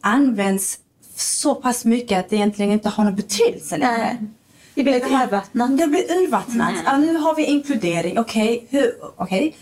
används 0.00 0.78
så 1.16 1.54
pass 1.54 1.84
mycket 1.84 2.18
att 2.18 2.30
det 2.30 2.36
egentligen 2.36 2.72
inte 2.72 2.88
har 2.88 3.04
någon 3.04 3.14
betydelse 3.16 3.76
längre. 3.76 4.16
Det 4.76 4.82
blir 4.82 4.94
lite 4.94 5.06
urvattnat. 5.06 5.78
Det 5.78 5.86
blir 5.86 6.12
urvattnat. 6.12 6.74
Ja, 6.84 6.96
nu 6.96 7.16
har 7.16 7.34
vi 7.34 7.44
inkludering. 7.44 8.18
Okej, 8.18 8.66
hur, 8.70 8.92
okej. 9.16 9.56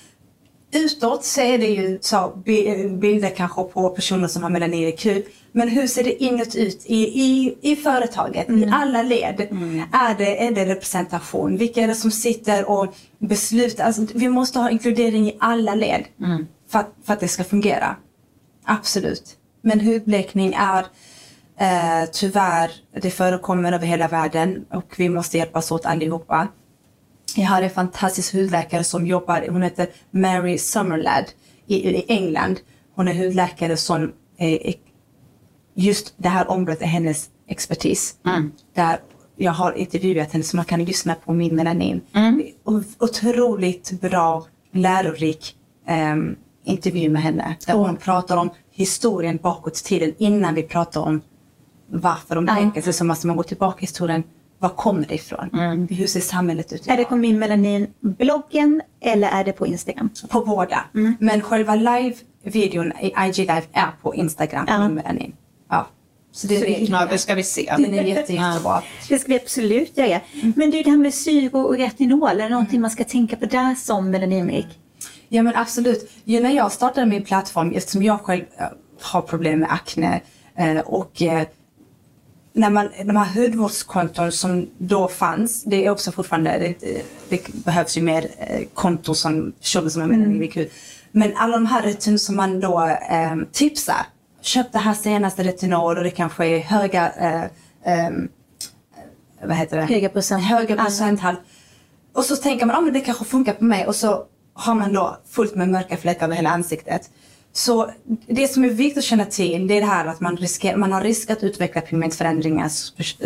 utåt 0.73 1.25
så 1.25 1.41
är 1.41 1.59
det 1.59 1.67
ju 1.67 1.99
så 2.01 2.43
bi- 2.45 2.89
bilder 2.89 3.31
kanske 3.31 3.63
på 3.63 3.89
personer 3.91 4.29
som 4.29 4.43
har 4.43 4.51
melanin 4.51 4.89
i. 4.89 5.25
Men 5.53 5.69
hur 5.69 5.87
ser 5.87 6.05
det 6.05 6.23
inåt 6.23 6.55
ut 6.55 6.83
i, 6.87 6.97
i, 7.23 7.59
i 7.61 7.77
företaget, 7.77 8.51
i 8.51 8.71
alla 8.73 9.03
led? 9.03 9.41
Är, 9.93 10.19
det, 10.19 10.47
är 10.47 10.53
det 10.53 10.67
representation? 10.67 11.57
Vilka 11.57 11.81
är 11.81 11.89
det 11.89 11.95
som 11.95 12.11
sitter 12.11 12.71
och 12.71 12.95
beslutar? 13.19 13.85
Alltså, 13.85 14.07
vi 14.15 14.29
måste 14.29 14.59
ha 14.59 14.71
inkludering 14.71 15.29
i 15.29 15.37
alla 15.41 15.75
led 15.75 16.05
för, 16.71 16.79
att, 16.79 16.93
för 17.05 17.13
att 17.13 17.21
det 17.21 17.29
ska 17.29 17.45
fungera. 17.45 17.97
Absolut. 18.65 19.37
Men 19.63 19.81
hudblekning 19.81 20.55
är 20.59 20.87
eh, 21.59 22.11
tyvärr, 22.13 22.71
det 23.01 23.11
förekommer 23.11 23.73
över 23.73 23.87
hela 23.87 24.09
världen 24.09 24.65
och 24.73 24.95
vi 24.97 25.09
måste 25.09 25.39
hjälpas 25.39 25.73
åt 25.73 25.87
allihopa. 25.87 26.49
Jag 27.37 27.47
har 27.47 27.63
en 27.63 27.71
fantastisk 27.71 28.35
hudläkare 28.35 28.85
som 28.85 29.07
jobbar, 29.07 29.47
hon 29.51 29.63
heter 29.63 29.89
Mary 30.11 30.59
Summerlad 30.59 31.25
i, 31.67 31.77
i 31.77 32.05
England. 32.09 32.61
Hon 32.95 33.09
är 33.09 33.15
hudläkare 33.15 33.77
som 33.77 34.13
är, 34.39 34.75
just 35.75 36.15
det 36.17 36.29
här 36.29 36.51
området 36.51 36.83
är 36.83 36.87
hennes 36.87 37.29
expertis. 37.49 38.15
Där 38.75 38.99
jag 39.37 39.53
har 39.53 39.73
intervjuat 39.73 40.33
henne 40.33 40.45
så 40.45 40.57
man 40.57 40.65
kan 40.65 40.85
lyssna 40.85 41.15
på 41.15 41.33
min 41.33 41.57
melanin. 41.57 42.01
Och 42.65 42.83
Otroligt 42.99 44.01
bra, 44.01 44.47
lärorik 44.73 45.57
ehm, 45.87 46.37
intervju 46.65 47.09
med 47.09 47.23
henne. 47.23 47.57
Där 47.67 47.75
hon 47.75 47.97
pratar 47.97 48.37
om 48.37 48.51
historien 48.71 49.39
bakåt 49.43 49.81
i 49.81 49.83
tiden 49.85 50.15
innan 50.19 50.55
vi 50.55 50.63
pratar 50.63 51.01
om 51.01 51.21
varför 51.91 52.35
de 52.35 52.47
tänker 52.47 52.83
sig 52.83 52.93
så 52.93 53.05
måste 53.05 53.27
man 53.27 53.37
gå 53.37 53.43
tillbaka 53.43 53.79
i 53.79 53.81
historien. 53.81 54.23
Var 54.59 54.69
kommer 54.69 55.07
det 55.09 55.15
ifrån? 55.15 55.51
Hur 55.91 56.07
ser 56.07 56.21
samhället 56.21 56.73
ut 56.73 56.87
Är 56.87 56.87
det 56.87 56.95
idag? 56.95 57.09
på 57.09 57.17
min 57.17 57.39
melanin-bloggen 57.39 58.81
eller 59.01 59.29
är 59.29 59.45
det 59.45 59.53
på 59.53 59.67
Instagram? 59.67 60.11
På 60.29 60.41
båda. 60.45 60.85
Men 61.19 61.41
själva 61.41 61.75
live-videon 61.77 62.93
i 63.01 63.07
IG 63.07 63.37
Live 63.39 63.63
är 63.73 63.91
på 64.03 64.15
Instagram. 64.15 64.65
Ja. 64.69 64.89
melanin. 64.89 65.33
Ja. 65.71 65.87
Så 66.33 66.47
det, 66.47 66.61
det, 66.61 66.69
Ja, 66.83 67.07
det 67.11 67.19
ska 67.19 67.35
vi 67.35 67.43
se. 67.43 67.75
den 67.79 67.95
är 67.95 68.03
jätte, 68.03 68.33
jättebra. 68.35 68.83
Det 69.09 69.19
ska 69.19 69.29
vi 69.33 69.37
absolut 69.41 69.97
göra. 69.99 70.21
Men 70.57 70.71
du, 70.71 70.83
det 70.83 70.91
här 70.91 70.97
med 70.97 71.15
syre 71.15 71.51
och 71.59 71.77
retinol, 71.77 72.29
är 72.29 72.35
det 72.37 72.49
någonting 72.49 72.81
man 72.81 72.91
ska 72.91 73.05
tänka 73.05 73.37
på 73.37 73.47
där 73.47 73.75
som 73.75 74.11
melaninrik? 74.11 74.67
Ja 75.29 75.43
men 75.43 75.57
absolut. 75.57 76.11
Ju 76.25 76.41
när 76.41 76.51
jag 76.51 76.73
startade 76.73 77.07
min 77.07 77.25
plattform, 77.25 77.73
eftersom 77.75 78.03
jag 78.03 78.21
själv 78.21 78.43
eh, 78.59 78.67
har 79.03 79.21
problem 79.23 79.59
med 79.61 79.73
akne 79.73 80.21
eh, 80.57 80.79
och 80.79 81.23
eh, 81.23 81.47
när 82.57 82.71
man, 82.71 82.89
de 83.05 83.17
här 83.17 83.43
hudvårdskonton 83.43 84.33
som 84.33 84.71
då 84.79 85.09
fanns, 85.09 85.63
det 85.65 85.87
är 85.87 85.91
också 85.91 86.13
fortfarande, 86.13 86.75
det, 86.81 87.03
det 87.29 87.65
behövs 87.65 87.97
ju 87.97 88.03
mer 88.03 88.29
eh, 88.39 88.67
konton 88.75 89.15
som 89.15 89.53
personer 89.53 89.89
som 89.89 90.03
har 90.03 90.09
melanin 90.09 90.53
hud. 90.53 90.71
Men 91.13 91.37
alla 91.37 91.57
de 91.57 91.67
här 91.67 91.83
rutiner 91.83 92.19
som 92.19 92.37
man 92.37 92.61
då 92.61 92.85
eh, 93.11 93.37
tipsar, 93.53 94.07
köp 94.41 94.73
det 94.73 94.79
här 94.79 94.95
senaste 94.95 95.43
retinol 95.43 95.99
och 95.99 96.05
det 96.05 96.11
kanske 96.11 96.47
är 96.47 96.61
höga, 96.61 97.13
eh, 97.13 97.45
ehm, 97.85 98.29
vad 99.45 99.57
heter 99.57 99.77
det? 99.77 99.85
Höga 99.85 100.09
procent. 100.09 100.45
Höga 100.45 100.77
procenthalt. 100.85 101.41
Och 102.13 102.25
så 102.25 102.37
tänker 102.37 102.67
man, 102.67 102.75
ja 102.75 102.81
men 102.81 102.93
det 102.93 103.01
kanske 103.01 103.25
funkar 103.25 103.53
på 103.53 103.65
mig 103.65 103.87
och 103.87 103.97
så 103.97 104.25
har 104.55 104.75
man 104.75 104.93
då 104.93 105.17
fullt 105.31 105.55
med 105.55 105.69
mörka 105.69 105.97
fläckar 105.97 106.27
över 106.27 106.37
hela 106.37 106.51
ansiktet. 106.51 107.11
Så 107.57 107.91
det 108.27 108.49
som 108.49 108.65
är 108.65 108.69
viktigt 108.69 108.99
att 108.99 109.05
känna 109.05 109.25
till 109.25 109.67
det 109.67 109.77
är 109.77 109.81
det 109.81 109.87
här 109.87 110.07
att 110.07 110.21
man, 110.21 110.37
riskerar, 110.37 110.77
man 110.77 110.93
har 110.93 111.01
risk 111.01 111.31
att 111.31 111.43
utveckla 111.43 111.81
pigmentförändringar 111.81 112.71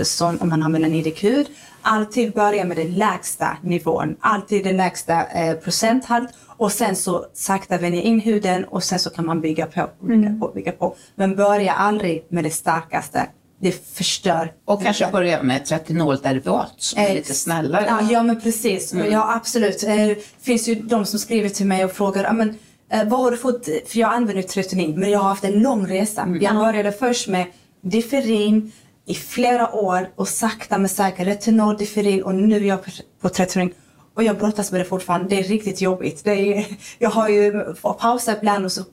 som 0.04 0.38
om 0.40 0.48
man 0.48 0.62
har 0.62 0.70
melanidig 0.70 1.12
hud. 1.20 1.46
Alltid 1.82 2.32
börja 2.32 2.64
med 2.64 2.76
den 2.76 2.94
lägsta 2.94 3.56
nivån, 3.62 4.16
alltid 4.20 4.64
den 4.64 4.76
lägsta 4.76 5.24
eh, 5.24 5.54
procenthalt 5.54 6.28
och 6.46 6.72
sen 6.72 6.96
så 6.96 7.26
sakta 7.34 7.78
vänja 7.78 8.02
in 8.02 8.20
huden 8.20 8.64
och 8.64 8.84
sen 8.84 8.98
så 8.98 9.10
kan 9.10 9.26
man 9.26 9.40
bygga 9.40 9.66
på, 9.66 9.90
bygga 10.02 10.38
på, 10.40 10.52
bygga 10.54 10.72
på. 10.72 10.96
Men 11.14 11.36
börja 11.36 11.72
aldrig 11.72 12.26
med 12.30 12.44
det 12.44 12.50
starkaste. 12.50 13.26
Det 13.60 13.72
förstör. 13.96 14.52
Och 14.64 14.82
kanske 14.82 15.08
börja 15.12 15.42
med 15.42 15.56
ett 15.56 15.72
retinoldervat 15.72 16.74
som 16.76 17.02
är 17.02 17.14
lite 17.14 17.34
snällare. 17.34 17.84
Ja, 17.88 18.00
ja 18.10 18.22
men 18.22 18.40
precis. 18.40 18.94
Ja 19.10 19.34
absolut. 19.34 19.82
Eh, 19.82 19.96
Det 19.96 20.16
finns 20.42 20.68
ju 20.68 20.74
de 20.74 21.06
som 21.06 21.18
skriver 21.18 21.48
till 21.48 21.66
mig 21.66 21.84
och 21.84 21.92
frågar, 21.92 22.32
men, 22.32 22.58
eh, 22.90 23.04
vad 23.08 23.20
har 23.20 23.30
du 23.30 23.36
fått? 23.36 23.64
För 23.86 23.98
jag 23.98 24.12
använder 24.12 24.42
ju 24.42 24.48
Tretonin, 24.48 25.00
men 25.00 25.10
jag 25.10 25.18
har 25.18 25.28
haft 25.28 25.44
en 25.44 25.62
lång 25.62 25.86
resa. 25.86 26.36
Jag 26.40 26.56
började 26.56 26.92
först 26.92 27.28
med 27.28 27.46
Differin 27.80 28.72
i 29.06 29.14
flera 29.14 29.74
år 29.74 30.08
och 30.14 30.28
sakta 30.28 30.78
men 30.78 30.88
säkert 30.88 31.26
retinol, 31.26 31.76
Differin 31.76 32.22
och 32.22 32.34
nu 32.34 32.56
är 32.56 32.60
jag 32.60 32.78
på, 33.20 33.28
Tretonin. 33.28 33.70
Och 34.14 34.22
jag 34.22 34.38
brottas 34.38 34.72
med 34.72 34.80
det 34.80 34.84
fortfarande. 34.84 35.28
Det 35.28 35.40
är 35.40 35.44
riktigt 35.44 35.80
jobbigt. 35.80 36.24
Det 36.24 36.30
är, 36.30 36.66
jag 36.98 37.10
har 37.10 37.28
ju 37.28 37.74
får 37.74 37.92
pausa 37.92 38.36
ibland 38.38 38.64
och 38.64 38.72
så 38.72 38.84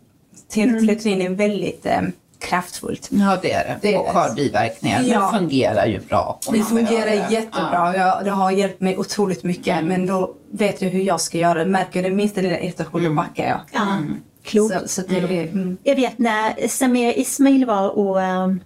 till 0.49 0.87
Tretonin 0.87 1.21
är 1.21 1.29
väldigt 1.29 1.85
eh, 1.85 2.01
kraftfullt. 2.45 3.09
Ja, 3.11 3.39
det 3.41 3.51
är 3.51 3.63
det. 3.63 3.77
Det 3.81 3.93
är 3.93 3.99
och 3.99 4.05
det. 4.05 4.11
har 4.11 4.35
biverkningar. 4.35 5.01
Ja. 5.01 5.31
Men 5.31 5.39
fungerar 5.39 5.85
ju 5.85 5.99
bra. 5.99 6.39
Det 6.51 6.63
fungerar 6.63 7.05
det. 7.05 7.27
jättebra. 7.29 7.95
Jag, 7.97 8.25
det 8.25 8.31
har 8.31 8.51
hjälpt 8.51 8.81
mig 8.81 8.97
otroligt 8.97 9.43
mycket. 9.43 9.83
Men 9.83 10.05
då 10.05 10.35
vet 10.51 10.81
jag 10.81 10.89
hur 10.89 11.01
jag 11.01 11.21
ska 11.21 11.37
göra 11.37 11.59
det. 11.59 11.65
Märker 11.65 12.01
jag 12.01 12.11
det 12.11 12.15
minsta 12.15 12.41
lilla 12.41 12.59
irritation, 12.59 13.03
då 13.03 13.09
backar 13.13 13.47
jag. 13.47 13.59
Ja, 13.71 13.97
klokt. 14.43 14.75
Så, 14.81 14.87
så 14.87 15.01
det 15.07 15.17
är, 15.17 15.47
mm. 15.47 15.77
Jag 15.83 15.95
vet 15.95 16.17
när 16.17 16.67
Samir 16.67 17.19
Ismail 17.19 17.65
var 17.65 17.89
och 17.89 18.17
um, 18.17 18.59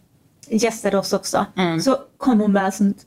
gästade 0.49 0.97
oss 0.97 1.13
också, 1.13 1.45
så 1.83 1.97
kom 2.17 2.39
hon 2.39 2.51
med 2.51 2.73
sånt, 2.73 2.97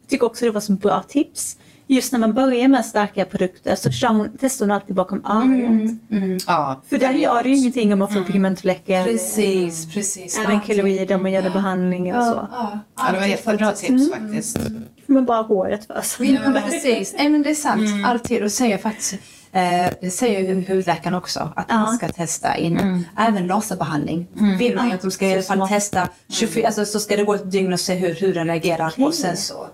jag 0.00 0.10
tycker 0.10 0.26
också 0.26 0.44
det 0.44 0.50
var 0.50 0.60
så 0.60 0.72
bra 0.72 1.02
tips. 1.08 1.56
Just 1.90 2.12
när 2.12 2.18
man 2.18 2.32
börjar 2.32 2.68
med 2.68 2.84
starka 2.84 3.24
produkter 3.24 3.74
så 3.74 3.90
kör 3.90 4.08
hon, 4.08 4.28
testar 4.40 4.66
hon 4.66 4.70
alltid 4.70 4.96
bakom 4.96 5.24
örat. 5.24 6.42
Ja, 6.46 6.82
För 6.88 6.98
där 6.98 7.12
gör 7.12 7.42
det 7.42 7.48
ju 7.48 7.56
ingenting 7.56 7.92
om 7.92 7.98
man 7.98 8.08
får 8.08 8.20
pigmentfläckar. 8.22 9.04
Precis, 9.04 9.94
precis. 9.94 10.38
Även 10.38 10.60
keloider 10.62 11.14
om 11.14 11.22
man 11.22 11.32
gör 11.32 11.50
behandling 11.50 12.16
och 12.16 12.24
så. 12.24 12.48
Ja, 12.96 13.12
det 13.12 13.18
var 13.20 13.26
jättebra 13.26 13.72
tips 13.72 14.10
faktiskt. 14.10 14.58
Man 15.06 15.24
bara 15.24 15.42
håret 15.42 15.86
först. 15.86 16.20
ja, 16.20 16.50
men 16.50 16.62
precis. 16.62 17.14
Nej, 17.18 17.28
men 17.28 17.42
det 17.42 17.50
är 17.50 17.54
sant. 17.54 18.06
Alltid. 18.06 18.42
Och 18.42 18.52
säger 18.52 18.78
faktiskt, 18.78 19.12
eh, 19.52 19.86
det 20.00 20.10
säger 20.10 20.40
ju 20.40 20.64
hudläkaren 20.68 21.14
också, 21.14 21.52
att 21.56 21.68
man 21.70 21.96
ska 21.96 22.08
testa 22.08 22.56
in 22.56 23.04
även 23.18 23.46
laserbehandling. 23.46 24.26
Vill 24.58 24.76
man 24.76 24.92
att 24.92 25.02
de 25.02 25.10
ska 25.10 25.26
i 25.26 25.32
alla 25.32 25.42
fall 25.42 25.68
testa 25.68 26.08
24, 26.28 26.66
alltså, 26.66 26.84
så 26.84 27.00
ska 27.00 27.16
det 27.16 27.24
gå 27.24 27.34
ett 27.34 27.50
dygn 27.50 27.72
och 27.72 27.80
se 27.80 27.94
hur 27.94 28.14
huden 28.14 28.46
reagerar. 28.46 28.92
Och 28.98 29.14
sen 29.14 29.36
så. 29.36 29.66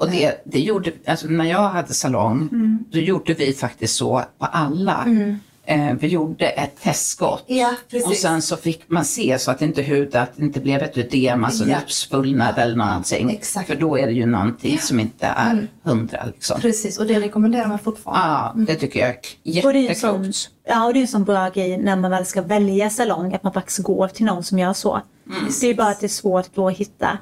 Och 0.00 0.10
det, 0.10 0.42
det 0.44 0.60
gjorde, 0.60 0.92
alltså 1.06 1.26
när 1.26 1.44
jag 1.44 1.68
hade 1.68 1.94
salong, 1.94 2.48
då 2.92 2.98
gjorde 2.98 3.34
vi 3.34 3.52
faktiskt 3.52 3.96
så 3.96 4.22
på 4.38 4.46
alla. 4.46 5.06
Eh, 5.64 5.92
vi 6.00 6.06
gjorde 6.08 6.46
ett 6.48 6.80
testskott. 6.82 7.44
Ja. 7.46 7.74
Och 8.06 8.12
sen 8.16 8.42
så 8.42 8.56
fick 8.56 8.84
man 8.90 9.04
se 9.04 9.38
så 9.38 9.50
att 9.50 9.62
inte 9.62 9.82
huden, 9.82 10.22
att 10.22 10.36
det 10.36 10.42
inte 10.42 10.60
blev 10.60 10.82
ett 10.82 10.96
ödem, 10.98 11.44
alltså 11.44 11.64
Ja. 11.64 11.76
läppsvullnad 11.78 12.58
eller 12.58 12.76
någonting. 12.76 13.30
Exakt. 13.30 13.66
För 13.68 13.76
då 13.76 13.98
är 13.98 14.06
det 14.06 14.12
ju 14.12 14.26
någonting 14.26 14.78
som 14.78 15.00
inte 15.00 15.26
är 15.26 15.68
hundra 15.82 16.24
liksom. 16.24 16.60
Precis, 16.60 16.98
och 16.98 17.06
det 17.06 17.20
rekommenderar 17.20 17.66
man 17.68 17.78
fortfarande. 17.78 18.62
Ja, 18.62 18.74
det 18.74 18.80
tycker 18.80 19.00
jag 19.00 19.08
är 19.08 19.14
ju 19.42 19.52
jätteklokt. 19.52 20.50
ja, 20.68 20.86
och 20.86 20.92
det 20.92 20.98
är 20.98 21.02
en 21.02 21.08
sån 21.08 21.24
bra 21.24 21.48
grej 21.48 21.78
när 21.78 21.96
man 21.96 22.10
väl 22.10 22.26
ska 22.26 22.42
välja 22.42 22.90
salong, 22.90 23.34
att 23.34 23.42
man 23.42 23.52
faktiskt 23.52 23.78
går 23.78 24.08
till 24.08 24.24
någon 24.26 24.44
som 24.44 24.58
gör 24.58 24.72
så. 24.72 25.00
Det 25.60 25.66
är 25.66 25.68
ju 25.68 25.74
bara 25.74 25.88
att 25.88 26.00
det 26.00 26.06
är 26.06 26.08
svårt 26.08 26.54
då 26.54 26.68
att 26.68 26.76
hitta 26.76 27.18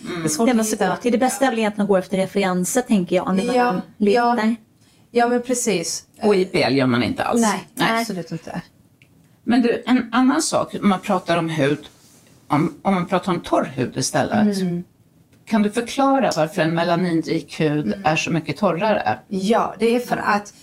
Det 0.00 0.24
är 0.24 0.28
svårt 0.28 0.48
det 0.48 0.54
man 0.54 0.64
hitta. 0.64 0.88
gå 0.88 0.96
till. 0.96 1.12
Det 1.12 1.18
bästa 1.18 1.44
är 1.46 1.50
väl 1.50 1.58
egentligen 1.58 1.82
att 1.82 1.88
gå 1.88 1.96
efter 1.96 2.16
referenser 2.16 2.82
tänker 2.82 3.16
jag, 3.16 3.36
när 3.36 3.44
man 3.44 3.54
Ja, 3.56 3.80
letar. 3.96 4.36
ja. 4.36 4.54
Ja, 5.10 5.28
men 5.28 5.42
precis. 5.42 6.04
Och 6.22 6.34
IPL 6.36 6.72
gör 6.72 6.86
man 6.86 7.02
inte 7.02 7.24
alls. 7.24 7.40
Nej, 7.74 8.00
absolut 8.00 8.32
inte. 8.32 8.62
Men 9.44 9.62
du, 9.62 9.82
en 9.86 10.08
annan 10.12 10.42
sak, 10.42 10.74
om 10.82 10.88
man 10.88 11.00
pratar 11.00 11.36
om 11.36 11.48
hud, 11.48 11.78
om, 12.48 12.74
om 12.82 12.94
man 12.94 13.06
pratar 13.06 13.32
om 13.32 13.40
torr 13.40 13.64
hud 13.74 13.96
istället. 13.96 14.56
Kan 15.44 15.62
du 15.62 15.70
förklara 15.70 16.30
varför 16.36 16.62
en 16.62 16.74
melaninrik 16.74 17.60
hud 17.60 17.94
är 18.04 18.16
så 18.16 18.30
mycket 18.30 18.56
torrare? 18.56 19.18
Ja, 19.28 19.74
det 19.78 19.94
är 19.96 20.00
för 20.00 20.16
att 20.16 20.54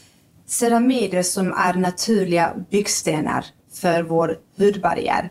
ceramider 0.46 1.24
som 1.24 1.54
är 1.54 1.74
naturliga 1.74 2.54
byggstenar 2.70 3.46
för 3.74 4.04
vår 4.04 4.38
hudbarriär. 4.58 5.30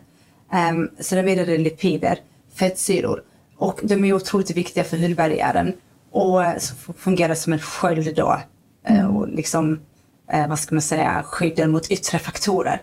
Um, 0.71 0.89
ceramider 0.99 1.49
är 1.49 1.57
lipider, 1.57 2.19
fettsyror. 2.55 3.23
Och 3.57 3.79
de 3.83 4.03
är 4.05 4.13
otroligt 4.13 4.51
viktiga 4.51 4.83
för 4.83 4.97
hudbarriären. 4.97 5.73
Och 6.11 6.43
eh, 6.43 6.57
fungerar 6.97 7.35
som 7.35 7.53
en 7.53 7.59
sköld 7.59 8.15
då. 8.15 8.37
eh, 8.87 9.15
Och 9.17 9.27
liksom, 9.29 9.79
eh, 10.31 10.47
vad 10.47 10.59
ska 10.59 10.75
man 10.75 10.81
säga, 10.81 11.23
skyddar 11.23 11.67
mot 11.67 11.91
yttre 11.91 12.19
faktorer. 12.19 12.79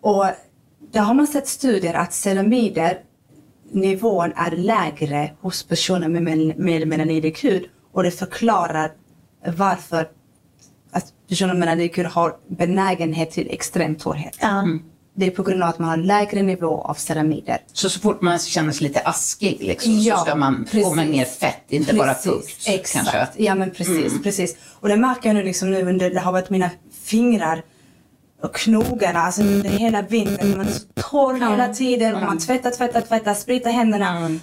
Och 0.00 0.26
där 0.92 1.00
har 1.00 1.14
man 1.14 1.26
sett 1.26 1.48
studier 1.48 1.94
att 1.94 2.12
ceramider 2.12 2.98
nivån 3.72 4.32
är 4.36 4.50
lägre 4.50 5.32
hos 5.40 5.62
personer 5.62 6.08
med, 6.08 6.58
med 6.58 6.88
melanidig 6.88 7.38
hud 7.42 7.64
och 7.92 8.02
det 8.02 8.10
förklarar 8.10 8.92
varför 9.56 10.08
att 10.92 11.04
personer 11.28 11.52
med 11.54 11.60
melanidig 11.60 11.96
hud 11.96 12.06
har 12.06 12.36
benägenhet 12.48 13.30
till 13.30 13.48
extrem 13.50 13.94
torrhet. 13.94 14.36
Ja. 14.40 14.64
Det 15.20 15.26
är 15.26 15.30
på 15.30 15.42
grund 15.42 15.62
av 15.62 15.68
att 15.68 15.78
man 15.78 15.88
har 15.88 15.96
lägre 15.96 16.42
nivå 16.42 16.80
av 16.80 16.94
ceramider. 16.94 17.58
Så 17.72 17.90
så 17.90 18.00
fort 18.00 18.20
man 18.22 18.38
känner 18.38 18.72
sig 18.72 18.88
lite 18.88 19.00
askig 19.00 19.56
liksom, 19.60 19.92
Ja, 19.98 20.16
så 20.16 20.24
ska 20.24 20.34
man 20.34 20.66
få 20.66 20.94
precis. 20.94 21.10
mer 21.10 21.24
fett, 21.24 21.64
inte 21.68 21.94
bara 21.94 22.14
fukt. 22.14 22.68
Exakt. 22.68 23.10
Kanske. 23.10 23.42
Ja 23.42 23.54
men 23.54 23.70
precis, 23.70 24.22
precis. 24.22 24.56
Och 24.80 24.88
det 24.88 24.96
märker 24.96 25.28
jag 25.28 25.36
nu 25.36 25.42
liksom 25.42 25.70
nu 25.70 25.82
under, 25.88 26.10
det 26.10 26.20
har 26.20 26.32
varit 26.32 26.50
mina 26.50 26.70
fingrar 27.04 27.62
och 28.42 28.54
knogarna, 28.54 29.20
alltså 29.20 29.42
under 29.42 29.70
hela 29.70 30.02
vintern. 30.02 30.56
Man 30.56 30.66
är 30.66 30.70
så 30.72 30.86
torr 31.10 31.50
hela 31.50 31.74
tiden 31.74 32.14
och 32.14 32.22
man 32.22 32.38
tvättar, 32.38 32.70
tvättar, 32.70 33.00
tvättar, 33.00 33.34
spritar 33.34 33.70
händerna. 33.70 34.38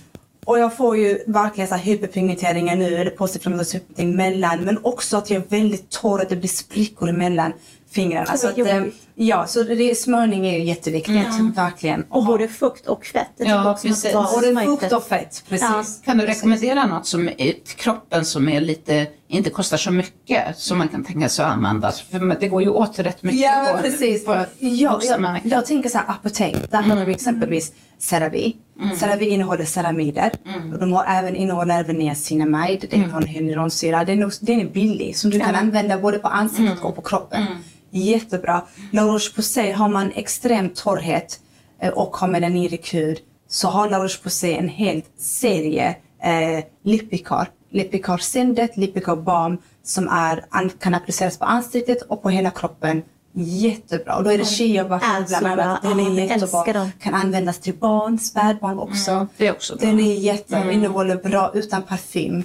Och 0.46 0.60
jag 0.60 0.78
får 0.78 0.98
ju 0.98 1.24
verkligen 1.28 1.68
så 1.68 1.76
här 1.76 1.84
hyperpigmenteringar 1.84 2.76
nu, 2.76 2.96
eller 2.96 3.12
postinflammatorisk 3.12 3.76
hyperpigmentering 3.76 4.16
mellan, 4.16 4.60
men 4.60 4.80
också 4.84 5.18
att 5.18 5.30
jag 5.30 5.44
är 5.44 5.48
väldigt 5.50 5.90
torr, 5.90 6.22
att 6.22 6.30
det 6.30 6.36
blir 6.36 6.50
sprickor 6.50 7.12
mellan 7.12 7.54
fingrarna. 8.02 8.38
Så 8.38 8.48
att, 8.48 8.58
eh, 8.58 8.84
ja, 9.16 9.48
så 9.48 9.64
det, 9.64 9.98
smörjning 9.98 10.48
är 10.48 10.58
ju 10.58 10.64
jätteviktigt, 10.64 11.16
verkligen. 11.56 12.04
Och 12.10 12.26
både 12.26 12.48
fukt 12.48 12.88
och 12.88 13.06
fett. 13.06 13.28
Ja, 13.38 13.74
precis. 13.74 13.90
måste 13.90 14.14
vara 14.14 14.28
Och 14.28 14.42
det 14.42 14.48
är 14.48 14.52
smörjfett. 14.52 14.80
fukt 14.80 14.94
och 14.94 15.04
fett, 15.08 15.44
precis. 15.50 15.68
Ja. 15.72 15.84
Kan 16.06 16.18
du 16.18 16.26
rekommendera 16.26 16.86
något 16.86 17.08
som 17.08 17.28
är 17.28 17.36
till 17.36 17.76
kroppen 17.78 18.26
som 18.26 18.50
är 18.50 18.62
lite, 18.62 19.08
inte 19.28 19.50
kostar 19.50 19.78
så 19.78 19.92
mycket 19.92 20.58
som 20.58 20.78
man 20.78 20.88
kan 20.88 21.04
tänka 21.04 21.30
sig 21.30 21.46
att 21.46 21.52
använda? 21.52 21.92
För 21.92 22.40
det 22.40 22.48
går 22.48 22.62
ju 22.62 22.70
åt 22.70 23.00
rätt 23.00 23.24
mycket 23.24 23.42
Ja, 23.42 23.70
på, 23.76 23.82
precis. 23.84 24.26
på 24.26 24.32
Ja, 24.60 25.00
jag, 25.04 25.40
jag 25.44 25.66
tänker 25.66 25.90
så 25.90 25.98
här 25.98 26.06
apotek. 26.08 26.56
Där 26.72 26.82
har 26.82 27.06
vi 27.06 27.14
exempelvis 27.14 27.72
CeraVe. 28.00 28.52
CeraVe 29.00 29.26
innehåller 29.26 29.66
ceramider. 29.66 30.32
Och 30.74 30.80
de 30.80 30.94
har 30.94 31.06
även 31.08 31.36
innehåller 31.36 31.80
även 31.80 31.96
niacinamide. 31.96 32.88
Det 32.90 32.98
har 32.98 33.22
en 33.22 33.28
hyaluronsyra. 33.28 34.04
Den 34.06 34.24
är, 34.24 34.46
den 34.46 34.60
är 34.60 34.66
billig 34.66 35.18
som 35.18 35.30
du 35.30 35.40
kan 35.40 35.56
använda 35.56 35.98
både 35.98 36.20
på 36.20 36.28
ansiktet 36.28 36.84
och 36.84 36.96
på 36.96 37.02
kroppen. 37.02 37.44
Jättebra. 37.92 38.62
La 38.92 39.02
Roche-Posay 39.02 39.72
har 39.72 39.90
man 39.90 40.12
extrem 40.12 40.70
torrhet 40.70 41.40
eh, 41.82 41.90
och 41.90 42.18
har 42.18 42.28
melaninikur 42.28 43.18
så 43.50 43.68
har 43.68 43.90
La 43.90 44.00
Roche-Posay 44.00 44.54
en 44.54 44.70
hel 44.70 45.02
serie 45.18 45.96
eh, 46.24 46.64
Lipicar. 46.84 47.50
Lipicar 47.72 48.18
Syndet, 48.18 48.78
Lipicar 48.78 49.16
Balm 49.16 49.58
som 49.84 50.08
är, 50.08 50.46
an, 50.50 50.70
kan 50.70 50.94
appliceras 50.94 51.40
på 51.40 51.46
ansiktet 51.46 52.02
och 52.02 52.24
på 52.24 52.30
hela 52.30 52.52
kroppen. 52.52 53.04
Jättebra. 53.40 54.16
Och 54.16 54.24
då 54.24 54.32
är 54.32 54.38
det 54.38 54.46
chiabackor 54.46 55.08
Alltså, 55.08 55.40
bland 55.40 55.60
annat. 55.60 55.82
Den 55.82 56.00
ja, 56.00 56.10
är 56.10 56.26
jättebra. 56.26 56.90
Kan 57.02 57.14
användas 57.14 57.60
till 57.60 57.74
barn, 57.74 58.20
spädbarn 58.20 58.80
också. 58.80 59.28
det 59.38 59.48
är 59.48 59.52
också 59.52 59.76
bra. 59.76 59.88
Den 59.88 60.00
är 60.00 60.14
jättebra, 60.14 60.72
innehåller 60.72 61.16
bra 61.16 61.52
utan 61.54 61.82
parfym. 61.84 62.44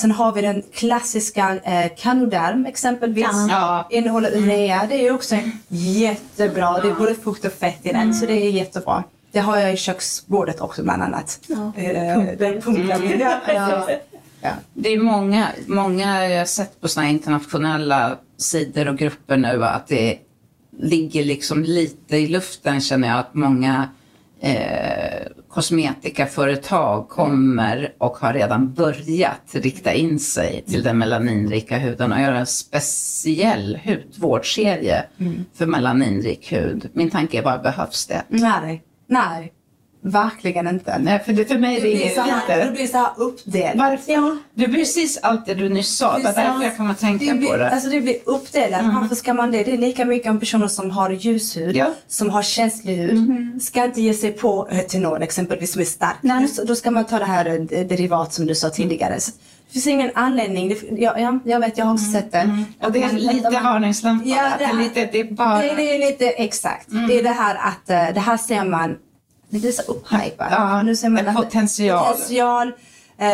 Sen 0.00 0.10
har 0.10 0.32
vi 0.32 0.42
den 0.42 0.62
klassiska 0.72 1.58
eh, 1.64 1.90
Canoderm 1.96 2.66
exempelvis. 2.66 3.26
Ja. 3.48 3.86
Innehåller 3.90 4.36
urea. 4.36 4.86
Det 4.88 5.06
är 5.06 5.14
också 5.14 5.36
jättebra. 5.68 6.80
Det 6.80 6.88
är 6.88 6.94
både 6.94 7.14
fukt 7.14 7.44
och 7.44 7.52
fett 7.52 7.86
i 7.86 7.92
den, 7.92 8.14
så 8.14 8.26
det 8.26 8.32
är 8.32 8.50
jättebra. 8.50 9.04
Det 9.32 9.38
har 9.38 9.56
jag 9.56 9.72
i 9.72 9.76
köksbordet 9.76 10.60
också 10.60 10.82
bland 10.82 11.02
annat. 11.02 11.40
Eh, 11.48 11.86
Den. 12.38 12.62
Ja, 12.88 13.40
precis. 13.46 13.98
Ja. 14.40 14.50
Det 14.74 14.88
är 14.92 14.98
många, 15.00 15.48
många 15.66 16.28
jag 16.28 16.38
har 16.38 16.44
sett 16.46 16.80
på 16.80 16.88
såna 16.88 17.06
här 17.06 17.12
internationella 17.12 18.16
sidor 18.38 18.88
och 18.88 18.98
grupper 18.98 19.36
nu 19.36 19.64
att 19.64 19.86
det 19.88 20.18
ligger 20.78 21.24
liksom 21.24 21.62
lite 21.62 22.16
i 22.16 22.28
luften 22.28 22.80
känner 22.80 23.08
jag 23.08 23.18
att 23.18 23.34
många 23.34 23.88
eh, 24.40 25.26
kosmetikaföretag 25.48 27.08
kommer 27.08 27.92
och 27.98 28.16
har 28.16 28.32
redan 28.32 28.72
börjat 28.74 29.42
rikta 29.52 29.92
in 29.92 30.18
sig 30.18 30.64
till 30.66 30.82
den 30.82 30.98
melaninrika 30.98 31.78
huden 31.78 32.12
och 32.12 32.20
göra 32.20 32.38
en 32.38 32.46
speciell 32.46 33.78
hudvårdsserie 33.84 35.04
för 35.54 35.66
melaninrik 35.66 36.52
hud. 36.52 36.90
Min 36.92 37.10
tanke 37.10 37.38
är 37.38 37.42
bara, 37.42 37.58
behövs 37.58 38.06
det? 38.06 38.22
Nej, 38.28 38.82
nej. 39.06 39.52
Verkligen 40.00 40.68
inte. 40.68 40.98
Nej, 40.98 41.22
för, 41.24 41.32
det, 41.32 41.44
för 41.44 41.58
mig 41.58 41.80
Det 41.80 41.88
det 41.88 41.94
blir 41.94 42.06
är 42.06 42.14
så 42.14 42.20
här, 42.20 42.42
det 42.48 42.62
inte... 42.62 42.72
blir 42.72 42.86
så 42.86 42.96
här 42.96 43.10
uppdelat. 43.16 43.76
Varför? 43.76 44.38
Det 44.54 44.64
är 44.64 44.68
precis 44.68 45.18
allt 45.22 45.46
det 45.46 45.54
du 45.54 45.68
nyss 45.68 45.96
sa. 45.96 46.18
Det 46.18 46.24
var 46.24 46.32
därför 46.32 46.64
jag 46.64 46.76
kom 46.76 46.90
att 46.90 46.98
tänka 46.98 47.24
det 47.24 47.34
blir, 47.34 47.48
på 47.48 47.56
det. 47.56 47.70
Alltså 47.70 47.88
det 47.88 48.00
blir 48.00 48.16
uppdelat. 48.24 48.82
Varför 49.00 49.14
ska 49.14 49.34
man 49.34 49.50
det? 49.50 49.64
Det 49.64 49.72
är 49.72 49.78
lika 49.78 50.04
mycket 50.04 50.30
om 50.30 50.40
personer 50.40 50.68
som 50.68 50.90
har 50.90 51.10
ljushud, 51.10 51.76
Ja. 51.76 51.86
som 52.08 52.30
har 52.30 52.42
känslig 52.42 52.96
hud. 52.96 53.62
Ska 53.62 53.84
inte 53.84 54.00
ge 54.00 54.14
sig 54.14 54.32
på 54.32 54.68
retinol 54.70 55.22
exempelvis 55.22 55.72
som 55.72 55.80
är 55.80 55.84
starkt. 55.86 56.56
Då, 56.56 56.64
då 56.64 56.74
ska 56.74 56.90
man 56.90 57.04
ta 57.04 57.18
det 57.18 57.24
här 57.24 57.46
eh, 57.46 57.86
derivat 57.86 58.32
som 58.32 58.46
du 58.46 58.54
sa 58.54 58.70
tidigare. 58.70 59.20
Så 59.20 59.30
det 59.66 59.72
finns 59.72 59.86
ingen 59.86 60.10
anledning. 60.14 60.68
Det, 60.68 60.76
ja, 61.02 61.18
ja, 61.18 61.38
jag 61.44 61.60
vet, 61.60 61.78
jag 61.78 61.84
har 61.84 61.92
också 61.92 62.12
sett 62.12 62.32
det. 62.32 62.64
Och 62.82 62.92
det 62.92 63.02
är 63.02 63.12
lite 63.12 63.50
varningslampa. 63.50 64.28
Ja, 64.28 64.50
det, 64.58 64.64
är, 64.64 64.74
lite, 64.74 65.08
det 65.12 65.20
är 65.20 65.24
bara... 65.34 65.62
det, 65.62 65.74
det 65.76 65.94
är 65.94 65.98
lite 65.98 66.28
exakt. 66.28 66.86
Det 67.08 67.18
är 67.18 67.22
det 67.22 67.28
här 67.30 67.54
att 67.54 67.90
eh, 67.90 68.14
det 68.14 68.20
här 68.20 68.36
ser 68.36 68.64
man, 68.64 68.96
det 69.50 69.58
blir 69.58 69.72
så 69.72 69.82
upphypat. 69.82 70.46
Ja, 70.50 70.82
nu 70.82 70.96
ser 70.96 71.08
man 71.08 71.26
en 71.26 71.34
potential. 71.34 72.12
potential 72.14 72.68
eh, 73.18 73.26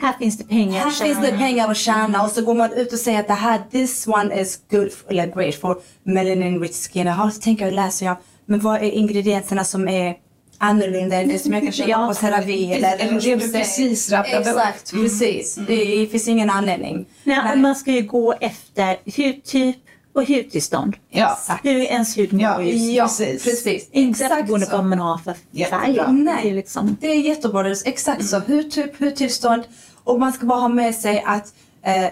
Här 0.00 0.18
finns 0.18 0.38
det 0.38 0.44
pengar. 0.44 0.80
här 0.80 0.90
finns 0.90 1.20
det 1.20 1.32
pengar 1.38 1.70
att 1.70 1.76
tjäna 1.76 2.22
och 2.22 2.30
så 2.30 2.42
går 2.42 2.54
man 2.54 2.72
ut 2.72 2.92
och 2.92 2.98
säger 2.98 3.20
att 3.20 3.26
det 3.28 3.34
här, 3.34 3.62
this 3.70 4.06
one 4.06 4.40
is 4.40 4.58
good, 4.70 4.92
for, 4.92 5.10
eller 5.10 5.26
great 5.26 5.54
for 5.54 5.78
melanin 6.02 6.60
rich 6.60 6.88
skin. 6.92 7.06
Jaha, 7.06 7.30
så 7.30 7.40
tänker 7.40 7.64
jag, 7.64 7.74
läser 7.74 8.06
jag, 8.06 8.16
men 8.46 8.60
vad 8.60 8.76
är 8.76 8.90
ingredienserna 8.90 9.64
som 9.64 9.88
är 9.88 10.14
annorlunda 10.58 11.16
än 11.16 11.28
det 11.28 11.38
som 11.38 11.52
jag 11.52 11.62
kan 11.62 11.72
köpa 11.72 11.90
Ja. 11.90 12.06
på 12.08 12.14
CeraVe 12.14 12.74
eller 12.74 12.96
Eller 12.98 13.20
det 13.20 13.36
du 13.36 13.52
precis 13.52 14.10
rabblade. 14.12 14.50
Exakt, 14.50 14.90
precis. 14.90 15.54
Det 15.66 16.06
finns 16.10 16.28
ingen 16.28 16.50
anledning. 16.50 17.06
Nej, 17.24 17.52
och 17.52 17.58
man 17.58 17.74
ska 17.74 17.90
ju 17.90 18.02
gå 18.02 18.34
efter 18.40 18.96
hudtyp 19.16 19.76
och 20.14 20.28
hudtillstånd. 20.28 20.96
Ja, 21.10 21.38
Hur 21.62 21.80
ens 21.80 22.18
hud 22.18 22.32
mår 22.32 22.42
Ja, 22.42 22.62
just. 22.62 22.84
Ja, 22.92 23.04
Precis. 23.04 23.44
precis. 23.44 23.88
Inte 23.92 24.24
Exakt 24.24 24.46
beroende 24.46 24.66
på 24.66 24.76
vad 24.76 24.86
man 24.86 24.98
har 24.98 25.18
för 25.18 25.34
färg. 25.70 26.00
Nej. 26.12 26.40
Det 26.42 26.50
är 26.50 26.54
liksom, 26.54 26.96
Det 27.00 27.06
är 27.08 27.20
jättebra. 27.20 27.62
Det 27.62 27.68
är 27.70 27.88
exakt 27.88 28.24
så. 28.26 28.38
Hudtyp, 28.38 29.00
hudtillstånd. 29.00 29.62
Och 30.04 30.20
man 30.20 30.32
ska 30.32 30.46
bara 30.46 30.60
ha 30.60 30.68
med 30.68 30.94
sig 30.94 31.22
att 31.26 31.54
eh, 31.82 32.06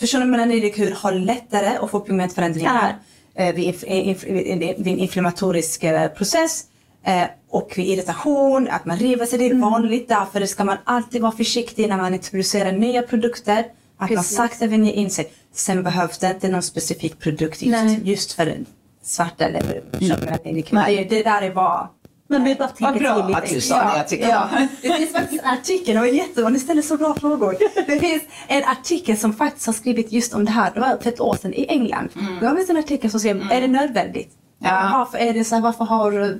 personer 0.00 0.26
med 0.26 0.30
melanirik 0.40 0.78
hud 0.78 0.92
har 0.92 1.12
lättare 1.12 1.76
att 1.76 1.90
få 1.90 2.00
pigmentförändringar 2.00 2.96
eh, 3.34 3.54
vid, 3.54 3.74
inf- 3.74 3.86
inf- 3.86 4.32
vid, 4.32 4.58
vid 4.84 4.92
en 4.94 4.98
inflammatorisk 4.98 5.84
eh, 5.84 6.08
process. 6.08 6.64
Eh, 7.04 7.22
och 7.50 7.72
vid 7.76 7.86
irritation, 7.86 8.68
att 8.70 8.84
man 8.84 8.98
river 8.98 9.26
sig. 9.26 9.38
Det 9.38 9.46
är 9.46 9.54
vanligt. 9.54 10.08
Därför 10.08 10.46
ska 10.46 10.64
man 10.64 10.76
alltid 10.84 11.22
vara 11.22 11.32
försiktig 11.32 11.88
när 11.88 11.96
man 11.96 12.14
introducerar 12.14 12.72
nya 12.72 13.02
produkter. 13.02 13.64
Att 13.98 14.10
man 14.10 14.16
Precis. 14.16 14.36
sakta 14.36 14.66
vänjer 14.66 14.92
in 14.92 15.10
sig. 15.10 15.32
Sen 15.52 15.82
behövs 15.82 16.18
det 16.18 16.30
inte 16.30 16.48
någon 16.48 16.62
specifik 16.62 17.18
produkt 17.18 17.62
just, 17.62 18.04
just 18.04 18.32
för 18.32 18.46
den 18.46 18.66
svarta 19.02 19.44
eller 19.44 19.62
hud. 19.62 20.72
Nej. 20.72 21.06
Det, 21.10 21.22
där 21.22 21.42
är 21.42 21.54
bara 21.54 21.88
man 22.28 22.44
behöver 22.44 22.58
bara 22.58 22.70
Vad 22.78 22.98
bra 22.98 23.26
till 23.26 23.34
att 23.34 23.48
du 23.48 23.60
sa 23.60 23.78
det. 23.78 23.98
Jag 23.98 24.08
tycker 24.08 24.28
Ja, 24.28 24.48
det 24.82 24.92
finns 24.92 25.12
faktiskt 25.12 25.42
en 25.42 25.50
artikel, 25.50 25.98
var 25.98 26.06
jättebra, 26.06 26.48
ni 26.48 26.58
ställer 26.58 26.82
så 26.82 26.96
bra 26.96 27.14
frågor. 27.14 27.56
Det 27.86 28.00
finns 28.00 28.22
en 28.48 28.64
artikel 28.64 29.16
som 29.16 29.32
faktiskt 29.32 29.66
har 29.66 29.72
skrivit 29.72 30.12
just 30.12 30.34
om 30.34 30.44
det 30.44 30.50
här, 30.50 30.70
det 30.74 30.80
var 30.80 30.98
för 31.02 31.08
ett 31.10 31.20
år 31.20 31.36
sedan 31.42 31.54
i 31.54 31.66
England. 31.68 32.08
Det 32.40 32.46
var 32.46 32.70
en 32.70 32.76
artikel 32.76 33.10
som 33.10 33.20
skrev, 33.20 33.48
är 33.50 33.60
det 33.60 33.66
nödvändigt? 33.68 34.30
Ja. 34.58 34.90
Varför 34.92 35.18
är 35.18 35.34
det 35.34 35.44
så 35.44 35.54
här, 35.54 35.62
varför 35.62 35.84
har 35.84 36.38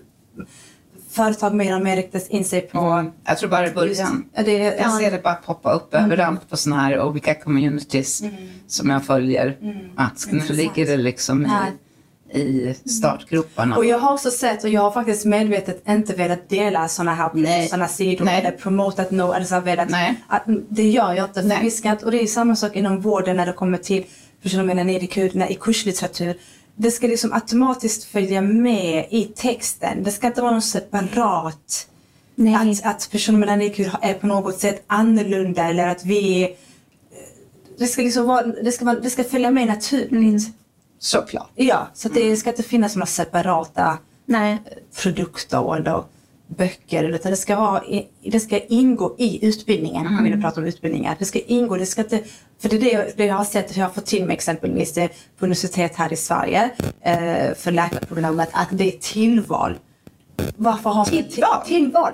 företag 1.17 1.55
mer 1.55 1.77
och 1.77 1.83
mer 1.83 1.97
riktat 1.97 2.27
in 2.29 2.45
sig 2.45 2.61
på 2.61 2.79
Mm. 2.79 3.13
Jag 3.25 3.39
tror 3.39 3.51
bara 3.51 3.67
i 3.67 3.71
början. 3.71 4.25
Ja, 4.35 4.43
det, 4.43 4.53
Jag 4.53 4.93
ser 4.93 5.11
det 5.11 5.23
bara 5.23 5.35
poppa 5.35 5.73
upp 5.73 5.95
överallt 5.95 6.51
på 6.51 6.57
såna 6.57 6.81
här 6.81 7.01
olika 7.03 7.35
communities 7.35 8.23
som 8.67 8.91
jag 8.91 9.05
följer. 9.07 9.57
Att 9.97 10.27
nu 10.33 10.41
ligger 10.55 10.87
det 10.87 10.97
liksom 10.97 11.47
i, 11.47 12.41
i 12.41 12.75
startgroparna. 12.89 13.77
Och 13.77 13.85
jag 13.85 13.99
har 13.99 14.13
också 14.13 14.31
sett, 14.31 14.65
och 14.65 14.71
jag 14.71 14.81
har 14.81 14.91
faktiskt 14.91 15.25
medvetet 15.25 15.89
inte 15.89 16.15
velat 16.15 16.49
dela 16.49 16.89
sådana 16.89 17.15
här 17.15 17.31
Nej. 17.35 17.69
såna 17.69 17.89
sidor 17.89 18.25
Nej. 18.25 18.41
eller 18.41 18.51
promotat 18.51 19.11
no, 19.11 19.33
eller 19.33 19.47
så 19.47 19.61
velat, 19.61 19.89
Nej. 19.91 20.15
att, 20.29 20.43
det 20.69 20.89
gör 20.91 21.13
jag 21.13 21.25
inte. 21.25 21.41
För 21.41 21.49
Nej. 21.49 21.73
inte, 21.85 22.05
och 22.05 22.11
det 22.11 22.23
är 22.23 22.27
samma 22.27 22.57
sak 22.57 22.77
inom 22.77 23.01
vården 23.01 23.37
när 23.37 23.47
det 23.47 23.53
kommer 23.53 23.79
till 23.79 24.05
personer 24.43 24.65
med 24.65 24.77
melanirik 24.77 25.17
hud, 25.17 25.35
när- 25.35 25.53
i 25.53 25.55
kurslitteratur. 25.55 26.37
Det 26.77 26.91
ska 26.91 27.07
liksom 27.07 27.33
automatiskt 27.33 28.05
följa 28.05 28.41
med 28.41 29.07
i 29.11 29.25
texten. 29.25 30.03
Det 30.03 30.13
ska 30.13 30.27
inte 30.27 30.43
vara 30.43 30.53
något 30.55 30.65
separat. 30.65 31.89
Nej. 32.35 32.55
Att, 32.85 32.87
att 32.87 33.09
personer 33.13 33.57
med 33.57 33.71
hud 33.77 33.91
är 34.03 34.15
på 34.15 34.27
något 34.27 34.59
sätt 34.61 34.85
annorlunda 34.87 35.65
eller 35.65 35.89
att 35.89 36.05
vi 36.05 36.43
är- 36.45 36.51
det 37.79 37.87
ska, 37.87 38.03
liksom 38.03 38.27
vara, 38.27 38.47
det, 38.47 38.73
ska 38.73 38.85
vara, 38.85 39.01
det 39.01 39.11
ska 39.11 39.25
följa 39.25 39.51
med 39.51 39.67
naturligt. 39.67 40.49
Såklart. 40.99 41.51
Ja, 41.55 41.89
så 41.95 42.09
att 42.09 42.15
det 42.15 42.37
ska 42.37 42.51
inte 42.51 42.63
finnas 42.63 42.97
några 42.97 43.07
separata 43.07 43.99
Nej. 44.27 44.59
produkter 45.03 45.77
eller 45.77 46.05
böcker. 46.47 47.05
Utan 47.05 47.31
det 47.31 47.37
ska, 47.37 47.57
vara, 47.57 47.83
det 48.25 48.41
ska 48.41 48.59
ingå 48.59 49.15
i 49.19 49.47
utbildningen. 49.47 50.07
Om 50.07 50.25
vi 50.25 50.31
nu 50.31 50.43
pratar 50.43 50.63
om 50.63 50.69
utbildningar. 50.69 51.17
Det 51.19 51.25
ska 51.25 51.39
ingå, 51.39 51.77
det 51.77 51.87
ska 51.87 52.03
inte... 52.03 52.21
För 52.59 52.69
det 52.69 52.77
är 52.77 52.81
det 52.81 52.91
jag, 52.91 53.05
det 53.17 53.27
jag 53.27 53.35
har 53.35 53.45
sett, 53.45 53.77
jag 53.77 53.85
har 53.85 53.93
fått 53.93 54.07
till 54.07 54.25
mig 54.27 54.35
exempelvis 54.35 54.93
det 54.93 55.09
på 55.39 55.45
universitet 55.45 55.97
här 55.97 56.13
i 56.13 56.17
Sverige 56.17 56.71
eh, 57.01 57.55
för 57.57 57.71
läkarprogrammet, 57.71 58.49
att 58.53 58.69
det 58.71 58.95
är 58.95 58.99
tillval. 58.99 59.79
Varför 60.57 60.91
har 60.91 60.97
man 60.97 61.07
Tillval? 61.07 61.67
Tillval. 61.67 62.13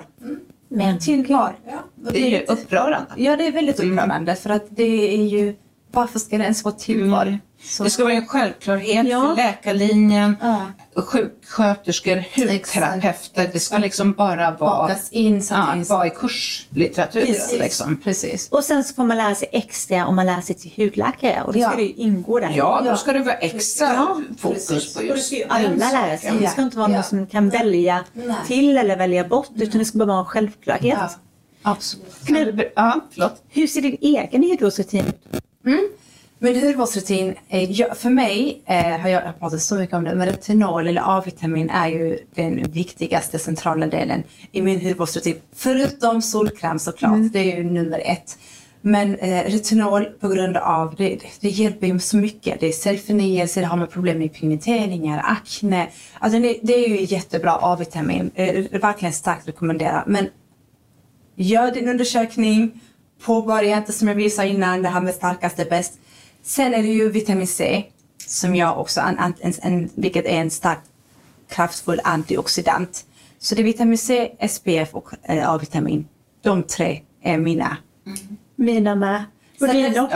Men 0.69 0.99
Tillval. 0.99 1.53
Det 1.95 2.19
är 2.19 2.29
ju 2.29 2.45
upprörande. 2.45 3.07
Ja, 3.17 3.35
det 3.35 3.47
är 3.47 3.51
väldigt 3.51 3.79
upprörande 3.79 4.35
för 4.35 4.49
att 4.49 4.65
det 4.69 5.13
är 5.13 5.23
ju... 5.23 5.55
Varför 5.91 6.19
ska 6.19 6.37
det 6.37 6.43
ens 6.43 6.63
vara 6.63 6.75
tillval? 6.75 7.37
Mm. 7.63 7.83
Det 7.83 7.89
ska 7.89 8.03
vara 8.03 8.13
en 8.13 8.27
självklarhet 8.27 9.07
Ja. 9.07 9.21
för 9.21 9.35
läkarlinjen, 9.35 10.35
Ja. 10.41 10.65
sjuksköterskor, 10.95 12.23
hudterapeuter. 12.35 13.49
Det 13.53 13.59
ska 13.59 13.77
liksom 13.77 14.13
bara 14.13 14.51
vara, 14.51 14.87
Bakas 14.87 15.11
in 15.11 15.43
så 15.43 15.53
ja, 15.53 15.73
det 15.75 15.89
vara 15.89 16.07
i 16.07 16.09
kurslitteratur. 16.09 17.25
Precis. 17.25 17.59
Liksom. 17.59 17.97
Precis. 18.03 18.49
Och 18.49 18.63
sen 18.63 18.83
så 18.83 18.93
får 18.93 19.03
man 19.03 19.17
lära 19.17 19.35
sig 19.35 19.47
extra 19.51 20.05
om 20.07 20.15
man 20.15 20.25
lär 20.25 20.41
sig 20.41 20.55
till 20.55 20.71
hudläkare 20.77 21.41
och 21.43 21.53
då 21.53 21.59
ska 21.59 21.69
Ja. 21.71 21.75
det 21.75 21.83
ju 21.83 21.93
ingå 21.93 22.39
där. 22.39 22.51
Ja, 22.55 22.81
då 22.85 22.95
ska 22.97 23.13
det 23.13 23.19
vara 23.19 23.35
extra 23.35 23.87
Ja, 23.93 24.21
fokus 24.39 24.67
precis. 24.67 24.93
på 24.93 24.99
Och 24.99 25.05
det 25.05 25.11
just 25.13 25.33
ju 25.33 25.43
alla 25.49 25.69
lära 25.91 26.17
sig. 26.17 26.31
Det 26.39 26.47
ska 26.47 26.61
inte 26.61 26.77
vara 26.77 26.89
Ja. 26.89 26.95
någon 26.95 27.03
som 27.03 27.27
kan 27.27 27.49
välja 27.49 28.03
Nej. 28.13 28.35
till 28.47 28.77
eller 28.77 28.97
välja 28.97 29.23
bort 29.27 29.49
utan 29.55 29.79
det 29.79 29.85
ska 29.85 29.97
bara 29.97 30.05
vara 30.05 30.19
en 30.19 30.25
självklarhet. 30.25 30.97
Ja. 30.99 31.09
Absolut. 31.65 32.29
Men, 32.29 32.61
ja, 32.75 32.99
förlåt. 33.11 33.43
Hur 33.49 33.67
ser 33.67 33.81
din 33.81 33.97
egen 34.01 34.43
hudvårdsrutin 34.43 35.05
ut? 35.07 35.21
Men 36.43 36.55
hudvårdsrutin, 36.55 37.35
är, 37.49 37.93
för 37.95 38.09
mig 38.09 38.63
eh, 38.65 38.99
har 38.99 39.09
jag 39.09 39.39
pratat 39.39 39.61
så 39.61 39.75
mycket 39.75 39.95
om 39.95 40.03
det, 40.03 40.15
men 40.15 40.27
retinol 40.27 40.87
eller 40.87 41.17
A-vitamin 41.17 41.69
är 41.69 41.87
ju 41.87 42.19
den 42.35 42.71
viktigaste 42.71 43.39
centrala 43.39 43.87
delen 43.87 44.23
i 44.51 44.61
min 44.61 44.81
hudvårdsrutin. 44.81 45.35
Förutom 45.55 46.21
solkräm 46.21 46.79
såklart, 46.79 47.31
det 47.33 47.39
är 47.39 47.57
ju 47.57 47.63
nummer 47.63 48.01
ett. 48.05 48.37
Men 48.81 49.15
eh, 49.15 49.43
retinol 49.43 50.05
på 50.05 50.27
grund 50.27 50.57
av, 50.57 50.95
det, 50.97 51.19
det 51.39 51.49
hjälper 51.49 51.87
ju 51.87 51.99
så 51.99 52.17
mycket. 52.17 52.59
Det 52.59 52.67
är 52.67 52.71
cellförnyelse, 52.71 53.59
det 53.59 53.65
har 53.65 53.77
med 53.77 53.91
problem 53.91 54.19
med 54.19 54.33
pigmenteringar, 54.33 55.21
akne. 55.25 55.87
Alltså 56.19 56.39
det, 56.39 56.59
det 56.63 56.73
är 56.73 56.89
ju 56.89 57.15
jättebra 57.15 57.51
A-vitamin, 57.61 58.31
eh, 58.35 58.79
verkligen 58.81 59.13
starkt 59.13 59.47
rekommendera. 59.47 60.03
Men 60.07 60.27
Gör 61.35 61.71
din 61.71 61.89
undersökning. 61.89 62.81
Påbörja 63.25 63.77
inte 63.77 63.93
som 63.93 64.07
jag 64.07 64.15
visade 64.15 64.47
innan, 64.47 64.81
det 64.81 64.89
här 64.89 65.01
med 65.01 65.13
starkast 65.13 65.59
är 65.59 65.69
bäst. 65.69 65.99
Sen 66.43 66.73
är 66.73 66.81
det 66.83 66.89
ju 66.89 67.09
vitamin 67.09 67.47
C 67.47 67.85
som 68.27 68.55
jag 68.55 68.79
också, 68.79 69.01
en, 69.01 69.33
en, 69.41 69.53
en, 69.61 69.89
vilket 69.95 70.25
är 70.25 70.29
en 70.41 70.51
stark 70.51 70.79
kraftfull 71.49 72.01
antioxidant. 72.03 73.05
Så 73.39 73.55
det 73.55 73.61
är 73.61 73.63
vitamin 73.63 73.97
C, 73.97 74.31
SPF 74.49 74.89
och 74.93 75.09
eh, 75.23 75.49
A-vitamin. 75.49 76.07
De 76.41 76.63
tre 76.63 77.01
är 77.23 77.37
mina. 77.37 77.77
Mina 78.55 78.95
med. 78.95 79.23
Och 79.61 79.67
Sen 79.67 79.75
är- 79.75 79.95
ja, 79.95 80.09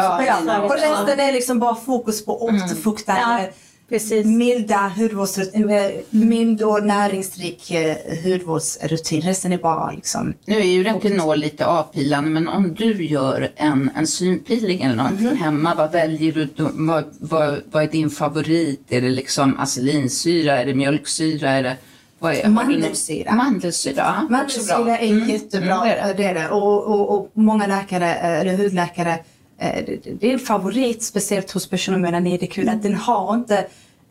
ja. 0.46 0.62
Och 0.64 0.74
resten 0.74 1.20
är 1.20 1.32
liksom 1.32 1.60
bara 1.60 1.76
fokus 1.76 2.26
på 2.26 2.44
återfuktande, 2.46 3.22
Ja, 3.22 3.50
precis. 3.90 4.26
milda 4.26 4.92
hudvårdsrutin, 4.98 5.70
eh, 5.70 5.92
mild 6.10 6.62
och 6.62 6.84
näringsrik 6.84 7.72
eh, 7.72 7.96
hudvårdsrutin. 8.24 9.22
Resten 9.22 9.52
är 9.52 9.58
bara 9.58 9.92
liksom 9.92 10.34
Nu 10.46 10.56
är 10.56 10.64
ju 10.64 10.84
retinol 10.84 11.38
lite 11.38 11.66
avpilande, 11.66 12.30
men 12.30 12.48
om 12.48 12.74
du 12.74 13.06
gör 13.06 13.52
en 13.56 13.90
enzympeeling 13.96 14.82
eller 14.82 14.96
någonting 14.96 15.36
hemma, 15.36 15.76
vad 15.76 15.92
väljer 15.92 16.32
du? 16.32 16.46
då? 16.56 16.70
Vad, 16.74 17.04
vad, 17.20 17.62
vad 17.72 17.84
är 17.84 17.88
din 17.88 18.10
favorit? 18.10 18.82
Är 18.90 19.02
det 19.02 19.10
liksom 19.10 19.60
acelinsyra? 19.60 20.62
Är 20.62 20.66
det 20.66 20.74
mjölksyra? 20.74 21.50
Är 21.50 21.64
det, 21.64 21.78
vad 22.20 22.34
är, 22.34 22.50
Mandelsyra. 22.50 23.36
Mandelsyra. 23.36 24.28
Mandelsyra 24.30 24.98
är 24.98 25.30
jättebra. 25.30 25.86
Mm, 25.86 26.18
det 26.18 26.24
är 26.24 26.34
det. 26.34 26.50
Och, 26.50 26.88
och, 26.88 27.18
och 27.18 27.32
många 27.34 27.68
läkare, 27.68 28.16
eh, 28.16 28.40
eller 28.40 28.58
hudläkare, 28.58 29.12
eh, 29.12 29.18
det, 29.60 30.00
det 30.20 30.30
är 30.30 30.34
en 30.34 30.40
favorit 30.40 31.04
speciellt 31.04 31.52
hos 31.52 31.70
personer 31.70 31.98
med 31.98 32.14
anidikul 32.16 32.70
att 32.70 32.84
den 32.84 32.96
har 32.96 33.36
inte 33.36 33.58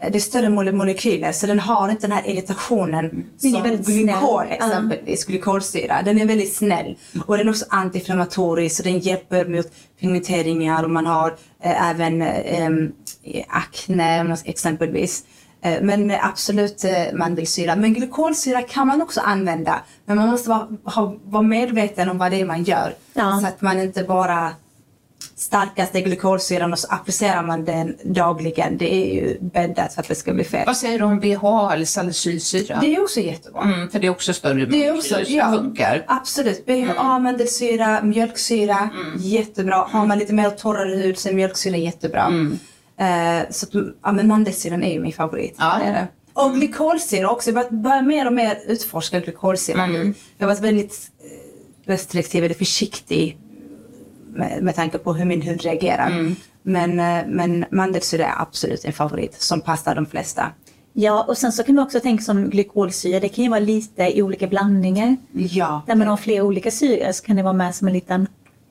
eh, 0.01 0.11
det 0.12 0.18
är 0.18 0.20
större 0.20 0.49
mole- 0.49 0.72
molekyler 0.72 1.32
så 1.32 1.47
den 1.47 1.59
har 1.61 1.88
inte 1.88 2.07
den 2.07 2.16
här 2.16 2.28
irritationen 2.28 3.26
Den 3.40 3.55
är 3.55 3.82
som 3.82 3.92
glykol 3.94 4.44
exempelvis, 4.51 5.24
glykolsyra. 5.24 6.03
Den 6.05 6.18
är 6.20 6.26
väldigt 6.26 6.55
snäll 6.55 6.97
och 7.26 7.36
den 7.38 7.47
är 7.47 7.51
också 7.51 7.64
antiinflammatorisk 7.68 8.76
så 8.76 8.82
den 8.82 8.99
hjälper 8.99 9.44
mot 9.44 9.66
pigmenteringar 10.01 10.82
och 10.84 10.90
man 10.90 11.07
har 11.07 11.30
eh, 11.62 11.90
även 11.90 12.22
eh, 12.22 12.70
akne 13.49 14.36
exempelvis. 14.44 15.24
Eh, 15.62 15.82
Men 15.82 16.11
eh, 16.11 16.26
absolut 16.26 16.84
eh, 16.84 17.14
mandelsyra. 17.14 17.76
Men 17.76 17.94
glykolsyra 17.94 18.62
kan 18.62 18.86
man 18.86 19.03
också 19.03 19.20
använda. 19.20 19.80
Men 20.07 20.16
man 20.16 20.28
måste 20.28 20.49
vara, 20.49 20.68
ha, 20.84 21.16
vara 21.24 21.42
medveten 21.42 22.09
om 22.09 22.18
vad 22.18 22.30
det 22.32 22.40
är 22.40 22.44
man 22.47 22.64
gör. 22.64 22.94
Ja. 23.14 23.38
Så 23.42 23.47
att 23.47 23.61
man 23.61 23.80
inte 23.80 24.03
bara 24.05 24.51
starkaste 25.36 26.00
glykolsyran 26.00 26.72
och 26.72 26.78
så 26.78 26.86
applicerar 26.90 27.42
man 27.42 27.64
den 27.64 27.96
dagligen. 28.04 28.78
Det 28.78 28.94
är 28.94 29.14
ju 29.14 29.38
bäddat 29.40 29.94
för 29.94 30.00
att 30.00 30.08
det 30.08 30.14
ska 30.14 30.32
bli 30.34 30.44
fel. 30.44 30.62
Vad 30.66 30.76
säger 30.76 30.98
du 30.98 31.04
om 31.04 31.20
BH 31.20 31.72
eller 31.72 31.84
salicylsyra? 31.84 32.78
Det 32.80 32.94
är 32.94 33.02
också 33.02 33.20
jättebra. 33.20 33.62
Mm, 33.62 33.90
för 33.90 33.98
det 33.98 34.06
är 34.06 34.10
också 34.10 34.32
större 34.32 34.66
Det 34.66 34.86
är 34.86 34.94
också, 34.98 35.20
ja, 35.20 35.52
funkar. 35.52 36.04
Absolut. 36.08 36.66
BHA, 36.66 37.18
mandelsyra, 37.18 38.02
mjölksyra, 38.02 38.90
jättebra. 39.18 39.76
Har 39.90 40.06
man 40.06 40.18
lite 40.18 40.32
mer 40.32 40.50
torrare 40.50 40.96
hud 40.96 41.18
så 41.18 41.28
är 41.28 41.32
mjölksyra 41.32 41.76
jättebra. 41.76 42.32
Eh, 42.98 43.50
så 43.50 43.66
att, 43.66 43.84
ja, 44.02 44.12
men 44.12 44.28
mandelsyran 44.28 44.82
är 44.82 44.92
ju 44.92 45.00
min 45.00 45.12
favorit. 45.12 45.54
Ja. 45.58 45.76
Det 45.78 45.84
är 45.84 45.92
det. 45.92 46.06
Och 46.32 46.54
glykolsyra 46.54 47.30
också. 47.30 47.50
Jag 47.50 47.54
bör- 47.54 47.76
börjar 47.82 48.02
mer 48.02 48.26
och 48.26 48.32
mer 48.32 48.58
utforska 48.66 49.20
glykolsyra. 49.20 49.84
Mm. 49.84 50.14
Jag 50.38 50.46
har 50.46 50.54
varit 50.54 50.64
väldigt 50.64 51.10
eh, 51.20 51.90
restriktiv 51.92 52.44
eller 52.44 52.54
försiktig 52.54 53.38
med, 54.37 54.62
med 54.62 54.74
tanke 54.74 54.99
på 54.99 55.12
hur 55.12 55.24
min 55.24 55.43
hud 55.43 55.62
reagerar. 55.62 56.11
Mm. 56.11 56.37
Men, 56.62 56.91
eh, 56.91 57.26
men 57.28 57.64
mandelsyra 57.70 58.26
är 58.26 58.43
absolut 58.43 58.84
en 58.84 58.93
favorit 58.93 59.43
som 59.43 59.61
passar 59.61 59.95
de 59.95 60.07
flesta. 60.07 60.51
Ja, 60.93 61.24
och 61.28 61.39
sen 61.39 61.53
så 61.53 61.62
kan 61.62 61.74
man 61.74 61.84
också 61.84 62.01
tänka 62.01 62.24
som 62.24 62.51
glykolsyra. 62.51 63.20
Det 63.20 63.28
kan 63.28 63.45
ju 63.45 63.51
vara 63.51 63.61
lite 63.61 64.18
i 64.18 64.22
olika 64.22 64.47
blandningar. 64.47 65.16
Ja. 65.32 65.82
Där 65.87 65.95
man 65.95 66.07
har 66.07 66.16
flera 66.16 66.45
olika 66.45 66.70
syror 66.70 67.12
så 67.12 67.24
kan 67.24 67.37
det 67.37 67.43
vara 67.43 67.53
med 67.53 67.74
som 67.74 67.89
en 67.89 67.95
liten 67.95 68.26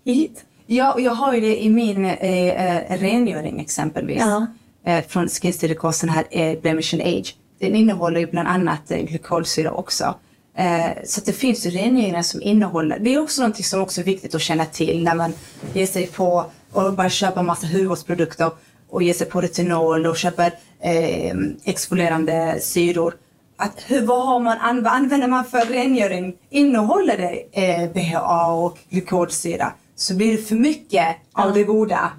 hit. 0.05 0.45
Ja, 0.65 0.93
och 0.93 1.01
jag 1.01 1.11
har 1.11 1.33
ju 1.33 1.41
det 1.41 1.63
i 1.63 1.69
min 1.69 2.05
eh, 2.05 2.11
eh, 2.11 2.99
rengöring 2.99 3.59
exempelvis. 3.59 4.19
Ja. 4.19 4.47
Eh, 4.85 5.05
från 5.05 5.27
Skin 5.27 5.53
Studios, 5.53 6.01
den 6.01 6.09
här 6.09 6.25
eh, 6.31 6.59
Blemish 6.61 6.93
Age. 6.93 7.35
Den 7.59 7.75
innehåller 7.75 8.19
ju 8.19 8.27
bland 8.27 8.47
annat 8.47 8.91
eh, 8.91 8.99
glykolsyra 8.99 9.71
också. 9.71 10.15
Eh, 10.57 11.03
så 11.05 11.21
det 11.25 11.33
finns 11.33 11.65
ju 11.65 11.69
rengöringar 11.69 12.21
som 12.21 12.41
innehåller, 12.41 12.99
det 12.99 13.13
är 13.13 13.19
också 13.21 13.41
någonting 13.41 13.63
som 13.65 13.81
också 13.81 14.01
är 14.01 14.05
viktigt 14.05 14.35
att 14.35 14.41
känna 14.41 14.65
till 14.65 15.03
när 15.03 15.15
man 15.15 15.33
ger 15.73 15.85
sig 15.85 16.07
på 16.07 16.45
och 16.71 16.93
bara 16.93 17.09
köper 17.09 17.41
massa 17.43 17.67
hudvårdsprodukter 17.67 18.51
och 18.89 19.03
ger 19.03 19.13
sig 19.13 19.27
på 19.27 19.41
retinol 19.41 20.05
och 20.05 20.17
köper 20.17 20.51
eh, 20.81 21.35
exfolierande 21.63 22.57
syror. 22.61 23.13
Att 23.57 23.83
hur, 23.87 24.01
vad, 24.01 24.25
har 24.27 24.39
man, 24.39 24.57
an- 24.57 24.83
vad 24.83 24.93
använder 24.93 25.27
man 25.27 25.45
för 25.45 25.65
rengöring? 25.65 26.35
Innehåller 26.49 27.17
det 27.17 27.61
eh, 27.65 27.91
BHA 27.91 28.47
och 28.53 28.77
glykolsyra 28.89 29.73
så 29.95 30.13
blir 30.15 30.31
det 30.37 30.43
för 30.43 30.55
mycket 30.55 31.15
av 31.33 31.53
det 31.53 31.63
goda. 31.63 32.11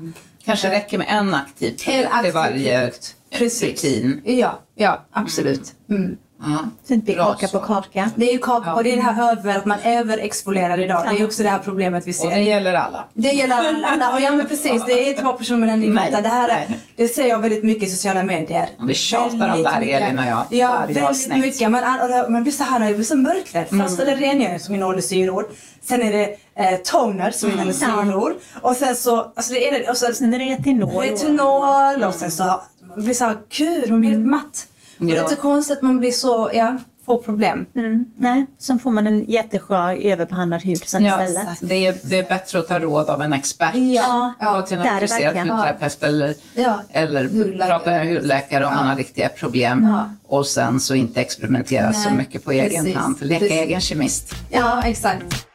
Kanske 0.44 0.70
räcker 0.70 0.98
med 0.98 1.06
en 1.10 1.34
aktiv 1.34 1.76
produkt 1.84 2.26
i 2.26 2.30
varje 2.30 2.90
rutin. 3.30 4.22
Ja, 4.24 4.58
ja 4.74 5.04
absolut. 5.12 5.74
Mm. 5.90 6.16
Ja. 6.40 6.58
Så 6.88 6.94
det 6.94 7.04
blir 7.04 7.14
kaka 7.14 7.48
på 7.48 7.58
kaka. 7.58 8.10
Det 8.16 8.28
är 8.28 8.32
ju 8.32 8.38
kaka 8.38 8.74
och 8.74 8.84
det 8.84 8.92
är 8.92 8.96
det 8.96 9.02
här 9.02 9.32
över, 9.32 9.56
att 9.56 9.64
man 9.64 9.78
överexfolierar 9.84 10.80
idag. 10.80 11.06
Det 11.10 11.20
är 11.22 11.24
också 11.26 11.42
det 11.42 11.48
här 11.48 11.58
problemet 11.58 12.06
vi 12.06 12.10
Och 12.12 12.26
det 12.26 12.30
ser. 12.34 12.36
gäller 12.36 12.74
alla. 12.74 13.04
Det 13.14 13.28
gäller 13.28 13.56
alla. 13.56 14.12
Och 14.14 14.20
ja 14.20 14.30
men 14.32 14.46
precis, 14.46 14.84
det 14.86 14.92
är 14.92 15.08
inte 15.10 15.22
bara 15.22 15.32
personer 15.32 15.58
med 15.60 15.68
den 15.68 15.82
utan 16.08 16.22
det 16.22 16.28
här 16.28 16.48
är, 16.48 16.66
nej. 16.68 16.78
det 16.96 17.08
ser 17.08 17.26
jag 17.26 17.38
väldigt 17.38 17.64
mycket 17.64 17.82
i 17.88 17.90
sociala 17.90 18.22
medier. 18.22 18.68
Vi 18.86 18.94
tjatar 18.94 19.32
om 19.32 19.38
det 19.38 19.44
här, 19.44 19.56
Väldigt 19.56 19.80
mycket. 19.80 20.00
Elin 20.02 20.18
och 20.18 20.24
jag, 20.24 20.44
Ja, 20.50 20.80
väldigt 20.86 21.04
avsnitt. 21.04 21.38
mycket. 21.38 21.70
Man, 21.70 21.82
man 22.28 22.42
blir 22.42 22.52
så 22.52 22.64
här, 22.64 22.80
det 22.88 22.94
blir 22.94 23.04
så 23.04 23.16
mörkrädd. 23.16 23.66
Först 23.68 24.00
är 24.00 24.06
det 24.06 24.14
rengöring 24.16 24.60
som 24.60 24.74
innehåller 24.74 25.00
syror. 25.00 25.46
Sen 25.82 26.02
är 26.02 26.12
det 26.12 26.24
eh, 26.64 26.76
toner 26.84 27.30
som 27.30 27.50
innehåller 27.50 27.72
syror. 27.72 28.34
Och 28.62 28.76
sen 28.76 28.96
så, 28.96 29.16
alltså 29.36 29.52
det 29.52 29.68
är 29.68 29.72
det, 29.80 29.90
och 29.90 29.96
så 29.96 30.12
Sen 30.12 30.34
är 30.34 30.38
det 30.38 30.44
retinol. 30.44 31.02
retinol 31.04 32.02
och 32.04 32.14
sen 32.14 32.30
så 32.30 32.60
blir 32.96 33.14
så 33.14 33.24
här, 33.24 33.36
gud, 33.56 33.90
man 33.90 34.00
blir 34.00 34.10
helt 34.10 34.26
matt. 34.26 34.66
Och 34.98 35.06
det 35.06 35.12
är 35.12 35.16
Ja. 35.16 35.22
inte 35.22 35.36
konstigt 35.36 35.76
att 35.76 35.82
man 35.82 35.98
blir 35.98 36.12
så, 36.12 36.50
ja, 36.54 36.76
får 37.06 37.18
problem. 37.18 37.66
Mm. 37.76 38.04
Nej, 38.16 38.46
sen 38.58 38.78
får 38.78 38.90
man 38.90 39.06
en 39.06 39.24
jätteskör 39.24 39.94
överbehandlad 39.94 40.62
hud 40.62 40.78
sen 40.88 41.04
Ja, 41.04 41.24
istället. 41.24 41.48
det, 41.60 41.86
är, 41.86 41.96
det 42.02 42.18
är 42.18 42.28
bättre 42.28 42.58
att 42.58 42.68
ta 42.68 42.78
råd 42.78 43.08
av 43.10 43.22
en 43.22 43.32
expert. 43.32 43.74
Ja, 43.74 44.32
Ja, 44.40 44.62
till 44.62 44.78
en 44.78 44.86
auktoriserad 44.86 45.36
hudterapeut 45.36 46.02
eller, 46.02 46.34
Ja. 46.54 46.80
eller 46.90 47.22
Hudläkare. 47.28 47.68
prata 47.68 47.90
med 47.90 48.00
en 48.00 48.16
hudläkare 48.16 48.64
om 48.66 48.74
man 48.74 48.86
har 48.86 48.96
riktiga 48.96 49.28
problem. 49.28 49.86
Ja. 49.90 50.10
Och 50.38 50.46
sen 50.46 50.80
så 50.80 50.94
inte 50.94 51.20
experimentera 51.20 51.92
så 51.92 52.08
Nej, 52.08 52.18
mycket 52.18 52.44
på 52.44 52.52
egen 52.52 52.70
precis. 52.84 52.96
hand. 52.96 53.16
Leka 53.20 53.38
Precis. 53.40 53.56
egen 53.60 53.80
kemist. 53.80 54.34
Ja, 54.50 54.82
exakt. 54.84 55.45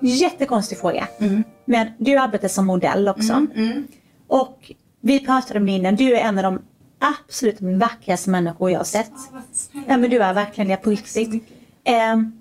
Jättekonstig 0.00 0.78
fråga. 0.78 1.08
Men 1.64 1.88
du 1.98 2.16
arbetar 2.16 2.48
som 2.48 2.66
modell 2.66 3.08
också. 3.08 3.46
Och 4.26 4.72
vi 5.00 5.20
pratade 5.20 5.58
om 5.60 5.66
det 5.66 5.72
innan, 5.72 5.96
du 5.96 6.16
är 6.16 6.20
en 6.20 6.38
av 6.38 6.44
de 6.44 6.58
absolut 6.98 7.60
vackraste 7.60 8.30
människor 8.30 8.70
jag 8.70 8.78
har 8.78 8.84
sett. 8.84 9.12
Ja, 9.88 9.96
men 9.96 10.10
du 10.10 10.18
är 10.18 10.34
verkligen 10.34 10.68
det 10.68 10.76
på 10.76 10.90
riktigt. 10.90 11.44
Ehm, 11.84 12.32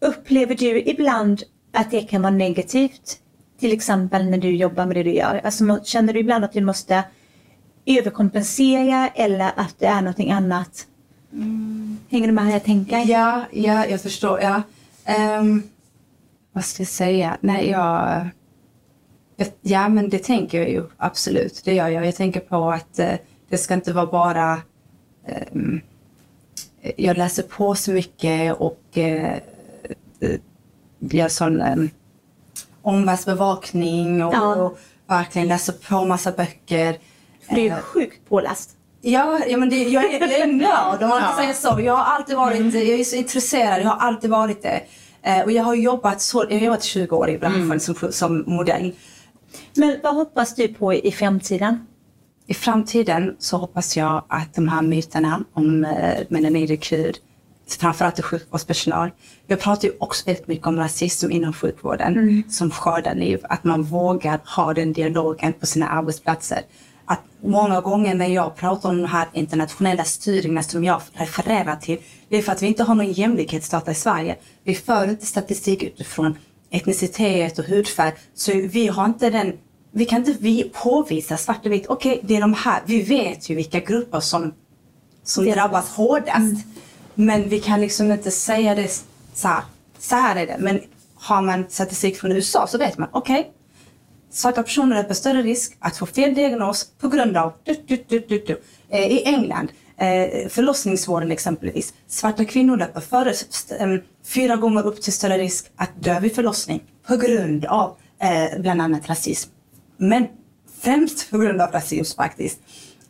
upplever 0.00 0.54
du 0.54 0.82
ibland 0.82 1.42
att 1.72 1.90
det 1.90 2.00
kan 2.00 2.22
vara 2.22 2.32
negativt? 2.32 3.18
Till 3.60 3.72
exempel 3.72 4.30
när 4.30 4.38
du 4.38 4.56
jobbar 4.56 4.86
med 4.86 4.96
det 4.96 5.02
du 5.02 5.14
gör. 5.14 5.40
Alltså, 5.44 5.78
känner 5.84 6.12
du 6.12 6.20
ibland 6.20 6.44
att 6.44 6.52
du 6.52 6.60
måste 6.60 7.04
överkompensera 7.86 9.08
eller 9.08 9.52
att 9.56 9.74
det 9.78 9.86
är 9.86 10.00
någonting 10.00 10.30
annat? 10.30 10.86
Hänger 12.10 12.26
du 12.26 12.32
med 12.32 12.44
här 12.44 12.52
jag 12.52 12.64
tänker? 12.64 13.04
Ja, 13.06 13.44
ja, 13.52 13.86
jag 13.86 14.00
förstår. 14.00 14.40
Ja. 14.40 14.62
Ehm, 15.04 15.62
vad 16.58 16.64
ska 16.64 16.82
jag 16.82 16.88
säga? 16.88 17.36
Nej, 17.40 17.70
jag... 17.70 18.28
Ja, 19.60 19.88
men 19.88 20.08
det 20.10 20.18
tänker 20.18 20.58
jag 20.58 20.70
ju 20.70 20.84
absolut. 20.96 21.62
Det 21.64 21.74
gör 21.74 21.88
jag. 21.88 22.06
Jag 22.06 22.16
tänker 22.16 22.40
på 22.40 22.70
att 22.70 22.98
eh, 22.98 23.12
det 23.48 23.58
ska 23.58 23.74
inte 23.74 23.92
vara 23.92 24.06
bara... 24.06 24.62
ehm, 25.26 25.80
jag 26.96 27.16
läser 27.16 27.42
på 27.42 27.74
så 27.74 27.90
mycket 27.90 28.56
och 28.56 28.82
eh, 28.94 29.32
eh, 30.20 30.40
gör 30.98 31.28
sån 31.28 31.60
um, 31.62 31.90
omvärldsbevakning 32.82 34.24
och, 34.24 34.34
Ja. 34.34 34.54
och 34.54 34.78
verkligen 35.06 35.48
läser 35.48 35.72
på 35.72 36.04
massa 36.04 36.32
böcker. 36.32 36.98
Du 37.50 37.56
är 37.56 37.64
ju 37.64 37.74
sjukt 37.82 38.28
påläst. 38.28 38.70
Ja, 39.00 39.40
ja 39.48 39.56
men 39.56 39.70
det, 39.70 39.82
jag, 39.82 40.04
är, 40.04 40.20
jag 40.20 40.32
är 40.32 40.46
nörd 40.52 41.02
om 41.02 41.08
man 41.08 41.22
Ja. 41.22 41.34
säger 41.36 41.52
så. 41.52 41.80
Jag 41.80 41.96
har 41.96 42.04
alltid 42.16 42.36
varit, 42.36 42.74
jag 42.74 42.84
är 43.00 43.04
så 43.04 43.16
intresserad, 43.16 43.80
jag 43.82 43.88
har 43.88 44.06
alltid 44.08 44.30
varit 44.30 44.62
det. 44.62 44.82
Eh, 45.22 45.42
och 45.42 45.52
jag 45.52 45.64
har 45.64 45.74
jobbat, 45.74 46.20
så, 46.20 46.44
jag 46.48 46.58
har 46.58 46.66
jobbat 46.66 46.82
20 46.82 47.16
år 47.16 47.30
i 47.30 47.38
branschen 47.38 47.80
som, 47.80 47.94
som 48.12 48.44
modell. 48.46 48.92
Men 49.74 49.96
vad 50.02 50.14
hoppas 50.14 50.54
du 50.54 50.68
på 50.68 50.94
i 50.94 51.12
framtiden? 51.12 51.86
I 52.46 52.54
framtiden 52.54 53.36
så 53.38 53.56
hoppas 53.56 53.96
jag 53.96 54.24
att 54.28 54.54
de 54.54 54.68
här 54.68 54.82
myterna 54.82 55.44
om 55.52 55.84
eh, 55.84 56.18
melanidkur, 56.28 57.12
framförallt 57.78 58.18
i 58.18 58.22
sjukvårdspersonal. 58.22 59.10
Jag 59.46 59.60
pratar 59.60 59.88
ju 59.88 59.94
också 60.00 60.26
väldigt 60.26 60.48
mycket 60.48 60.66
om 60.66 60.76
rasism 60.76 61.30
inom 61.30 61.52
sjukvården 61.52 62.44
som 62.50 62.70
skördar 62.70 63.14
liv. 63.14 63.40
Att 63.42 63.64
man 63.64 63.82
vågar 63.82 64.40
ha 64.56 64.74
den 64.74 64.92
dialogen 64.92 65.52
på 65.52 65.66
sina 65.66 65.88
arbetsplatser. 65.88 66.60
Att 67.08 67.20
många 67.42 67.80
gånger 67.80 68.14
när 68.14 68.26
jag 68.26 68.56
pratar 68.56 68.88
om 68.88 69.02
de 69.02 69.08
här 69.08 69.28
internationella 69.32 70.04
studierna 70.04 70.62
som 70.62 70.84
jag 70.84 71.00
refererar 71.12 71.76
till, 71.76 71.98
det 72.28 72.36
är 72.36 72.42
för 72.42 72.52
att 72.52 72.62
vi 72.62 72.66
inte 72.66 72.82
har 72.84 72.94
någon 72.94 73.12
jämlikhetsdata 73.12 73.90
i 73.90 73.94
Sverige. 73.94 74.36
Vi 74.64 74.74
för 74.74 75.08
inte 75.10 75.26
statistik 75.26 75.82
utifrån 75.82 76.38
etnicitet 76.70 77.58
och 77.58 77.64
hudfärg. 77.64 78.12
Så 78.34 78.52
vi 78.54 78.86
har 78.88 79.04
inte 79.04 79.30
den 79.30 79.52
vi 79.90 80.04
kan 80.04 80.18
inte 80.18 80.32
vi 80.40 80.70
påvisa 80.82 81.36
svart 81.36 81.66
och 81.66 81.72
vitt. 81.72 81.86
Okej, 81.86 82.20
det 82.22 82.36
är 82.36 82.40
de 82.40 82.54
här. 82.54 82.82
Vi 82.86 83.02
vet 83.02 83.50
ju 83.50 83.54
vilka 83.54 83.80
grupper 83.80 84.20
som, 84.20 84.54
som 85.24 85.44
Det- 85.44 85.54
drabbas 85.54 85.88
hårdast. 85.88 86.66
Men 87.14 87.48
vi 87.48 87.60
kan 87.60 87.80
liksom 87.80 88.12
inte 88.12 88.30
säga 88.30 88.74
det 88.74 89.02
så 89.34 89.48
här. 89.48 89.62
Så 89.98 90.16
här 90.16 90.36
är 90.36 90.46
det. 90.46 90.56
Men 90.58 90.80
har 91.14 91.42
man 91.42 91.66
statistik 91.68 92.16
från 92.16 92.32
USA 92.32 92.66
så 92.66 92.78
vet 92.78 92.98
man. 92.98 93.08
Okej, 93.12 93.52
svarta 94.30 94.62
personer 94.62 94.96
löper 94.96 95.14
större 95.14 95.42
risk 95.42 95.76
att 95.78 95.96
få 95.96 96.06
fel 96.06 96.34
diagnos 96.34 96.86
på 97.00 97.08
grund 97.08 97.36
av 97.36 97.52
du, 97.64 97.74
du, 97.86 98.04
du, 98.08 98.18
du, 98.28 98.38
du. 98.46 98.60
Eh, 98.88 99.06
I 99.06 99.22
England, 99.24 99.68
eh, 99.96 100.48
förlossningsvården 100.48 101.30
exempelvis. 101.30 101.94
Svarta 102.06 102.44
kvinnor 102.44 102.76
löper 102.76 103.00
före, 103.00 103.34
fyra 104.26 104.56
gånger 104.56 104.86
upp 104.86 105.02
till 105.02 105.12
större 105.12 105.38
risk 105.38 105.66
att 105.76 105.90
dö 106.02 106.20
vid 106.20 106.34
förlossning 106.34 106.82
på 107.06 107.16
grund 107.16 107.64
av 107.64 107.96
eh, 108.20 108.60
bland 108.60 108.82
annat 108.82 109.08
rasism. 109.08 109.50
Men 109.96 110.26
främst 110.80 111.30
på 111.30 111.38
grund 111.38 111.60
av 111.60 111.70
rasism 111.70 112.16
faktiskt. 112.16 112.58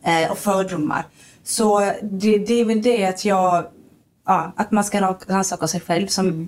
Eh, 0.03 0.31
och 0.31 0.37
fördomar. 0.37 1.05
Så 1.43 1.81
eh, 1.81 1.93
det, 2.01 2.37
det 2.37 2.53
är 2.53 2.65
väl 2.65 2.81
det 2.81 3.05
att 3.05 3.25
jag 3.25 3.65
Ja, 4.29 4.53
att 4.55 4.71
man 4.71 4.83
ska 4.83 5.15
rannsaka 5.27 5.67
sig 5.67 5.81
själv 5.81 6.07
som 6.07 6.47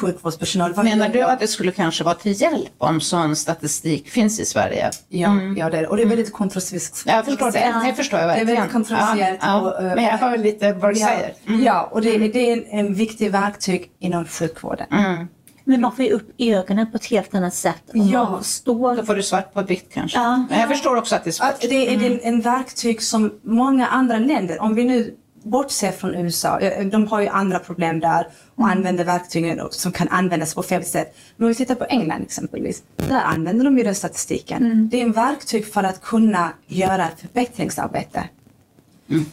sjukvårdspersonal. 0.00 0.72
Vad 0.72 0.84
Menar 0.84 1.08
du 1.08 1.22
att 1.22 1.40
det 1.40 1.46
skulle 1.48 1.72
kanske 1.72 2.04
vara 2.04 2.14
till 2.14 2.40
hjälp 2.42 2.70
om 2.78 3.00
sån 3.00 3.36
statistik 3.36 4.08
finns 4.10 4.40
i 4.40 4.44
Sverige? 4.44 4.90
Ja, 5.08 5.30
ja 5.56 5.70
det 5.70 5.78
är. 5.78 5.86
Och 5.90 5.96
det 5.96 6.02
är 6.02 6.06
väldigt 6.06 6.32
kontroversiellt. 6.32 7.02
Ja, 7.06 7.12
jag 7.14 7.24
förstår 7.24 7.50
det. 7.52 7.82
Det 7.86 7.94
förstår 7.94 8.20
jag 8.20 8.28
Det 8.28 8.32
är 8.32 8.36
verkligen. 8.36 8.56
väldigt 8.56 8.72
kontroversiellt. 8.72 9.38
Ja, 9.42 9.60
och, 9.60 9.84
ja. 9.84 9.88
eh, 9.88 9.94
Men 9.94 10.04
jag 10.04 10.18
hör 10.18 10.38
lite 10.38 10.72
vad 10.72 10.94
du 10.94 11.00
ja, 11.00 11.06
säger. 11.06 11.34
Mm. 11.48 11.62
Ja, 11.62 11.88
och 11.92 12.02
det, 12.02 12.18
det 12.18 12.50
är 12.50 12.52
en, 12.52 12.64
en 12.86 12.94
viktig 12.94 13.30
verktyg 13.32 13.90
inom 13.98 14.24
sjukvården. 14.24 14.86
Mm. 14.90 15.26
Men 15.64 15.80
man 15.80 15.96
får 15.96 16.04
ju 16.04 16.10
upp 16.10 16.28
ögonen 16.38 16.90
på 16.90 16.96
ett 16.96 17.04
helt 17.06 17.34
annat 17.34 17.54
sätt. 17.54 17.82
Om 17.94 18.08
Ja. 18.08 18.24
man 18.30 18.42
förstår. 18.42 18.96
Då 18.96 19.04
får 19.04 19.14
du 19.14 19.22
svart 19.22 19.54
på 19.54 19.62
vitt 19.62 19.90
kanske. 19.94 20.18
Ja. 20.18 20.44
Men 20.50 20.60
jag 20.60 20.68
förstår 20.68 20.96
också 20.96 21.14
att 21.16 21.24
det 21.24 21.30
är 21.30 21.32
svårt. 21.32 21.48
Att 21.48 21.60
det 21.60 21.88
är 21.94 22.06
en, 22.10 22.20
en 22.22 22.40
verktyg 22.40 23.02
som 23.02 23.32
många 23.42 23.86
andra 23.86 24.18
länder, 24.18 24.60
om 24.62 24.74
vi 24.74 24.84
nu 24.84 25.14
bortser 25.42 25.92
från 25.92 26.14
USA, 26.14 26.58
eh, 26.58 26.86
de 26.86 27.06
har 27.06 27.20
ju 27.20 27.28
andra 27.28 27.58
problem 27.58 28.00
där 28.00 28.26
och 28.54 28.68
använder 28.68 29.04
verktygen 29.04 29.60
som 29.70 29.92
kan 29.92 30.08
användas 30.08 30.54
på 30.54 30.62
fel 30.62 30.84
sätt. 30.84 31.16
Men 31.36 31.44
om 31.44 31.48
vi 31.48 31.54
tittar 31.54 31.74
på 31.74 31.84
England 31.84 32.22
exempelvis, 32.22 32.82
där 32.96 33.20
använder 33.20 33.64
de 33.64 33.78
ju 33.78 33.84
den 33.84 33.94
statistiken. 33.94 34.88
Det 34.90 35.00
är 35.00 35.02
en 35.02 35.12
verktyg 35.12 35.72
för 35.72 35.82
att 35.82 36.02
kunna 36.02 36.52
göra 36.66 37.08
ett 37.08 37.20
förbättringsarbete. 37.20 38.28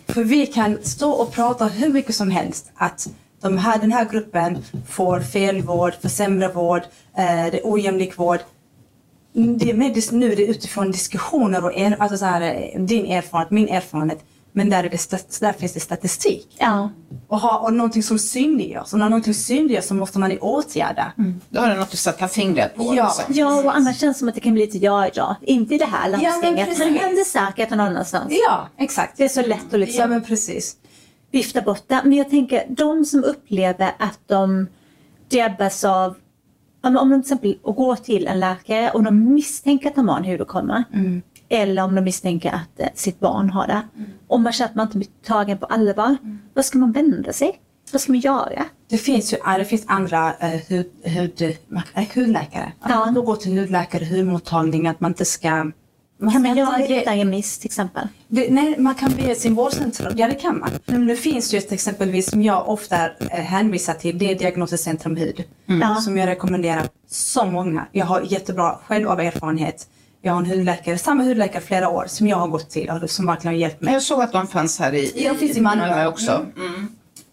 För 0.07 0.23
vi 0.23 0.45
kan 0.45 0.77
stå 0.83 1.11
och 1.11 1.31
prata 1.31 1.65
hur 1.65 1.89
mycket 1.89 2.15
som 2.15 2.31
helst 2.31 2.71
att 2.75 3.07
de 3.41 3.57
här, 3.57 3.79
den 3.79 3.91
här 3.91 4.09
gruppen 4.09 4.57
får 4.87 5.19
fel 5.19 5.61
vård, 5.61 5.93
får 6.01 6.09
sämre 6.09 6.47
vård, 6.47 6.81
eh, 7.17 7.51
det 7.51 7.59
är 7.59 7.61
ojämlik 7.63 8.17
vård. 8.17 8.39
Det 9.33 9.69
är 9.69 9.73
med 9.73 10.03
nu 10.11 10.35
det 10.35 10.43
är 10.43 10.49
utifrån 10.49 10.91
diskussioner 10.91 11.63
och 11.63 11.73
er, 11.73 11.95
alltså 11.99 12.17
så 12.17 12.25
här, 12.25 12.41
eh, 12.41 12.81
din 12.81 13.05
erfarenhet, 13.05 13.51
min 13.51 13.69
erfarenhet. 13.69 14.19
Men 14.51 14.69
där, 14.69 14.83
är 14.83 14.89
det, 14.89 15.39
där 15.39 15.53
finns 15.53 15.73
det 15.73 15.79
statistik. 15.79 16.55
Ja. 16.59 16.89
Och, 17.27 17.39
ha, 17.39 17.59
och 17.59 17.73
någonting 17.73 18.03
som 18.03 18.19
synliggörs. 18.19 18.93
Och 18.93 18.99
när 18.99 19.09
någonting 19.09 19.33
synliggörs 19.33 19.85
så 19.85 19.93
måste 19.93 20.19
man 20.19 20.37
åtgärda. 20.39 21.11
Då 21.49 21.61
har 21.61 21.69
du 21.69 21.75
något 21.75 21.93
att 21.93 21.99
sätta 21.99 22.27
fingret 22.27 22.75
på. 22.75 22.95
Ja. 22.95 23.03
alltså. 23.03 23.21
ja, 23.27 23.63
och 23.63 23.75
annars 23.75 23.99
känns 23.99 24.17
det 24.17 24.19
som 24.19 24.29
att 24.29 24.35
det 24.35 24.41
kan 24.41 24.53
bli 24.53 24.65
lite 24.65 24.77
ja, 24.77 25.09
ja. 25.13 25.35
Inte 25.41 25.75
i 25.75 25.77
det 25.77 25.85
här 25.85 26.09
Ja, 26.09 26.17
men 26.17 26.21
landstinget, 26.21 26.77
men, 26.77 26.93
det 26.93 26.99
händer 26.99 27.23
säkert 27.23 27.69
någon 27.69 27.79
annanstans. 27.79 28.33
Ja, 28.47 28.69
exakt. 28.77 29.17
Det 29.17 29.23
är 29.23 29.29
så 29.29 29.41
lätt 29.41 29.73
att 29.73 29.79
liksom 29.79 30.01
Ja, 30.01 30.07
men 30.07 30.23
precis. 30.23 30.75
vifta 31.31 31.61
bort 31.61 31.83
det. 31.87 32.01
Men 32.03 32.13
jag 32.13 32.29
tänker, 32.29 32.63
de 32.69 33.05
som 33.05 33.23
upplever 33.23 33.91
att 33.99 34.19
de 34.27 34.67
drabbas 35.29 35.83
av 35.83 36.15
om 36.81 36.93
de 36.93 37.09
till 37.09 37.19
exempel 37.19 37.57
går 37.63 37.95
till 37.95 38.27
en 38.27 38.39
läkare 38.39 38.91
och 38.91 39.03
de 39.03 39.33
misstänker 39.33 39.89
att 39.89 39.95
de 39.95 40.09
har 40.09 40.17
en 40.17 40.25
hudåkomma. 40.25 40.83
Eller 41.49 41.83
om 41.83 41.95
de 41.95 42.01
misstänker 42.01 42.49
att 42.51 42.79
eh, 42.79 42.87
sitt 42.95 43.19
barn 43.19 43.49
har 43.49 43.67
det. 43.67 43.81
Och 44.27 44.39
man 44.39 44.53
känner 44.53 44.69
att 44.69 44.75
man 44.75 44.85
inte 44.85 44.97
blir 44.97 45.09
tagen 45.25 45.57
på 45.57 45.65
allvar. 45.65 46.17
Vad 46.53 46.65
ska 46.65 46.77
man 46.77 46.91
vända 46.91 47.33
sig? 47.33 47.59
Vad 47.91 48.01
ska 48.01 48.11
man 48.11 48.19
göra? 48.19 48.65
Det 48.89 48.97
finns 48.97 49.33
ju 49.33 49.37
det 49.57 49.65
finns 49.65 49.83
andra 49.87 50.33
eh, 50.39 50.49
hud, 50.67 50.91
hud, 51.03 51.41
eh, 51.93 52.05
hudläkare. 52.15 52.71
Att 52.79 52.91
Ja. 52.91 53.05
man 53.11 53.13
går 53.25 53.35
till 53.35 53.57
hudläkare, 53.59 54.05
hudmottagning, 54.05 54.87
att 54.87 54.99
man 54.99 55.11
inte 55.11 55.25
ska... 55.25 55.71
Man 56.21 56.31
Kan 56.33 56.41
man 56.41 56.57
göra 56.57 56.77
det 56.77 57.01
utan 57.01 57.17
remiss 57.17 57.59
till 57.59 57.67
exempel? 57.67 58.07
Det, 58.27 58.51
nej, 58.51 58.75
man 58.79 58.95
kan 58.95 59.11
be 59.11 59.35
sin 59.35 59.55
vårdcentral. 59.55 60.13
Ja, 60.15 60.27
det 60.27 60.35
kan 60.35 60.59
man. 60.59 60.69
Men 60.85 61.07
det 61.07 61.15
finns 61.15 61.53
ju 61.53 61.57
ett 61.57 61.71
exempelvis 61.71 62.29
som 62.29 62.41
jag 62.43 62.69
ofta 62.69 63.05
eh, 63.05 63.27
hänvisar 63.29 63.93
till. 63.93 64.17
Det 64.17 64.31
är 64.31 64.35
Diagnoscentrum 64.39 65.15
hud. 65.15 65.43
Ja. 65.65 65.95
Som 65.95 66.17
jag 66.17 66.27
rekommenderar 66.27 66.87
så 67.07 67.45
många. 67.45 67.85
Jag 67.91 68.05
har 68.05 68.21
jättebra 68.21 68.79
själv 68.87 69.07
av 69.09 69.19
erfarenhet. 69.19 69.87
Jag 70.21 70.31
har 70.33 70.39
en 70.39 70.45
hudläkare, 70.45 70.97
samma 70.97 71.23
hudläkare 71.23 71.61
flera 71.61 71.89
år 71.89 72.05
som 72.07 72.27
jag 72.27 72.37
har 72.37 72.47
gått 72.47 72.69
till 72.69 72.89
och 72.89 73.09
som 73.09 73.25
verkligen 73.25 73.53
har 73.53 73.59
hjälpt 73.61 73.81
mig. 73.81 73.93
jag 73.93 74.03
såg 74.03 74.21
att 74.21 74.31
de 74.31 74.47
fanns 74.47 74.79
här 74.79 74.93
i, 74.93 75.27
De 75.29 75.37
finns 75.37 75.57
i 75.57 75.61
Malmö. 75.61 76.07
också. 76.07 76.45
Mm. 76.57 76.87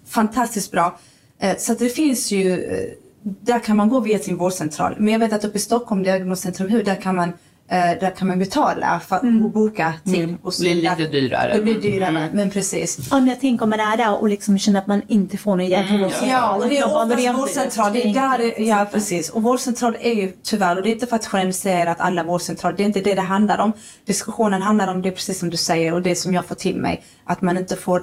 Fantastiskt 0.09 0.71
bra. 0.73 0.99
Eh, 1.41 1.57
Så 1.59 1.75
det 1.75 1.89
finns 1.89 2.31
ju, 2.33 2.65
eh, 2.65 2.93
där 3.23 3.59
kan 3.59 3.77
man 3.77 3.89
gå 3.89 4.01
via 4.01 4.19
sin 4.19 4.37
vårdcentral. 4.37 4.95
Men 4.99 5.13
jag 5.13 5.19
vet 5.21 5.33
att 5.33 5.45
uppe 5.45 5.57
i 5.57 5.61
Stockholm, 5.61 6.03
Diagnoscentrum 6.03 6.69
hud, 6.71 6.85
där 6.85 6.95
kan 6.95 7.17
man, 7.17 7.33
där 7.69 8.17
kan 8.17 8.29
man 8.29 8.39
betala 8.39 9.01
för 9.09 9.17
att 9.17 9.53
boka 9.53 9.93
tid. 10.05 10.37
hos- 10.43 10.59
Det 10.59 10.63
blir 10.65 10.75
lite 10.75 11.07
dyrare. 11.11 11.55
Det 11.57 11.63
blir 11.63 11.81
dyrare, 11.81 12.29
men 12.33 12.51
precis. 12.51 12.99
Ja, 13.11 13.17
men 13.19 13.29
jag 13.29 13.41
tänker 13.41 13.65
om 13.65 13.71
man 13.71 13.81
är 13.81 13.97
där 13.97 14.21
och 14.23 14.29
liksom 14.29 14.59
känner 14.59 14.81
att 14.81 14.87
man 14.87 15.03
inte 15.09 15.37
får 15.37 15.57
någon 15.57 15.67
hjälp. 15.67 15.91
Mm, 15.91 16.11
Ja, 16.29 16.55
och 16.57 16.69
det 16.69 16.79
är 16.79 16.87
oftast 16.97 17.39
vårdcentral. 17.39 17.93
Det 17.93 18.09
är 18.09 18.15
där 18.15 18.61
ja, 18.61 18.87
precis. 18.93 19.31
Och 19.31 19.43
vårdcentral 19.43 19.97
är 20.01 20.13
ju 20.15 20.33
tyvärr, 20.43 20.77
och 20.77 20.83
det 20.83 20.89
är 20.91 20.93
inte 20.93 21.07
för 21.07 21.17
att 21.17 21.27
generalisera 21.27 21.91
att 21.91 22.01
alla 22.01 22.23
vårdcentraler, 22.25 22.77
det 22.77 22.83
är 22.83 22.87
inte 22.87 23.01
det 23.01 23.15
det 23.15 23.21
handlar 23.21 23.59
om. 23.59 23.73
Diskussionen 24.07 24.63
handlar 24.63 24.89
om 24.89 25.03
det 25.03 25.11
precis 25.11 25.39
som 25.39 25.51
du 25.51 25.57
säger 25.57 25.93
och 25.95 26.03
det 26.03 26.15
som 26.17 26.35
jag 26.35 26.45
får 26.47 26.55
till 26.55 26.77
mig, 26.77 27.03
att 27.25 27.43
man 27.43 27.59
inte 27.59 27.77
får 27.77 28.03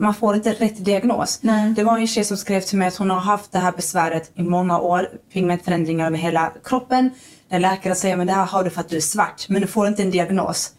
man 0.00 0.14
får 0.14 0.34
inte 0.36 0.52
rätt 0.52 0.84
diagnos. 0.84 1.38
Nej. 1.42 1.70
Det 1.76 1.84
var 1.84 1.98
en 1.98 2.06
tjej 2.06 2.24
som 2.24 2.36
skrev 2.36 2.60
till 2.60 2.78
mig 2.78 2.88
att 2.88 2.96
hon 2.96 3.10
har 3.10 3.20
haft 3.20 3.52
det 3.52 3.58
här 3.58 3.72
besväret 3.72 4.30
i 4.34 4.42
många 4.42 4.78
år, 4.78 5.08
pigmentförändringar 5.32 6.06
över 6.06 6.16
hela 6.18 6.52
kroppen. 6.64 7.10
När 7.48 7.58
läkaren 7.58 7.96
säger 7.96 8.16
men 8.16 8.26
det 8.26 8.32
här 8.32 8.46
har 8.46 8.64
du 8.64 8.70
för 8.70 8.80
att 8.80 8.88
du 8.88 8.96
är 8.96 9.00
svart, 9.00 9.48
men 9.48 9.62
du 9.62 9.68
får 9.68 9.88
inte 9.88 10.02
en 10.02 10.10
diagnos. 10.10 10.72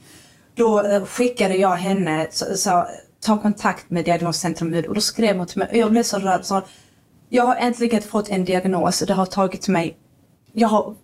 Då 0.55 0.81
eh, 0.81 1.05
skickade 1.05 1.55
jag 1.55 1.75
henne, 1.75 2.27
så, 2.31 2.85
ta 3.19 3.41
kontakt 3.41 3.89
med 3.89 4.05
Diagnoscentrum 4.05 4.83
och 4.87 4.95
då 4.95 5.01
skrev 5.01 5.37
hon 5.37 5.47
till 5.47 5.59
mig, 5.59 5.67
och 5.71 5.77
jag 5.77 5.91
blev 5.91 6.03
så 6.03 6.19
rörd. 6.19 6.45
Så, 6.45 6.61
jag 7.29 7.43
har 7.43 7.55
äntligen 7.55 8.01
fått 8.01 8.29
en 8.29 8.45
diagnos 8.45 9.01
och 9.01 9.07
det 9.07 9.13
har 9.13 9.25
tagit 9.25 9.67
mig, 9.67 9.97
jag 10.53 10.67
har 10.67 10.95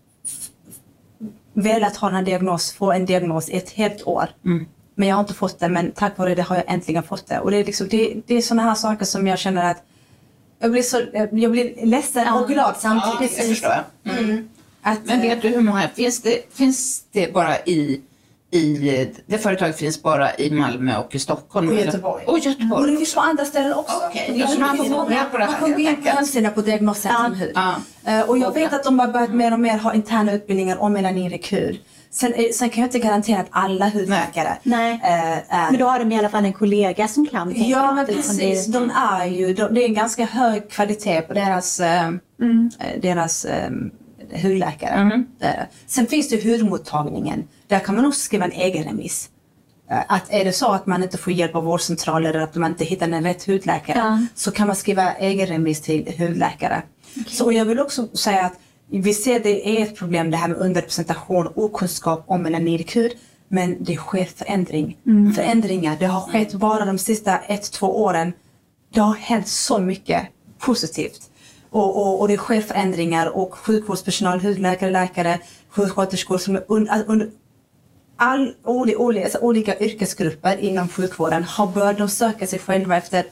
velat 1.53 1.97
ha 1.97 2.09
här 2.09 2.24
diagnos, 2.24 2.74
få 2.74 2.91
en 2.91 3.05
diagnos 3.05 3.49
i 3.49 3.57
ett 3.57 3.70
helt 3.70 4.07
år. 4.07 4.30
Men 4.95 5.07
jag 5.07 5.16
har 5.16 5.22
inte 5.22 5.34
fått 5.34 5.59
det, 5.59 5.70
men 5.70 5.91
tack 5.91 6.18
vare 6.18 6.36
det 6.36 6.41
har 6.41 6.55
jag 6.55 6.66
äntligen 6.68 7.03
fått 7.03 7.28
det. 7.28 7.39
Och 7.39 7.51
det 7.51 7.57
är, 7.57 7.66
liksom, 7.66 7.88
det, 7.88 8.16
det 8.28 8.36
är 8.36 8.41
sådana 8.41 8.61
här 8.61 8.76
saker 8.76 9.05
som 9.05 9.28
jag 9.28 9.39
känner 9.39 9.72
att 9.72 9.84
jag 10.59 10.72
blir, 10.72 10.84
så, 10.84 11.01
jag 11.32 11.51
blir 11.51 11.86
ledsen 11.86 12.34
och 12.34 12.47
glad 12.47 12.76
Ja, 12.76 12.80
samtidigt. 12.80 13.38
jag 13.38 13.47
förstår. 13.47 13.84
Att, 14.88 15.00
Men 15.06 15.22
vet 15.22 15.42
du 15.42 15.50
hur 15.50 15.62
många, 15.62 15.88
finns 15.96 16.22
det, 16.22 16.54
finns 16.54 17.04
det 17.12 17.34
bara 17.34 17.58
i 17.60 18.02
i, 18.52 19.10
det 19.26 19.38
företaget 19.38 19.78
finns 19.78 20.02
bara 20.02 20.36
i 20.36 20.52
Malmö 20.52 20.98
och 20.98 21.16
i 21.16 21.20
Stockholm. 21.20 21.70
Och 21.70 21.76
Göteborg. 21.76 22.24
Och 22.26 22.40
Göteborg. 22.40 22.82
Och 22.82 22.88
det 22.92 22.98
finns 22.98 23.14
på 23.16 23.20
andra 23.22 23.46
ställen 23.46 23.74
också. 23.74 23.96
Okej, 24.10 24.40
då 24.42 24.48
ska 24.48 24.60
man 24.60 24.78
få 24.78 24.84
gå 24.84 25.10
med 25.10 25.32
på 25.32 25.38
det 25.38 25.46
här, 25.46 25.62
Man 25.62 25.72
gå 25.74 25.80
in 25.80 25.86
helt 25.86 25.96
på 25.96 26.00
enkelt. 26.00 26.16
hemsidan 26.16 26.54
på 26.54 26.62
Diagnoscentrum 26.62 27.34
Hud. 27.34 27.52
Ja. 27.56 27.76
Eh, 28.06 28.22
Och 28.30 28.38
jag 28.38 28.54
vet 28.54 28.74
att 28.74 28.84
de 28.84 29.00
har 29.00 29.08
börjat 29.08 29.34
mer 29.34 29.54
och 29.54 29.60
mer 29.60 29.78
ha 29.78 29.94
interna 29.94 30.32
utbildningar 30.34 30.78
om 30.78 30.94
melaninrik 30.94 31.54
hud. 31.54 31.80
Sen, 32.12 32.34
eh, 32.34 32.46
sen 32.54 32.70
kan 32.70 32.82
jag 32.82 32.88
inte 32.88 33.00
garantera 33.00 33.40
att 33.40 33.48
alla 33.50 33.90
hudläkare 33.90 34.58
Nej. 34.64 34.92
eh, 35.04 35.56
är 35.56 35.72
Men 35.72 35.80
då 35.80 35.86
har 35.86 36.00
de 36.00 36.12
i 36.12 36.18
alla 36.20 36.30
fall 36.30 36.46
en 36.46 36.54
kollega 36.54 37.08
som 37.08 37.26
kan. 37.28 37.54
Ja 37.56 37.92
men 37.92 38.06
Det 38.06 38.12
är 38.12 38.16
det- 38.16 38.22
precis, 38.22 38.66
de 38.66 38.92
är 38.96 39.26
ju, 39.26 39.54
de, 39.54 39.74
det 39.74 39.82
är 39.84 39.86
en 39.88 39.94
ganska 39.94 40.26
hög 40.26 40.70
kvalitet 40.70 41.22
på 41.22 41.34
deras, 41.34 41.80
eh, 41.80 42.08
eh, 42.08 42.14
deras 43.02 43.46
eh, 43.46 43.70
hudläkare. 44.34 45.23
Eh, 45.39 45.49
sen 45.88 46.07
finns 46.07 46.30
det 46.30 46.43
hudmottagningen, 46.43 47.47
där 47.67 47.80
kan 47.80 47.95
man 47.95 48.05
också 48.05 48.19
skriva 48.19 48.45
en 48.45 48.51
egen 48.51 48.84
remiss. 48.84 49.30
Eh, 49.91 49.99
Att 50.07 50.23
är 50.30 50.45
det 50.45 50.53
så 50.53 50.71
att 50.71 50.86
man 50.86 51.03
inte 51.03 51.17
får 51.17 51.34
hjälp 51.34 51.55
av 51.55 51.63
vårdcentral 51.63 52.26
eller 52.26 52.39
att 52.39 52.55
man 52.55 52.71
inte 52.71 52.86
hittar 52.86 53.07
en 53.09 53.23
rätt 53.23 53.45
hudläkare 53.47 53.97
Ja. 53.97 54.19
så 54.36 54.51
kan 54.51 54.67
man 54.67 54.76
skriva 54.76 55.13
egen 55.13 55.47
remiss 55.47 55.82
till 55.82 56.13
hudläkare. 56.17 56.82
Så 57.28 57.51
jag 57.51 57.65
vill 57.65 57.80
också 57.80 58.07
säga 58.07 58.45
att 58.45 58.53
vi 58.89 59.13
ser 59.13 59.39
det 59.39 59.67
är 59.80 59.84
ett 59.84 59.97
problem 59.97 60.32
det 60.32 60.38
här 60.38 60.47
med 60.47 60.57
underrepresentation 60.57 61.47
och 61.47 61.63
okunskap 61.63 62.23
om 62.28 62.41
melaninrik 62.41 62.95
hud. 62.95 63.11
Men 63.47 63.84
det 63.84 63.95
sker 63.95 64.26
förändring. 64.26 64.97
förändringar. 65.36 65.97
Det 65.99 66.05
har 66.05 66.21
skett 66.21 66.53
bara 66.53 66.86
de 66.86 66.97
sista 66.97 67.38
ett, 67.39 67.71
två 67.71 68.03
åren. 68.03 68.34
Det 68.93 68.99
har 68.99 69.13
hänt 69.15 69.47
så 69.47 69.80
mycket 69.80 70.28
positivt. 70.59 71.30
Och, 71.76 71.97
och, 72.01 72.21
och 72.21 72.28
det 72.28 72.38
sker 72.38 72.61
förändringar 72.61 73.28
och 73.38 73.53
sjukvårdspersonal, 73.57 74.39
hudläkare, 74.39 74.91
läkare, 74.91 75.39
sjuksköterskor 75.69 76.38
som 76.38 76.55
är 76.55 76.63
under, 76.67 77.03
under 77.07 77.30
all, 78.17 78.53
oli, 78.63 78.95
oli, 78.95 79.23
alltså 79.23 79.38
olika 79.38 79.80
yrkesgrupper 79.80 80.57
inom 80.57 80.88
sjukvården 80.88 81.43
har 81.43 81.67
börjat 81.67 81.97
de 81.97 82.09
söka 82.09 82.47
sig 82.47 82.59
själva 82.59 82.97
efter 82.97 83.23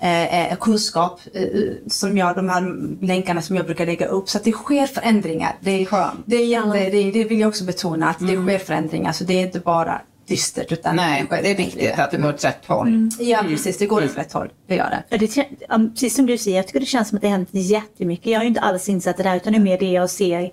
eh, 0.00 0.52
eh, 0.52 0.56
kunskap 0.58 1.20
eh, 1.34 1.44
som 1.86 2.16
jag, 2.18 2.36
de 2.36 2.48
här 2.48 2.62
länkarna 3.06 3.42
som 3.42 3.56
jag 3.56 3.64
brukar 3.66 3.86
lägga 3.86 4.06
upp. 4.06 4.28
Så 4.28 4.38
att 4.38 4.44
det 4.44 4.52
sker 4.52 4.86
förändringar. 4.86 5.56
Det, 5.60 5.70
är- 5.70 6.10
det, 6.26 6.36
är 6.54 6.90
det, 6.90 7.10
det 7.10 7.24
vill 7.24 7.40
jag 7.40 7.48
också 7.48 7.64
betona 7.64 8.10
att 8.10 8.18
det 8.18 8.36
sker 8.36 8.58
förändringar. 8.58 9.12
Så 9.12 9.24
det 9.24 9.34
är 9.34 9.42
inte 9.46 9.60
bara 9.60 10.00
dystert 10.28 10.72
utan 10.72 10.96
Nej, 10.96 11.26
det 11.30 11.50
är 11.50 11.56
viktigt 11.56 11.98
att 11.98 12.10
det 12.10 12.16
går 12.16 12.28
åt 12.28 12.44
rätt 12.44 12.66
håll. 12.66 13.10
Ja 13.18 13.44
precis, 13.48 13.78
det 13.78 13.86
går 13.86 14.04
åt 14.04 14.18
rätt 14.18 14.32
håll. 14.32 14.48
Det 14.66 14.74
gör 14.74 14.90
det. 14.90 15.02
Ja, 15.08 15.18
det, 15.18 15.36
ja, 15.68 15.80
precis 15.94 16.16
som 16.16 16.26
du 16.26 16.38
säger, 16.38 16.56
jag 16.56 16.66
tycker 16.66 16.80
det 16.80 16.86
känns 16.86 17.08
som 17.08 17.16
att 17.16 17.22
det 17.22 17.28
har 17.28 17.36
hänt 17.36 17.48
jättemycket. 17.52 18.26
Jag 18.26 18.38
har 18.38 18.42
ju 18.44 18.48
inte 18.48 18.60
alls 18.60 18.88
insatt 18.88 19.16
det 19.16 19.22
där 19.22 19.36
utan 19.36 19.52
det 19.52 19.58
är 19.58 19.60
mer 19.60 19.78
det 19.78 19.90
jag 19.90 20.10
ser 20.10 20.50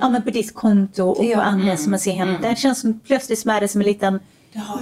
ja, 0.00 0.08
men 0.08 0.22
på 0.22 0.30
ditt 0.30 0.54
konto 0.54 1.02
och 1.08 1.24
Ja. 1.24 1.36
på 1.36 1.42
andra 1.42 1.76
som 1.76 1.90
man 1.90 2.00
ser 2.00 2.12
hänt. 2.12 2.42
Det 2.42 2.58
känns 2.58 2.80
som 2.80 3.00
plötsligt 3.00 3.38
som 3.38 3.50
är 3.50 3.60
det 3.60 3.68
som 3.68 3.80
en 3.80 3.86
liten 3.86 4.20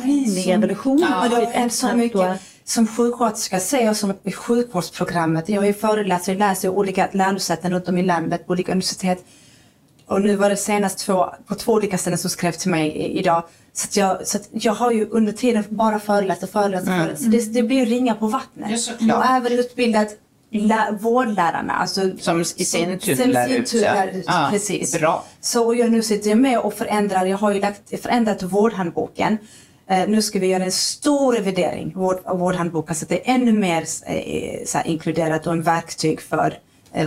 minirevolution. 0.05 0.99
Ja, 1.11 1.29
det 1.29 1.37
har 1.37 1.53
hänt 1.53 1.73
så 1.73 1.97
mycket. 1.97 2.41
Som 2.67 2.87
sjuksköterska 2.87 3.61
ser 3.61 3.85
jag 3.85 3.97
som 3.97 4.15
i 4.23 4.33
sjukvårdsprogrammet. 4.33 5.49
Jag 5.49 5.67
är 5.67 5.73
föreläsare, 5.73 6.35
jag 6.35 6.39
läser 6.39 6.69
olika 6.69 7.09
lärosäten 7.13 7.73
runt 7.73 7.89
om 7.89 7.99
i 7.99 8.03
landet 8.03 8.47
på 8.47 8.53
olika 8.53 8.73
universitet. 8.73 9.25
Och 10.07 10.21
nu 10.21 10.37
var 10.37 10.51
det 10.51 10.57
senast 10.57 10.99
två, 10.99 11.27
på 11.47 11.55
två 11.55 11.73
olika 11.73 11.99
ställen 11.99 12.19
som 12.19 12.31
skrev 12.31 12.53
till 12.53 12.71
mig 12.71 12.97
idag. 13.19 13.43
Så, 13.77 14.01
jag, 14.01 14.27
så 14.27 14.39
jag 14.53 14.73
har 14.73 14.91
ju 14.91 15.09
under 15.11 15.33
tiden 15.33 15.65
bara 15.69 15.99
föreläst 15.99 16.43
och 16.43 16.51
föreläst 16.51 16.89
och 16.89 16.95
föreläst. 16.95 17.23
Så 17.23 17.29
det, 17.29 17.53
det 17.53 17.63
blir 17.63 17.77
ju 17.77 17.85
ringa 17.85 18.15
på 18.15 18.27
vattnet. 18.27 18.81
Ja, 18.99 19.19
och 19.19 19.25
även 19.25 19.53
utbildat 19.53 20.09
lä, 20.51 20.99
vårdlärarna. 21.01 21.73
Alltså, 21.73 22.11
Som 22.19 22.41
i 22.41 22.45
sin 22.45 22.99
tur 22.99 23.17
som 23.17 23.31
lär 23.31 23.49
ut 23.49 23.67
tur 23.67 23.81
lär 23.81 24.07
ut, 24.09 24.25
Ja, 24.27 24.49
precis. 24.51 24.99
bra. 24.99 25.25
Så 25.41 25.75
jag 25.75 25.91
nu 25.91 26.03
sitter 26.03 26.31
jag 26.31 26.39
med 26.39 26.59
och 26.59 26.75
förändrar, 26.75 27.27
jag 27.27 27.39
har 27.39 27.55
ju 27.55 27.61
lagt, 27.61 28.03
förändrat 28.03 28.43
vårdhandboken. 28.43 29.39
Eh, 29.91 30.09
nu 30.09 30.23
ska 30.23 30.39
vi 30.39 30.47
göra 30.47 30.65
en 30.65 30.73
stor 30.73 31.33
revidering 31.33 31.93
vård, 31.95 32.19
av 32.25 32.39
vårdhandboken 32.39 32.95
så 32.95 33.05
att 33.05 33.09
det 33.09 33.31
är 33.31 33.35
ännu 33.35 33.53
mer 33.53 33.85
eh, 34.07 34.65
så 34.67 34.79
inkluderat 34.85 35.47
och 35.47 35.53
en 35.53 35.63
verktyg 35.63 36.21
för 36.21 36.59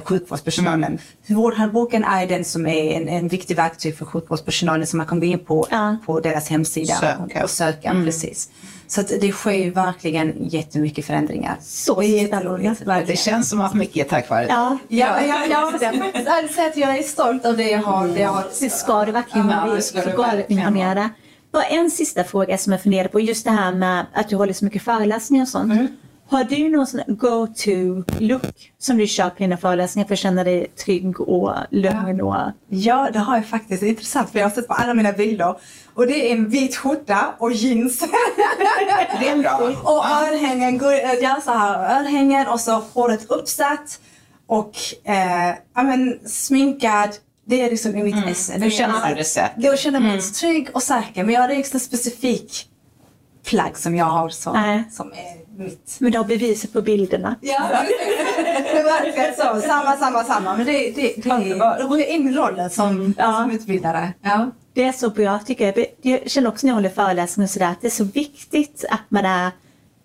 sjukvårdspersonalen. 0.03 0.83
Mm. 0.83 1.41
Vårdhandboken 1.41 2.03
är 2.03 2.27
den 2.27 2.45
som 2.45 2.67
är 2.67 2.91
en, 3.01 3.07
en 3.09 3.27
viktig 3.27 3.55
verktyg 3.57 3.97
för 3.97 4.05
sjukvårdspersonalen 4.05 4.87
som 4.87 4.97
man 4.97 5.07
kan 5.07 5.19
gå 5.19 5.25
in 5.25 5.39
på, 5.39 5.67
Ja. 5.71 5.97
på 6.05 6.19
deras 6.19 6.49
hemsida 6.49 6.93
Söka. 6.95 7.43
och 7.43 7.49
söka. 7.49 7.89
Mm. 7.89 8.05
Precis. 8.05 8.49
Så 8.89 9.01
att 9.01 9.07
det 9.21 9.31
sker 9.31 9.51
ju 9.51 9.69
verkligen 9.69 10.33
jättemycket 10.49 11.05
förändringar. 11.05 11.55
Så 11.61 12.03
jätteroligt. 12.03 12.81
Det 13.07 13.19
känns 13.19 13.49
som 13.49 13.61
att 13.61 13.73
mycket 13.73 14.05
är 14.05 14.09
tack 14.09 14.29
vare 14.29 14.41
det. 14.45 14.51
Ja, 14.51 14.77
Ja, 14.87 15.17
ja, 15.27 15.45
ja. 15.49 15.71
Faktiskt 15.71 16.27
ärligt 16.27 16.51
säga 16.55 16.67
att 16.67 16.77
jag 16.77 16.97
är 16.97 17.03
stolt 17.03 17.45
över 17.45 17.57
det 17.57 17.69
jag 17.71 17.81
har. 17.83 18.07
Det 18.07 18.19
jag 18.19 18.29
har. 18.29 18.43
det 18.59 18.69
ska 18.69 19.05
du 19.05 19.11
verkligen 19.11 19.49
Ja, 19.49 19.63
bli. 19.65 19.75
det 19.75 19.81
ska 19.81 20.01
du 20.05 20.17
verkligen 20.17 20.61
imponerad. 20.61 21.09
Bara 21.51 21.63
en 21.63 21.91
sista 21.91 22.23
fråga 22.23 22.57
som 22.57 22.71
jag 22.73 22.81
funderar 22.83 23.07
på. 23.07 23.19
Just 23.19 23.45
det 23.45 23.51
här 23.51 23.71
med 23.71 24.05
att 24.13 24.29
du 24.29 24.35
håller 24.35 24.53
så 24.53 24.65
mycket 24.65 24.81
föreläsningar 24.81 25.43
och 25.43 25.49
sånt. 25.49 25.73
Mm. 25.73 25.87
Har 26.29 26.43
du 26.43 26.69
någon 26.69 26.87
sån 26.87 27.01
go-to-look 27.07 28.71
som 28.79 28.97
du 28.97 29.07
kör 29.07 29.29
på 29.29 29.35
dina 29.37 29.57
föreläsningar 29.57 30.07
för 30.07 30.13
att 30.13 30.19
känna 30.19 30.43
dig 30.43 30.67
trygg 30.67 31.21
och 31.21 31.53
lugn? 31.69 32.21
Och... 32.21 32.35
Ja, 32.69 33.09
det 33.13 33.19
har 33.19 33.35
jag 33.35 33.47
faktiskt. 33.47 33.81
Det 33.81 33.87
är 33.87 33.89
intressant 33.89 34.29
för 34.29 34.39
jag 34.39 34.45
har 34.45 34.55
sett 34.55 34.67
på 34.67 34.73
alla 34.73 34.93
mina 34.93 35.11
bilder. 35.11 35.55
Och 35.93 36.07
det 36.07 36.31
är 36.31 36.35
en 36.35 36.49
vit 36.49 36.75
skjorta 36.75 37.35
och 37.37 37.51
jeans. 37.51 37.99
Det 39.19 39.29
är 39.29 39.37
bra. 39.37 39.57
och 39.83 40.05
örhängen, 40.05 40.81
ja, 41.21 41.41
så 41.43 41.51
här, 41.51 41.99
örhängen 41.99 42.47
och 42.47 42.59
så 42.59 42.83
håret 42.93 43.31
uppsatt. 43.31 43.99
Och 44.47 44.75
eh, 45.03 45.55
ja, 45.75 45.83
men, 45.83 46.19
sminkad. 46.25 47.09
Det 47.45 47.61
är 47.61 47.69
liksom 47.69 47.95
i 47.95 48.03
mitt 48.03 48.25
esse. 48.25 48.53
Mm. 48.53 48.69
Du 48.69 48.75
känner 48.75 49.15
dig 49.15 49.23
säker. 49.23 49.61
Då 49.61 49.77
känner 49.77 49.99
jag 49.99 50.07
mig 50.07 50.21
trygg 50.21 50.69
och 50.73 50.83
säker. 50.83 51.23
Men 51.23 51.33
jag 51.33 51.41
har 51.41 51.49
liksom 51.49 51.79
specifik 51.79 52.69
plagg 53.45 53.77
som 53.77 53.95
jag 53.95 54.05
har 54.05 54.29
som, 54.29 54.53
Nej. 54.53 54.83
som 54.91 55.11
är 55.11 55.36
mitt. 55.57 55.95
Men 55.99 56.11
du 56.11 56.17
har 56.17 56.25
beviset 56.25 56.73
på 56.73 56.81
bilderna. 56.81 57.35
Ja, 57.41 57.61
det 58.37 58.79
är 58.79 58.83
verkligen 58.83 59.33
så. 59.35 59.67
Samma, 59.67 59.97
samma, 59.97 60.23
samma. 60.23 60.57
Men 60.57 60.65
det, 60.65 60.91
det, 60.91 61.13
det, 61.23 61.31
Underbart. 61.31 61.79
då 61.79 61.87
går 61.87 61.99
in 61.99 62.29
i 62.29 62.33
rollen 62.33 62.69
som, 62.69 63.13
Ja. 63.17 63.33
som 63.41 63.51
utbildare. 63.51 64.13
Ja. 64.21 64.51
Det 64.73 64.83
är 64.83 64.91
så 64.91 65.09
bra 65.09 65.39
tycker 65.39 65.65
jag. 65.77 65.85
Jag 66.01 66.29
känner 66.31 66.49
också 66.49 66.67
när 66.67 66.71
jag 66.71 66.75
håller 66.75 66.89
föreläsningar 66.89 67.45
och 67.45 67.51
sådär 67.51 67.67
att 67.71 67.81
det 67.81 67.87
är 67.87 67.91
så 67.91 68.03
viktigt 68.03 68.85
att 68.89 69.01
man 69.09 69.25
är, 69.25 69.51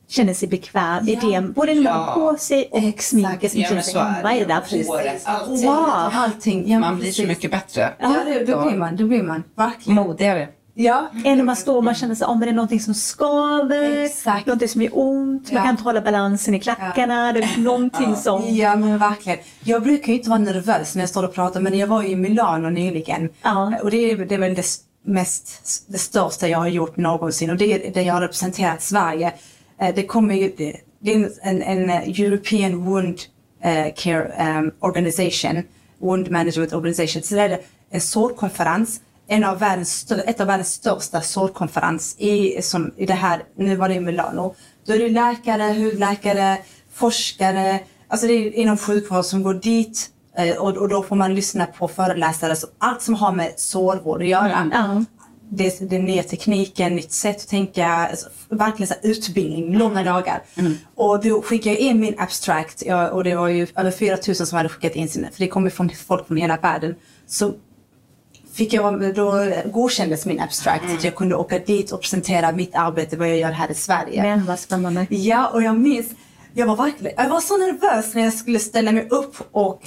känner 0.08 0.34
sig 0.34 0.48
bekväm 0.48 1.08
i 1.08 1.14
det. 1.14 1.40
Både 1.40 1.74
när 1.74 1.82
man 1.82 1.92
Ja. 2.08 2.14
på 2.14 2.36
sig 2.38 2.68
och 2.70 2.78
Exakt. 2.78 3.02
sminket 3.04 3.52
som 3.52 3.60
Ja, 3.60 3.68
känner 3.68 3.82
sig 3.82 4.00
hemma 4.00 4.36
i 4.36 4.38
det. 4.38 4.44
det. 4.44 4.60
Precis. 4.60 4.88
Håret, 4.88 5.22
allting. 5.24 5.66
Wow. 5.66 6.10
Allting. 6.12 6.70
Ja, 6.70 6.78
Man 6.78 6.96
blir 6.96 7.04
så 7.12 7.22
precis. 7.22 7.28
mycket 7.28 7.50
bättre. 7.50 7.92
Ja, 7.98 8.14
det, 8.26 8.32
det 8.38 8.44
blir 8.44 8.76
man. 8.76 8.96
Det 8.96 9.04
blir 9.04 9.22
man. 9.22 9.42
Verkligen. 9.56 9.94
Modigare. 9.94 10.48
Ja. 10.74 11.10
Än 11.24 11.38
när 11.38 11.44
man 11.44 11.56
står 11.56 11.76
och 11.76 11.84
man 11.84 11.94
känner 11.94 12.14
sig, 12.14 12.26
om 12.26 12.40
det 12.40 12.46
är 12.48 12.52
någonting 12.52 12.80
som 12.80 12.94
skaver, 12.94 14.04
Exakt. 14.04 14.46
någonting 14.46 14.68
som 14.68 14.82
gör 14.82 14.90
ont, 14.94 15.52
man 15.52 15.56
Ja. 15.56 15.62
kan 15.62 15.70
inte 15.70 15.82
hålla 15.82 16.00
balansen 16.00 16.54
i 16.54 16.60
klackarna, 16.60 17.32
det 17.32 17.40
är 17.40 17.60
någonting 17.60 18.16
som... 18.16 18.42
Ja 18.54 18.76
men 18.76 18.98
verkligen. 18.98 19.38
Jag 19.64 19.82
brukar 19.82 20.08
ju 20.08 20.14
inte 20.18 20.30
vara 20.30 20.38
nervös 20.38 20.94
när 20.94 21.02
jag 21.02 21.08
står 21.08 21.22
och 21.22 21.34
pratar 21.34 21.60
men 21.60 21.78
jag 21.78 21.86
var 21.86 22.02
ju 22.02 22.08
i 22.08 22.16
Milano 22.16 22.70
nyligen. 22.70 23.28
Ja. 23.42 23.72
Och 23.82 23.90
det 23.90 23.96
är, 24.10 24.16
det 24.16 24.34
är 24.34 24.38
väl 24.38 24.54
det 24.54 24.66
mest, 25.04 25.50
det 25.88 25.98
största 25.98 26.48
jag 26.48 26.58
har 26.58 26.68
gjort 26.68 26.96
någonsin 26.96 27.50
och 27.50 27.56
det 27.56 27.88
är 27.88 27.92
där 27.92 28.02
jag 28.02 28.14
har 28.14 28.20
representerat 28.20 28.82
Sverige. 28.82 29.32
Eh, 29.80 29.94
Det 29.94 30.06
kommer 30.06 30.34
ju, 30.34 30.52
det 31.00 31.14
är 31.14 31.30
en, 31.42 31.62
en 31.62 31.90
eh, 31.90 32.20
European 32.20 32.84
Wound 32.84 33.18
eh, 33.62 33.86
Care 33.96 34.58
um, 34.58 34.72
Organization, 34.80 35.62
Wound 35.98 36.30
Management 36.30 36.72
Organization. 36.72 37.22
Så 37.22 37.34
det 37.34 37.40
är 37.40 37.58
en 37.90 38.00
sårkonferens, 38.00 39.00
en 39.32 39.44
av 39.44 39.58
världens, 39.58 40.12
ett 40.26 40.40
av 40.40 40.46
världens 40.46 40.72
största 40.72 41.20
sårkonferens 41.20 42.16
i, 42.18 42.62
som, 42.62 42.92
i 42.96 43.06
det 43.06 43.14
här, 43.14 43.42
nu 43.56 43.76
var 43.76 43.88
det 43.88 43.94
i 43.94 44.00
Milano. 44.00 44.54
Då 44.86 44.92
är 44.92 44.98
det 44.98 45.08
läkare, 45.08 45.62
hudläkare, 45.62 46.58
forskare, 46.92 47.80
alltså 48.08 48.26
det 48.26 48.32
är 48.32 48.52
inom 48.52 48.78
sjukvård 48.78 49.24
som 49.24 49.42
går 49.42 49.54
dit 49.54 50.10
eh, 50.38 50.56
och, 50.56 50.76
och 50.76 50.88
då 50.88 51.02
får 51.02 51.16
man 51.16 51.34
lyssna 51.34 51.66
på 51.66 51.88
föreläsare, 51.88 52.56
så 52.56 52.66
allt 52.78 53.02
som 53.02 53.14
har 53.14 53.32
med 53.32 53.52
sårvård 53.56 54.22
att 54.22 54.28
göra. 54.28 54.70
Ja. 54.72 55.04
Det, 55.54 55.90
den 55.90 56.04
nya 56.04 56.22
tekniken, 56.22 56.96
nytt 56.96 57.12
sätt 57.12 57.36
att 57.36 57.48
tänka, 57.48 57.86
alltså, 57.86 58.28
verkligen 58.48 58.88
så 58.88 58.94
utbildning, 59.08 59.78
långa 59.78 60.04
dagar. 60.04 60.42
Och 60.94 61.22
då 61.24 61.42
skickade 61.42 61.74
jag 61.74 61.80
in 61.80 62.00
min 62.00 62.14
abstract 62.18 62.82
och 63.12 63.24
det 63.24 63.34
var 63.34 63.48
ju 63.48 63.66
över 63.76 63.90
4000 63.90 64.46
som 64.46 64.56
hade 64.56 64.68
skickat 64.68 64.96
in 64.96 65.08
sina, 65.08 65.28
för 65.32 65.40
det 65.40 65.48
kommer 65.48 65.70
från 65.70 65.90
folk 65.90 66.26
från 66.26 66.36
hela 66.36 66.56
världen. 66.56 66.94
Så 67.26 67.54
fick 68.52 68.72
jag, 68.72 69.14
då 69.14 69.52
godkändes 69.72 70.26
min 70.26 70.40
abstract 70.40 70.84
att 70.98 71.04
jag 71.04 71.14
kunde 71.14 71.34
åka 71.34 71.58
dit 71.58 71.92
och 71.92 72.00
presentera 72.00 72.52
mitt 72.52 72.74
arbete, 72.74 73.16
vad 73.16 73.28
jag 73.28 73.38
gör 73.38 73.50
här 73.50 73.70
i 73.70 73.74
Sverige. 73.74 74.22
Men 74.22 74.44
vad 74.44 74.58
spännande. 74.58 75.06
Ja, 75.10 75.48
och 75.48 75.62
jag 75.62 75.78
minns, 75.78 76.06
jag 76.54 76.66
var 76.66 76.76
verkligen, 76.76 77.14
jag 77.16 77.28
var 77.28 77.40
så 77.40 77.56
nervös 77.56 78.14
när 78.14 78.22
jag 78.22 78.32
skulle 78.32 78.58
ställa 78.58 78.92
mig 78.92 79.08
upp 79.10 79.36
och 79.52 79.82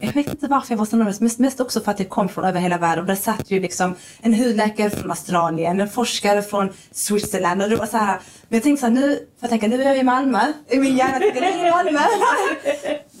jag 0.00 0.12
vet 0.12 0.26
inte 0.28 0.46
varför 0.46 0.72
jag 0.72 0.78
var 0.78 0.84
så 0.86 0.96
nervös, 0.96 1.20
mest, 1.20 1.38
mest 1.38 1.60
också 1.60 1.80
för 1.80 1.90
att 1.90 1.98
jag 2.00 2.08
kom 2.08 2.28
från 2.28 2.44
över 2.44 2.60
hela 2.60 2.78
världen. 2.78 3.06
Där 3.06 3.14
satt 3.14 3.50
ju 3.50 3.60
liksom 3.60 3.94
en 4.22 4.34
hudläkare 4.34 4.90
från 4.90 5.10
Australien, 5.10 5.80
en 5.80 5.88
forskare 5.88 6.42
från 6.42 6.72
Switzerland 6.92 7.62
och 7.62 7.70
det 7.70 7.76
var 7.76 7.86
så 7.86 7.96
här. 7.96 8.18
Men 8.48 8.56
jag 8.56 8.62
tänkte 8.62 8.80
så 8.80 8.86
här, 8.86 8.94
nu, 8.94 9.14
för 9.16 9.22
jag 9.40 9.50
tänka, 9.50 9.66
nu 9.68 9.82
är 9.82 9.86
jag 9.86 9.98
i 9.98 10.02
Malmö. 10.02 10.40
I 10.68 10.78
min 10.78 10.96
hjärna 10.96 11.18
tänkte 11.18 11.38
jag, 11.44 11.54
nu 11.56 11.62
är 11.62 11.68
i 11.68 11.70
Malmö. 11.70 12.00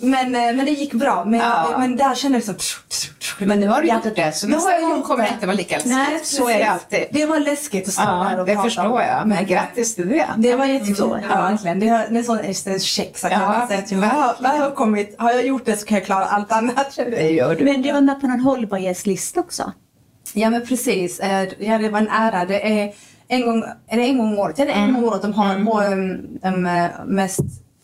men, 0.00 0.34
eh, 0.34 0.56
men 0.56 0.64
det 0.66 0.70
gick 0.70 0.92
bra. 0.92 1.24
Men, 1.24 1.40
Ja. 1.40 1.74
men 1.78 1.96
där 1.96 2.14
kände 2.14 2.38
jag 2.38 2.48
liksom, 2.48 2.76
Men 3.38 3.60
nu 3.60 3.68
har 3.68 3.82
du 3.82 3.88
gjort 3.88 4.16
det, 4.16 4.32
så 4.32 4.46
nästa 4.48 4.72
jag 4.72 4.82
gång 4.90 5.02
kommer 5.02 5.24
det 5.24 5.30
det. 5.30 5.34
inte 5.34 5.46
vara 5.46 5.56
lika 5.56 5.74
läskigt. 5.76 5.92
Nej, 5.92 6.20
så 6.24 6.48
är 6.48 6.58
det 6.58 6.64
alltid. 6.70 7.04
Det 7.12 7.26
var 7.26 7.38
läskigt 7.38 7.88
att 7.88 7.94
stå 7.94 8.02
här 8.02 8.32
Ja, 8.34 8.40
och 8.40 8.46
det 8.46 8.54
prata 8.54 8.64
förstår 8.68 8.84
om. 8.86 9.00
jag. 9.00 9.26
Men 9.28 9.46
grattis 9.46 9.94
till 9.94 10.08
det. 10.08 10.26
Det 10.36 10.56
var 10.56 10.64
jättekul. 10.64 10.96
Ja. 11.22 11.28
Ja, 11.30 11.42
verkligen. 11.42 11.80
Det 11.80 11.88
är 11.88 12.08
det 12.10 12.18
är 12.18 12.22
sån 12.22 12.78
check. 12.80 13.18
Så 13.18 13.26
att 13.26 13.32
Ja. 13.32 13.38
kan 13.38 13.68
säga 13.68 13.78
att 13.80 13.90
jag 13.92 13.98
har, 13.98 14.34
jag 14.42 14.48
har, 14.50 14.70
kommit, 14.70 15.14
har 15.18 15.32
jag 15.32 15.46
gjort 15.46 15.64
det 15.64 15.76
så 15.76 15.86
kan 15.86 15.94
jag 15.98 16.04
klara 16.06 16.24
allt 16.24 16.52
annat. 16.52 16.69
Det 16.96 17.30
gör 17.30 17.54
du. 17.54 17.64
Men 17.64 17.82
du 17.82 17.92
var 17.92 18.00
med 18.00 18.20
på 18.20 18.26
någon 18.26 18.40
hållbarhetslista 18.40 19.40
också. 19.40 19.72
Ja 20.34 20.50
men 20.50 20.66
precis. 20.66 21.20
Eh, 21.20 21.48
Ja, 21.58 21.78
det 21.78 21.88
var 21.88 21.98
en 21.98 22.08
ära. 22.08 22.44
Det 22.44 22.80
är 22.80 22.92
en 23.28 23.46
gång, 23.46 23.64
är 23.88 23.96
det 23.96 24.02
en 24.02 24.18
gång 24.18 24.32
om 24.32 24.38
året? 24.38 24.58
Ja, 24.58 24.64
det 24.64 24.72
är 24.72 24.76
en 24.76 24.94
gång 24.94 25.02
om 25.04 25.08
året 25.08 25.22
de 25.22 25.32
har 25.32 25.54
mm. 25.54 26.26
de 26.42 26.66
eh, 26.66 27.04
mest 27.06 27.40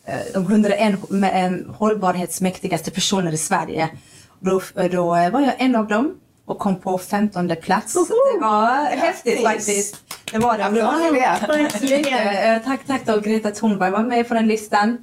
eh, 0.06 0.14
de 0.34 0.42
101 0.42 1.10
med, 1.10 1.46
eh, 1.46 1.74
hållbarhetsmäktigaste 1.74 2.90
personer 2.90 3.32
i 3.32 3.36
Sverige. 3.36 3.88
Då, 4.40 4.60
då 4.90 5.04
var 5.06 5.40
jag 5.40 5.54
en 5.58 5.76
av 5.76 5.88
dem 5.88 6.14
och 6.46 6.58
kom 6.58 6.80
på 6.80 6.98
15 6.98 7.56
plats. 7.62 7.92
Så 7.92 8.04
det 8.04 8.40
var 8.40 8.84
häftigt 8.96 9.42
faktiskt. 9.42 9.96
Det 10.32 10.38
var 10.38 10.58
det. 10.58 10.78
Ja, 10.78 11.46
det. 11.48 11.80
Mycket. 11.82 12.44
Eh, 12.44 12.64
Tack, 12.64 12.80
tack 12.86 13.06
då 13.06 13.20
Greta 13.20 13.50
Thunberg 13.50 13.90
var 13.90 14.02
med 14.02 14.28
på 14.28 14.34
den 14.34 14.48
listan. 14.48 14.98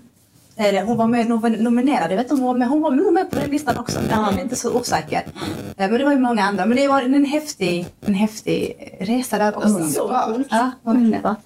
Eller 0.56 0.84
hon 0.84 0.98
var 0.98 1.08
med 1.08 1.28
nom- 1.28 1.56
nominerad, 1.64 2.12
jag 2.12 2.18
vet 2.18 2.26
inte 2.26 2.34
om 2.34 2.40
hon 2.40 2.48
var 2.48 2.58
med, 2.60 2.68
hon 2.68 2.82
var 2.82 2.92
nog 2.92 3.14
med 3.14 3.30
på 3.30 3.36
den 3.36 3.50
listan 3.50 3.78
också. 3.78 4.00
Jag 4.10 4.34
är 4.34 4.42
inte 4.42 4.56
så 4.56 4.74
osäker. 4.80 5.18
Eh, 5.26 5.90
Men 5.90 5.94
det 5.98 6.04
var 6.06 6.12
ju 6.12 6.20
många 6.20 6.44
andra. 6.44 6.66
Men 6.66 6.78
det 6.78 6.88
var 6.88 7.02
en 7.02 7.26
häftig, 7.26 7.86
en 8.06 8.14
häftig 8.14 8.74
resa 9.00 9.38
där 9.38 9.58
också. 9.58 9.68
Underbart. 9.70 10.46
Ja, 10.50 10.72
verkligen. 10.84 11.06
Underbart. 11.06 11.38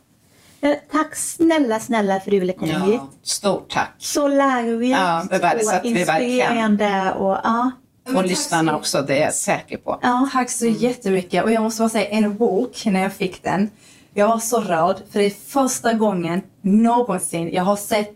Eh, 0.62 0.72
Tack 0.92 1.16
snälla, 1.16 1.80
snälla 1.80 2.14
för 2.14 2.20
att 2.20 2.32
du 2.32 2.40
ville 2.40 2.54
komma 2.54 2.74
hit. 2.74 2.94
Ja, 2.96 3.10
stort 3.24 3.70
tack. 3.70 3.94
Så 3.98 4.28
lärorikt 4.28 4.98
Ja, 4.98 5.26
det 5.32 5.38
värdesätter 5.38 5.80
och 5.80 5.86
vi 5.96 6.04
verkligen. 6.04 6.32
inspirerande. 6.40 7.14
Och, 7.14 7.38
ja. 7.44 7.72
Och 8.16 8.24
lyssnarna 8.26 8.76
också, 8.76 9.02
det 9.02 9.18
är 9.18 9.22
jag 9.24 9.34
säker 9.34 9.78
på. 9.78 10.00
Ja. 10.02 10.30
Tack 10.34 10.50
så 10.50 10.66
jättemycket. 10.66 11.44
Och 11.44 11.52
jag 11.52 11.64
måste 11.64 11.82
bara 11.82 11.90
säga 11.90 12.10
en 12.10 12.38
bok 12.38 12.86
när 12.86 13.02
jag 13.02 13.14
fick 13.14 13.44
den. 13.44 13.70
Jag 14.14 14.28
var 14.28 14.38
så 14.40 14.62
rörd 14.62 14.96
för 15.12 15.20
det 15.20 15.26
är 15.26 15.30
första 15.30 15.94
gången 15.94 16.42
någonsin 16.62 17.50
jag 17.54 17.64
har 17.64 17.76
sett 17.76 18.14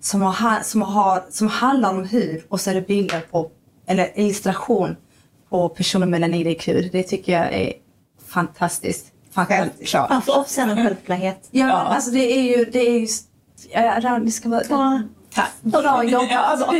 som, 0.00 0.22
har, 0.22 0.60
som, 0.62 0.82
har, 0.82 1.24
som 1.30 1.48
handlar 1.48 1.90
om 1.90 2.04
hud 2.04 2.42
och 2.48 2.60
så 2.60 2.70
är 2.70 2.74
det 2.74 2.86
bilder 2.86 3.20
på, 3.30 3.50
eller 3.86 4.10
illustration 4.14 4.96
på 5.50 5.68
personer 5.68 6.06
med 6.06 6.62
hud. 6.62 6.88
Det 6.92 7.02
tycker 7.02 7.32
jag 7.32 7.52
är 7.52 7.72
fantastiskt. 8.26 9.12
Självklart. 9.34 10.10
Ja, 10.10 10.20
för 10.20 10.38
oss 10.38 10.58
är 10.58 10.66
det 10.66 10.72
en 10.72 10.84
självklarhet. 10.84 11.48
Ja, 11.50 11.72
alltså 11.72 12.10
det 12.10 12.38
är 12.38 12.42
ju, 12.42 12.64
det 12.64 12.78
är 12.78 13.00
ju, 13.00 13.08
ja, 13.72 14.18
det 14.18 14.30
ska 14.30 14.48
vara, 14.48 14.62
Ja. 14.68 15.02
Tack. 15.36 15.52
Bra 15.60 16.04
jobbat. 16.04 16.30
Ja, 16.30 16.38
alltså. 16.38 16.70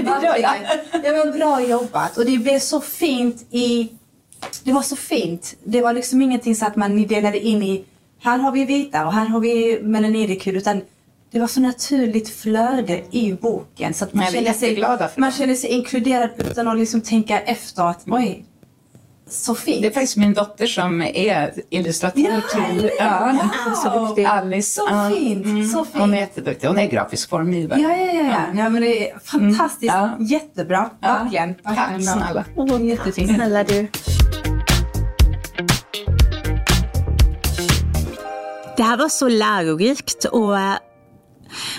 Det 1.03 1.13
var 1.13 1.33
bra 1.39 1.61
jobbat. 1.61 2.17
Och 2.17 2.25
det 2.25 2.39
blev 2.39 2.59
så 2.59 2.81
fint 2.81 3.47
i... 3.51 3.93
Det 4.65 4.73
var 4.73 4.83
så 4.83 4.97
fint. 4.97 5.55
Det 5.65 5.81
var 5.81 5.93
liksom 5.93 6.23
ingenting 6.23 6.57
så 6.57 6.67
att 6.67 6.77
man 6.77 7.07
delade 7.07 7.41
in 7.41 7.63
i... 7.63 7.85
Här 8.21 8.39
har 8.39 8.53
vi 8.53 8.65
vita 8.65 9.07
och 9.07 9.13
här 9.13 9.27
har 9.27 9.41
vi 9.41 9.81
melanidikul. 9.83 10.57
Utan 10.57 10.83
det 11.33 11.41
var 11.41 11.47
så 11.47 11.61
naturligt 11.61 12.29
flöde 12.29 13.03
i 13.11 13.33
boken. 13.33 13.95
Så 13.95 14.05
att 14.05 14.15
man, 14.15 14.27
kände 14.27 14.53
sig, 14.55 14.85
man 15.17 15.33
kände 15.33 15.55
sig 15.57 15.71
inkluderad 15.71 16.31
utan 16.51 16.69
att 16.69 16.79
liksom 16.79 17.01
tänka 17.01 17.41
efter 17.41 17.83
att 17.83 18.05
oj, 18.07 18.45
så 19.29 19.55
fint. 19.55 19.83
Det 19.83 19.89
är 19.89 19.93
faktiskt 19.93 20.17
min 20.17 20.35
dotter 20.35 20.67
som 20.67 21.03
är 21.03 21.53
illustratör 21.71 22.21
Ja, 22.21 22.41
till 22.77 22.91
ja, 22.99 23.39
så 23.85 24.07
duktig. 24.07 24.25
Alice. 24.25 24.75
Så 24.75 24.87
Ja. 24.91 25.11
fint, 25.15 25.71
så 25.73 25.85
fint. 25.85 25.99
Hon 26.01 26.15
är 26.15 26.19
jätteduktig. 26.19 26.69
Hon 26.69 26.79
är 26.79 26.87
grafisk 26.87 27.31
formgivare. 27.31 27.81
Ja, 27.81 27.97
ja, 27.97 28.13
ja, 28.13 28.23
ja. 28.23 28.63
ja 28.63 28.69
men 28.69 28.83
det 28.83 29.11
är 29.11 29.19
fantastiskt. 29.19 29.95
Mm. 29.95 30.11
Ja. 30.19 30.25
Jättebra. 30.25 30.91
Ja. 31.01 31.09
Verkligen. 31.23 31.55
Tack 31.55 32.03
snälla. 32.03 32.45
Åh, 32.57 32.85
Jättefint. 32.85 33.35
Snälla 33.35 33.65
du. 33.65 33.89
Det 38.77 38.83
här 38.83 38.97
var 38.97 39.09
så 39.09 39.29
lärorikt 39.29 40.25
och 40.25 40.59
eh, 40.59 40.75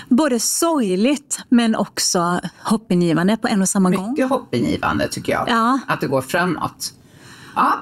både 0.08 0.40
sorgligt 0.40 1.40
men 1.48 1.76
också 1.76 2.40
hoppingivande 2.62 3.36
på 3.36 3.48
en 3.48 3.62
och 3.62 3.68
samma 3.68 3.90
gång. 3.90 4.10
Mycket 4.10 4.28
hoppingivande 4.28 5.08
tycker 5.08 5.32
jag. 5.32 5.48
Ja. 5.48 5.78
Att 5.86 6.00
det 6.00 6.06
går 6.06 6.22
framåt. 6.22 6.92
Ja, 7.54 7.72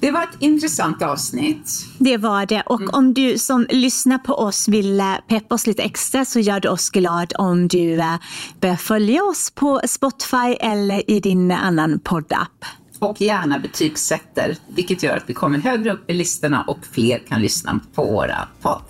det 0.00 0.10
var 0.10 0.22
ett 0.22 0.36
intressant 0.38 1.02
avsnitt. 1.02 1.86
Det 1.98 2.16
var 2.16 2.46
det. 2.46 2.62
Och 2.66 2.94
om 2.94 3.14
du 3.14 3.38
som 3.38 3.66
lyssnar 3.70 4.18
på 4.18 4.34
oss 4.34 4.68
vill 4.68 5.00
eh, 5.00 5.14
peppa 5.28 5.54
oss 5.54 5.66
lite 5.66 5.82
extra 5.82 6.24
så 6.24 6.40
gör 6.40 6.60
det 6.60 6.68
oss 6.68 6.90
glad 6.90 7.32
om 7.38 7.68
du 7.68 7.94
eh, 7.94 8.16
börjar 8.60 8.76
följa 8.76 9.24
oss 9.24 9.50
på 9.50 9.80
Spotify 9.84 10.56
eller 10.60 11.10
i 11.10 11.20
din 11.20 11.50
annan 11.50 12.00
poddapp. 12.00 12.64
Och 12.98 13.20
gärna 13.20 13.58
betygsätter, 13.58 14.56
vilket 14.68 15.02
gör 15.02 15.16
att 15.16 15.24
vi 15.26 15.34
kommer 15.34 15.58
högre 15.58 15.92
upp 15.92 16.10
i 16.10 16.12
listorna 16.12 16.62
och 16.62 16.78
fler 16.92 17.18
kan 17.18 17.42
lyssna 17.42 17.80
på 17.94 18.04
våra 18.04 18.48
podd. 18.62 18.82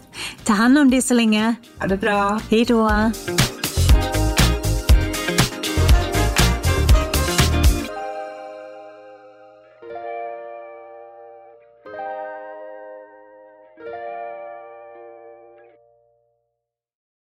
Ta 0.44 0.52
hand 0.52 0.78
om 0.78 0.90
dig 0.90 1.02
så 1.02 1.14
länge. 1.14 1.54
Ha 1.78 1.86
det 1.86 1.96
bra. 1.96 2.40
Hej 2.50 2.64
då! 2.64 2.90